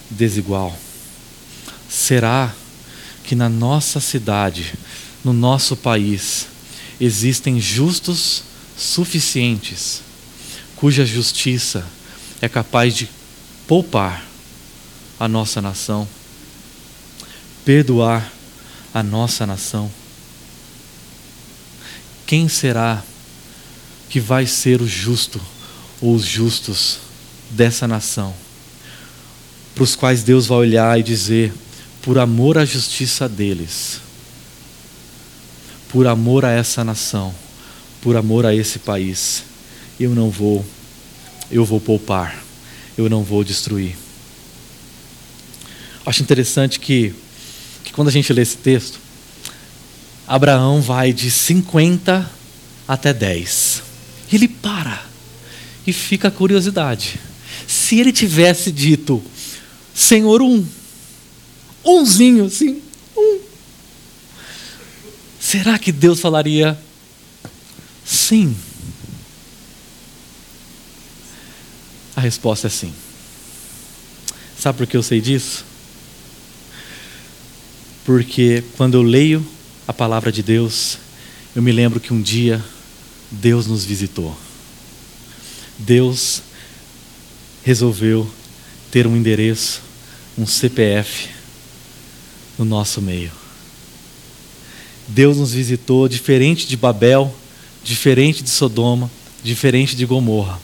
desigual? 0.08 0.78
Será 1.88 2.54
que 3.24 3.34
na 3.34 3.48
nossa 3.48 3.98
cidade, 4.00 4.74
no 5.24 5.32
nosso 5.32 5.76
país, 5.76 6.46
existem 7.00 7.60
justos 7.60 8.44
suficientes, 8.76 10.02
cuja 10.76 11.04
justiça 11.04 11.84
é 12.40 12.48
capaz 12.48 12.94
de 12.94 13.08
poupar 13.66 14.24
a 15.18 15.26
nossa 15.26 15.60
nação, 15.60 16.06
perdoar 17.64 18.30
a 18.92 19.02
nossa 19.02 19.44
nação? 19.46 19.90
Quem 22.26 22.48
será 22.48 23.02
que 24.08 24.18
vai 24.18 24.46
ser 24.46 24.80
o 24.80 24.86
justo 24.86 25.40
ou 26.00 26.14
os 26.14 26.24
justos 26.24 26.98
dessa 27.50 27.86
nação? 27.86 28.34
Para 29.74 29.84
os 29.84 29.94
quais 29.94 30.22
Deus 30.22 30.46
vai 30.46 30.58
olhar 30.58 30.98
e 30.98 31.02
dizer: 31.02 31.52
por 32.00 32.18
amor 32.18 32.56
à 32.56 32.64
justiça 32.64 33.28
deles, 33.28 34.00
por 35.88 36.06
amor 36.06 36.44
a 36.44 36.50
essa 36.50 36.82
nação, 36.82 37.34
por 38.00 38.16
amor 38.16 38.46
a 38.46 38.54
esse 38.54 38.78
país, 38.78 39.44
eu 39.98 40.10
não 40.10 40.30
vou, 40.30 40.64
eu 41.50 41.64
vou 41.64 41.80
poupar, 41.80 42.42
eu 42.96 43.08
não 43.08 43.22
vou 43.22 43.44
destruir. 43.44 43.96
Acho 46.06 46.22
interessante 46.22 46.78
que, 46.78 47.14
que 47.82 47.92
quando 47.92 48.08
a 48.08 48.10
gente 48.10 48.32
lê 48.32 48.42
esse 48.42 48.56
texto, 48.58 48.98
Abraão 50.26 50.80
vai 50.80 51.12
de 51.12 51.30
50 51.30 52.30
até 52.88 53.12
10. 53.12 53.82
Ele 54.32 54.48
para 54.48 55.02
e 55.86 55.92
fica 55.92 56.28
a 56.28 56.30
curiosidade. 56.30 57.20
Se 57.66 57.98
ele 57.98 58.12
tivesse 58.12 58.72
dito, 58.72 59.22
Senhor, 59.94 60.42
um, 60.42 60.66
umzinho 61.84 62.46
assim, 62.46 62.82
um. 63.16 63.40
Será 65.38 65.78
que 65.78 65.92
Deus 65.92 66.20
falaria 66.20 66.78
sim? 68.04 68.56
A 72.16 72.20
resposta 72.20 72.66
é 72.68 72.70
sim. 72.70 72.92
Sabe 74.58 74.78
por 74.78 74.86
que 74.86 74.96
eu 74.96 75.02
sei 75.02 75.20
disso? 75.20 75.64
Porque 78.04 78.64
quando 78.76 78.94
eu 78.94 79.02
leio 79.02 79.46
a 79.86 79.92
palavra 79.92 80.32
de 80.32 80.42
Deus, 80.42 80.98
eu 81.54 81.62
me 81.62 81.70
lembro 81.70 82.00
que 82.00 82.12
um 82.12 82.20
dia 82.20 82.62
Deus 83.30 83.66
nos 83.66 83.84
visitou. 83.84 84.36
Deus 85.78 86.42
resolveu 87.62 88.30
ter 88.90 89.06
um 89.06 89.16
endereço, 89.16 89.82
um 90.38 90.46
CPF 90.46 91.28
no 92.58 92.64
nosso 92.64 93.02
meio. 93.02 93.30
Deus 95.06 95.36
nos 95.36 95.52
visitou 95.52 96.08
diferente 96.08 96.66
de 96.66 96.76
Babel, 96.76 97.34
diferente 97.82 98.42
de 98.42 98.48
Sodoma, 98.48 99.10
diferente 99.42 99.94
de 99.94 100.06
Gomorra. 100.06 100.60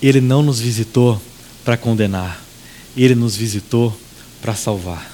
Ele 0.00 0.20
não 0.20 0.42
nos 0.42 0.60
visitou 0.60 1.20
para 1.64 1.76
condenar, 1.76 2.42
ele 2.96 3.14
nos 3.14 3.34
visitou 3.34 3.98
para 4.40 4.54
salvar. 4.54 5.10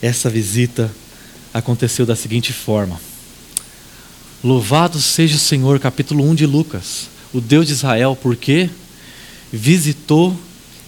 Essa 0.00 0.30
visita 0.30 0.94
aconteceu 1.54 2.04
da 2.04 2.16
seguinte 2.16 2.52
forma: 2.52 3.00
Louvado 4.42 5.00
seja 5.00 5.36
o 5.36 5.38
Senhor, 5.38 5.78
capítulo 5.78 6.28
1 6.28 6.34
de 6.34 6.46
Lucas, 6.46 7.08
o 7.32 7.40
Deus 7.40 7.68
de 7.68 7.72
Israel, 7.72 8.18
porque 8.20 8.68
visitou 9.52 10.36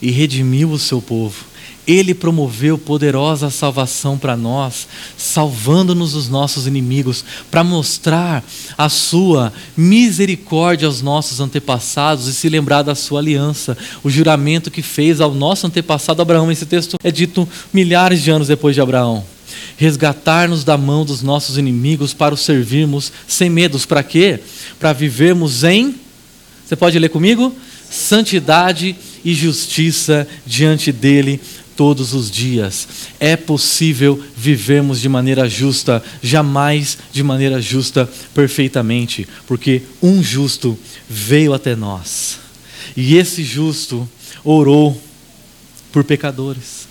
e 0.03 0.11
redimiu 0.11 0.71
o 0.73 0.79
seu 0.79 1.01
povo. 1.01 1.47
Ele 1.87 2.12
promoveu 2.12 2.77
poderosa 2.77 3.49
salvação 3.49 4.19
para 4.19 4.37
nós, 4.37 4.89
salvando-nos 5.17 6.14
dos 6.14 6.29
nossos 6.29 6.67
inimigos, 6.67 7.25
para 7.49 7.62
mostrar 7.62 8.43
a 8.77 8.89
sua 8.89 9.53
misericórdia 9.77 10.89
aos 10.89 11.01
nossos 11.01 11.39
antepassados 11.39 12.27
e 12.27 12.35
se 12.35 12.49
lembrar 12.49 12.83
da 12.83 12.97
sua 12.97 13.21
aliança, 13.21 13.79
o 14.03 14.11
juramento 14.11 14.69
que 14.69 14.83
fez 14.83 15.21
ao 15.21 15.33
nosso 15.33 15.64
antepassado 15.64 16.21
Abraão. 16.21 16.51
Esse 16.51 16.67
texto 16.67 16.97
é 17.05 17.11
dito 17.12 17.49
milhares 17.73 18.21
de 18.21 18.33
anos 18.33 18.49
depois 18.49 18.75
de 18.75 18.81
Abraão. 18.81 19.36
Resgatar-nos 19.76 20.64
da 20.64 20.76
mão 20.76 21.04
dos 21.04 21.22
nossos 21.22 21.59
inimigos 21.59 22.12
para 22.14 22.34
os 22.34 22.40
servirmos 22.40 23.12
sem 23.26 23.50
medos. 23.50 23.86
Para 23.86 24.02
quê? 24.02 24.40
Para 24.78 24.92
vivermos 24.92 25.64
em. 25.64 25.94
Você 26.64 26.76
pode 26.76 26.98
ler 26.98 27.09
comigo? 27.09 27.54
Santidade 27.90 28.96
e 29.24 29.34
justiça 29.34 30.26
diante 30.44 30.90
dele 30.90 31.40
todos 31.76 32.14
os 32.14 32.30
dias. 32.30 32.88
É 33.20 33.36
possível 33.36 34.20
vivermos 34.36 35.00
de 35.00 35.09
maneira 35.09 35.48
justa, 35.48 36.02
jamais 36.22 36.98
de 37.12 37.22
maneira 37.22 37.61
justa 37.61 38.11
perfeitamente, 38.34 39.28
porque 39.46 39.82
um 40.02 40.22
justo 40.22 40.76
veio 41.09 41.52
até 41.52 41.76
nós. 41.76 42.38
E 42.96 43.16
esse 43.16 43.44
justo 43.44 44.09
orou 44.42 45.00
por 45.92 46.02
pecadores. 46.02 46.86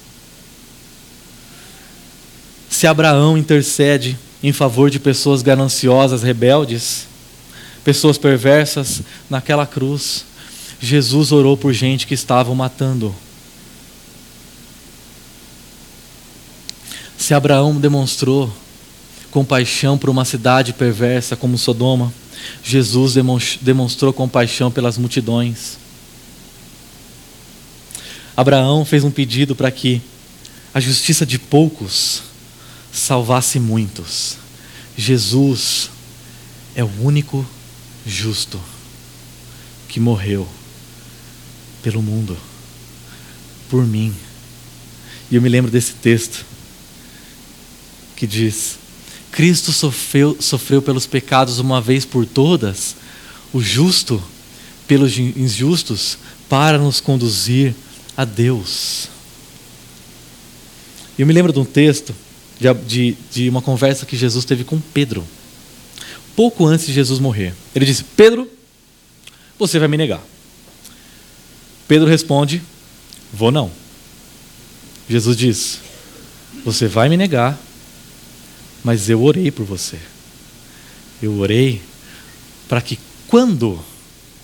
Se 2.76 2.86
Abraão 2.86 3.38
intercede 3.38 4.20
em 4.44 4.52
favor 4.52 4.90
de 4.90 5.00
pessoas 5.00 5.42
gananciosas, 5.42 6.22
rebeldes, 6.22 7.08
pessoas 7.86 8.18
perversas 8.18 9.02
naquela 9.30 9.66
cruz, 9.66 10.26
Jesus 10.82 11.32
orou 11.32 11.56
por 11.56 11.72
gente 11.72 12.06
que 12.06 12.14
estavam 12.14 12.54
matando 12.54 13.16
Se 17.18 17.34
Abraão 17.34 17.80
demonstrou 17.80 18.54
compaixão 19.32 19.98
por 19.98 20.10
uma 20.10 20.26
cidade 20.26 20.74
perversa 20.74 21.38
como 21.38 21.58
Sodoma, 21.58 22.14
Jesus 22.62 23.14
demonstrou 23.62 24.12
compaixão 24.12 24.70
pelas 24.70 24.98
multidões. 24.98 25.78
Abraão 28.36 28.84
fez 28.84 29.06
um 29.06 29.12
pedido 29.12 29.56
para 29.56 29.72
que 29.72 30.02
a 30.74 30.82
justiça 30.82 31.26
de 31.26 31.40
poucos 31.40 32.25
salvasse 32.96 33.60
muitos. 33.60 34.38
Jesus 34.98 35.90
é 36.76 36.84
o 36.84 36.90
único 37.02 37.46
justo 38.06 38.60
que 39.90 40.00
morreu 40.00 40.48
pelo 41.84 42.02
mundo, 42.02 42.38
por 43.70 43.86
mim 43.86 44.14
E 45.30 45.36
eu 45.36 45.42
me 45.42 45.50
lembro 45.50 45.72
desse 45.72 45.94
texto 45.94 46.46
que 48.16 48.26
diz: 48.26 48.78
Cristo 49.32 49.72
sofreu, 49.72 50.38
sofreu 50.40 50.82
pelos 50.82 51.06
pecados 51.06 51.60
uma 51.60 51.82
vez 51.82 52.06
por 52.06 52.26
todas, 52.26 52.96
o 53.52 53.62
justo 53.62 54.24
pelos 54.88 55.18
injustos, 55.18 56.18
para 56.48 56.78
nos 56.78 57.02
conduzir 57.02 57.76
a 58.16 58.24
Deus. 58.24 59.10
Eu 61.18 61.26
me 61.26 61.34
lembro 61.34 61.52
de 61.52 61.60
um 61.60 61.66
texto, 61.66 62.16
de, 62.60 62.74
de, 62.74 63.18
de 63.32 63.50
uma 63.50 63.62
conversa 63.62 64.06
que 64.06 64.16
Jesus 64.16 64.46
teve 64.46 64.64
com 64.64 64.80
Pedro, 64.80 65.26
pouco 66.36 66.66
antes 66.66 66.86
de 66.86 66.94
Jesus 66.94 67.20
morrer. 67.20 67.54
Ele 67.74 67.86
disse: 67.86 68.04
Pedro, 68.04 68.50
você 69.58 69.80
vai 69.80 69.88
me 69.88 69.98
negar. 69.98 70.22
Pedro 71.88 72.08
responde: 72.08 72.62
Vou 73.34 73.52
não. 73.52 73.72
Jesus 75.10 75.38
diz: 75.38 75.80
Você 76.64 76.88
vai 76.88 77.10
me 77.10 77.18
negar, 77.18 77.58
mas 78.84 79.10
eu 79.10 79.24
orei 79.24 79.52
por 79.52 79.66
você. 79.66 80.00
Eu 81.22 81.38
orei 81.40 81.82
para 82.68 82.82
que 82.82 83.00
quando 83.28 83.80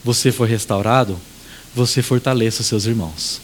você 0.04 0.32
for 0.32 0.48
restaurado, 0.48 1.20
você 1.76 2.02
fortaleça 2.02 2.64
seus 2.64 2.86
irmãos. 2.86 3.42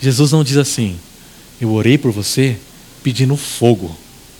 Jesus 0.00 0.32
não 0.32 0.44
diz 0.44 0.56
assim: 0.56 0.98
Eu 1.60 1.72
orei 1.72 1.98
por 1.98 2.12
você 2.12 2.58
pedindo 3.02 3.36
fogo 3.36 3.96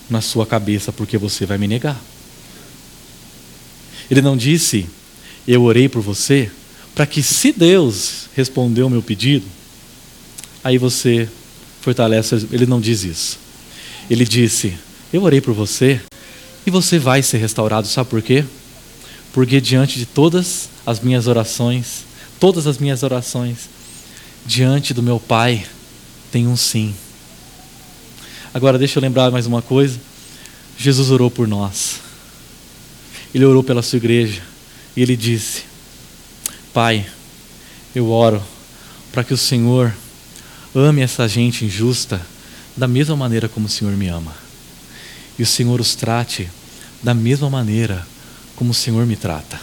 na 0.09 0.21
sua 0.21 0.47
cabeça 0.47 0.93
porque 0.93 1.17
você 1.17 1.47
vai 1.47 1.59
me 1.59 1.69
negar. 1.69 2.01
Ele 4.11 4.21
não 4.21 4.37
disse: 4.37 4.87
Eu 5.47 5.63
orei 5.63 5.89
por 5.89 6.03
você 6.03 6.51
para 6.95 7.07
que, 7.07 7.23
se 7.23 7.53
Deus 7.53 8.29
respondeu 8.35 8.87
o 8.87 8.91
meu 8.91 9.03
pedido, 9.03 9.47
aí 10.63 10.77
você 10.77 11.29
fortalece. 11.81 12.47
Ele 12.51 12.67
não 12.67 12.81
diz 12.81 13.05
isso. 13.05 13.39
Ele 14.11 14.25
disse: 14.25 14.77
Eu 15.13 15.23
orei 15.23 15.41
por 15.41 15.55
você 15.55 16.01
e 16.67 16.71
você 16.71 16.99
vai 16.99 17.23
ser 17.23 17.39
restaurado. 17.39 17.87
Sabe 17.87 18.11
por 18.11 18.21
quê? 18.21 18.45
Porque 19.33 19.61
diante 19.61 19.99
de 19.99 20.07
todas 20.07 20.69
as 20.85 21.01
minhas 21.01 21.29
orações, 21.29 22.05
todas 22.41 22.67
as 22.67 22.79
minhas 22.79 23.03
orações, 23.05 23.69
diante 24.45 24.93
do 24.93 25.03
meu 25.03 25.21
Pai, 25.21 25.65
tem 26.33 26.49
um 26.49 26.57
sim. 26.57 26.95
Agora, 28.53 28.77
deixa 28.77 28.99
eu 28.99 29.03
lembrar 29.03 29.31
mais 29.31 29.47
uma 29.47 29.63
coisa. 29.63 30.01
Jesus 30.77 31.11
orou 31.11 31.31
por 31.31 31.47
nós. 31.47 32.01
Ele 33.33 33.45
orou 33.45 33.63
pela 33.63 33.81
sua 33.81 33.99
igreja. 33.99 34.43
E 34.97 35.03
ele 35.03 35.17
disse: 35.17 35.63
Pai, 36.75 37.07
eu 37.95 38.11
oro 38.11 38.43
para 39.13 39.23
que 39.23 39.33
o 39.33 39.37
Senhor 39.37 39.95
ame 40.75 41.01
essa 41.01 41.29
gente 41.29 41.65
injusta 41.65 42.21
da 42.77 42.89
mesma 42.89 43.15
maneira 43.15 43.49
como 43.49 43.67
o 43.67 43.71
Senhor 43.71 43.97
me 43.97 44.09
ama. 44.09 44.35
E 45.39 45.45
o 45.45 45.47
Senhor 45.47 45.81
os 45.81 45.95
trate 45.95 46.51
da 47.01 47.15
mesma 47.15 47.49
maneira 47.49 48.05
como 48.57 48.73
o 48.73 48.75
Senhor 48.75 49.07
me 49.07 49.15
trata. 49.15 49.61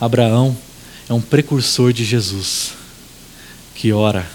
Abraão 0.00 0.56
é 1.06 1.12
um 1.12 1.20
precursor 1.20 1.92
de 1.92 2.02
Jesus, 2.02 2.72
que 3.74 3.92
ora, 3.92 4.26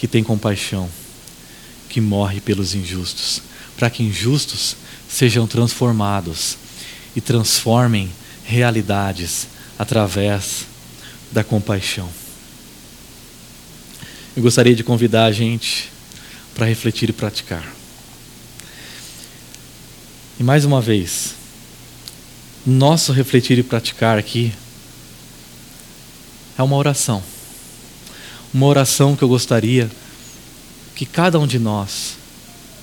que 0.00 0.08
tem 0.08 0.24
compaixão, 0.24 0.90
que 1.94 2.00
morre 2.00 2.40
pelos 2.40 2.74
injustos, 2.74 3.40
para 3.76 3.88
que 3.88 4.02
injustos 4.02 4.74
sejam 5.08 5.46
transformados 5.46 6.58
e 7.14 7.20
transformem 7.20 8.10
realidades 8.44 9.46
através 9.78 10.66
da 11.30 11.44
compaixão. 11.44 12.08
Eu 14.36 14.42
gostaria 14.42 14.74
de 14.74 14.82
convidar 14.82 15.26
a 15.26 15.30
gente 15.30 15.88
para 16.52 16.66
refletir 16.66 17.10
e 17.10 17.12
praticar. 17.12 17.64
E 20.40 20.42
mais 20.42 20.64
uma 20.64 20.80
vez, 20.80 21.36
nosso 22.66 23.12
refletir 23.12 23.56
e 23.56 23.62
praticar 23.62 24.18
aqui 24.18 24.52
é 26.58 26.62
uma 26.64 26.74
oração. 26.74 27.22
Uma 28.52 28.66
oração 28.66 29.14
que 29.14 29.22
eu 29.22 29.28
gostaria 29.28 29.88
que 30.94 31.04
cada 31.04 31.38
um 31.38 31.46
de 31.46 31.58
nós 31.58 32.16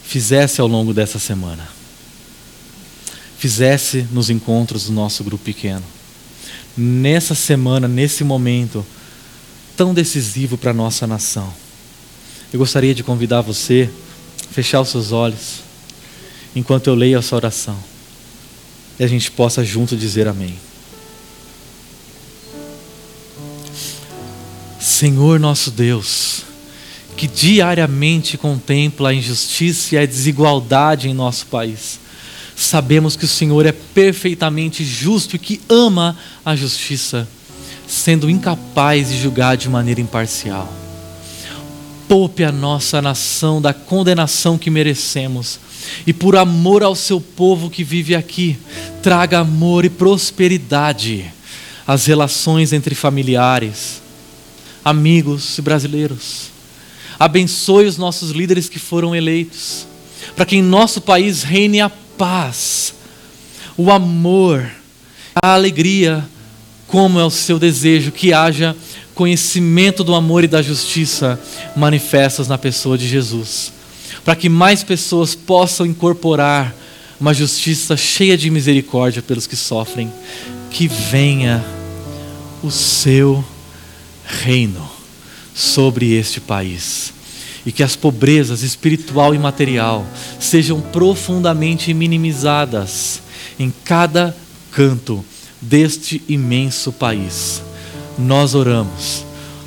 fizesse 0.04 0.60
ao 0.60 0.68
longo 0.68 0.94
dessa 0.94 1.20
semana. 1.20 1.68
Fizesse 3.38 4.08
nos 4.12 4.30
encontros 4.30 4.86
do 4.86 4.92
nosso 4.92 5.24
grupo 5.24 5.44
pequeno. 5.44 5.84
Nessa 6.78 7.34
semana, 7.34 7.88
nesse 7.88 8.24
momento 8.24 8.86
tão 9.76 9.94
decisivo 9.94 10.58
para 10.58 10.72
a 10.72 10.74
nossa 10.74 11.08
nação. 11.08 11.52
Eu 12.52 12.60
gostaria 12.60 12.94
de 12.94 13.04
convidar 13.04 13.42
você 13.42 13.90
a 14.50 14.54
fechar 14.54 14.82
os 14.82 14.90
seus 14.90 15.12
olhos 15.12 15.62
enquanto 16.56 16.88
eu 16.88 16.96
leio 16.96 17.18
essa 17.18 17.36
oração 17.36 17.92
e 19.00 19.04
a 19.04 19.08
gente 19.08 19.32
possa 19.32 19.66
junto 19.66 19.98
dizer 19.98 20.28
amém. 20.28 20.60
Senhor 24.80 25.40
nosso 25.40 25.72
Deus, 25.72 26.44
que 27.16 27.28
diariamente 27.28 28.38
contempla 28.38 29.10
a 29.10 29.14
injustiça 29.14 29.96
e 29.96 29.98
a 29.98 30.06
desigualdade 30.06 31.10
em 31.10 31.14
nosso 31.14 31.46
país. 31.48 32.00
Sabemos 32.56 33.16
que 33.16 33.26
o 33.26 33.28
Senhor 33.28 33.66
é 33.66 33.72
perfeitamente 33.72 34.84
justo 34.84 35.36
e 35.36 35.40
que 35.40 35.62
ama 35.70 36.18
a 36.46 36.56
justiça, 36.56 37.28
sendo 37.88 38.30
incapaz 38.30 39.10
de 39.10 39.20
julgar 39.20 39.58
de 39.58 39.70
maneira 39.70 40.02
imparcial. 40.02 40.72
Poupe 42.08 42.44
a 42.44 42.52
nossa 42.52 43.02
nação 43.02 43.62
da 43.62 43.74
condenação 43.74 44.58
que 44.58 44.70
merecemos 44.70 45.60
e, 46.06 46.14
por 46.14 46.36
amor 46.36 46.84
ao 46.84 46.94
seu 46.96 47.22
povo 47.22 47.70
que 47.70 47.84
vive 47.84 48.16
aqui, 48.16 48.58
traga 49.02 49.40
amor 49.40 49.86
e 49.86 49.90
prosperidade 49.90 51.32
às 51.88 52.06
relações 52.06 52.74
entre 52.74 52.94
familiares, 52.94 54.02
amigos 54.84 55.58
e 55.58 55.62
brasileiros 55.62 56.52
Abençoe 57.22 57.86
os 57.86 58.00
nossos 58.00 58.32
líderes 58.32 58.68
que 58.68 58.80
foram 58.80 59.16
eleitos, 59.16 59.86
para 60.36 60.44
que 60.44 60.56
em 60.56 60.64
nosso 60.64 61.00
país 61.00 61.44
reine 61.44 61.80
a 61.80 61.88
paz, 61.88 62.96
o 63.78 63.92
amor, 63.92 64.68
a 65.36 65.54
alegria, 65.54 66.28
como 66.88 67.20
é 67.20 67.24
o 67.24 67.30
seu 67.30 67.60
desejo, 67.60 68.12
que 68.12 68.34
haja 68.34 68.76
conhecimento 69.14 70.04
do 70.04 70.16
amor 70.16 70.44
e 70.44 70.48
da 70.48 70.64
justiça 70.64 71.40
manifestos 71.76 72.48
na 72.48 72.58
pessoa 72.58 72.98
de 72.98 73.08
Jesus, 73.08 73.72
para 74.26 74.36
que 74.36 74.50
mais 74.50 74.84
pessoas 74.84 75.36
possam 75.36 75.86
incorporar 75.86 76.76
uma 77.20 77.36
justiça 77.36 77.96
cheia 77.96 78.36
de 78.36 78.50
misericórdia 78.50 79.22
pelos 79.22 79.46
que 79.46 79.56
sofrem, 79.56 80.12
que 80.72 80.88
venha 80.88 81.64
o 82.64 82.72
seu 82.72 83.46
reino 84.26 84.91
sobre 85.54 86.14
este 86.14 86.40
país. 86.40 87.14
E 87.66 87.72
que 87.72 87.84
as 87.84 87.96
pobrezas 87.96 88.64
espiritual 88.64 89.36
e 89.36 89.40
material 89.40 90.06
sejam 90.40 90.82
profundamente 90.82 91.94
minimizadas 91.94 93.22
em 93.60 93.72
cada 93.84 94.36
canto 94.72 95.24
deste 95.62 96.24
imenso 96.28 96.92
país. 96.92 97.62
Nós 98.18 98.56
oramos 98.56 99.24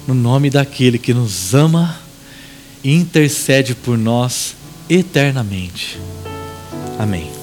no 0.06 0.14
nome 0.14 0.50
daquele 0.50 0.98
que 0.98 1.14
nos 1.14 1.54
ama 1.54 1.98
e 2.82 2.92
intercede 2.94 3.74
por 3.74 3.96
nós 3.96 4.54
eternamente. 4.88 5.98
Amém. 6.98 7.33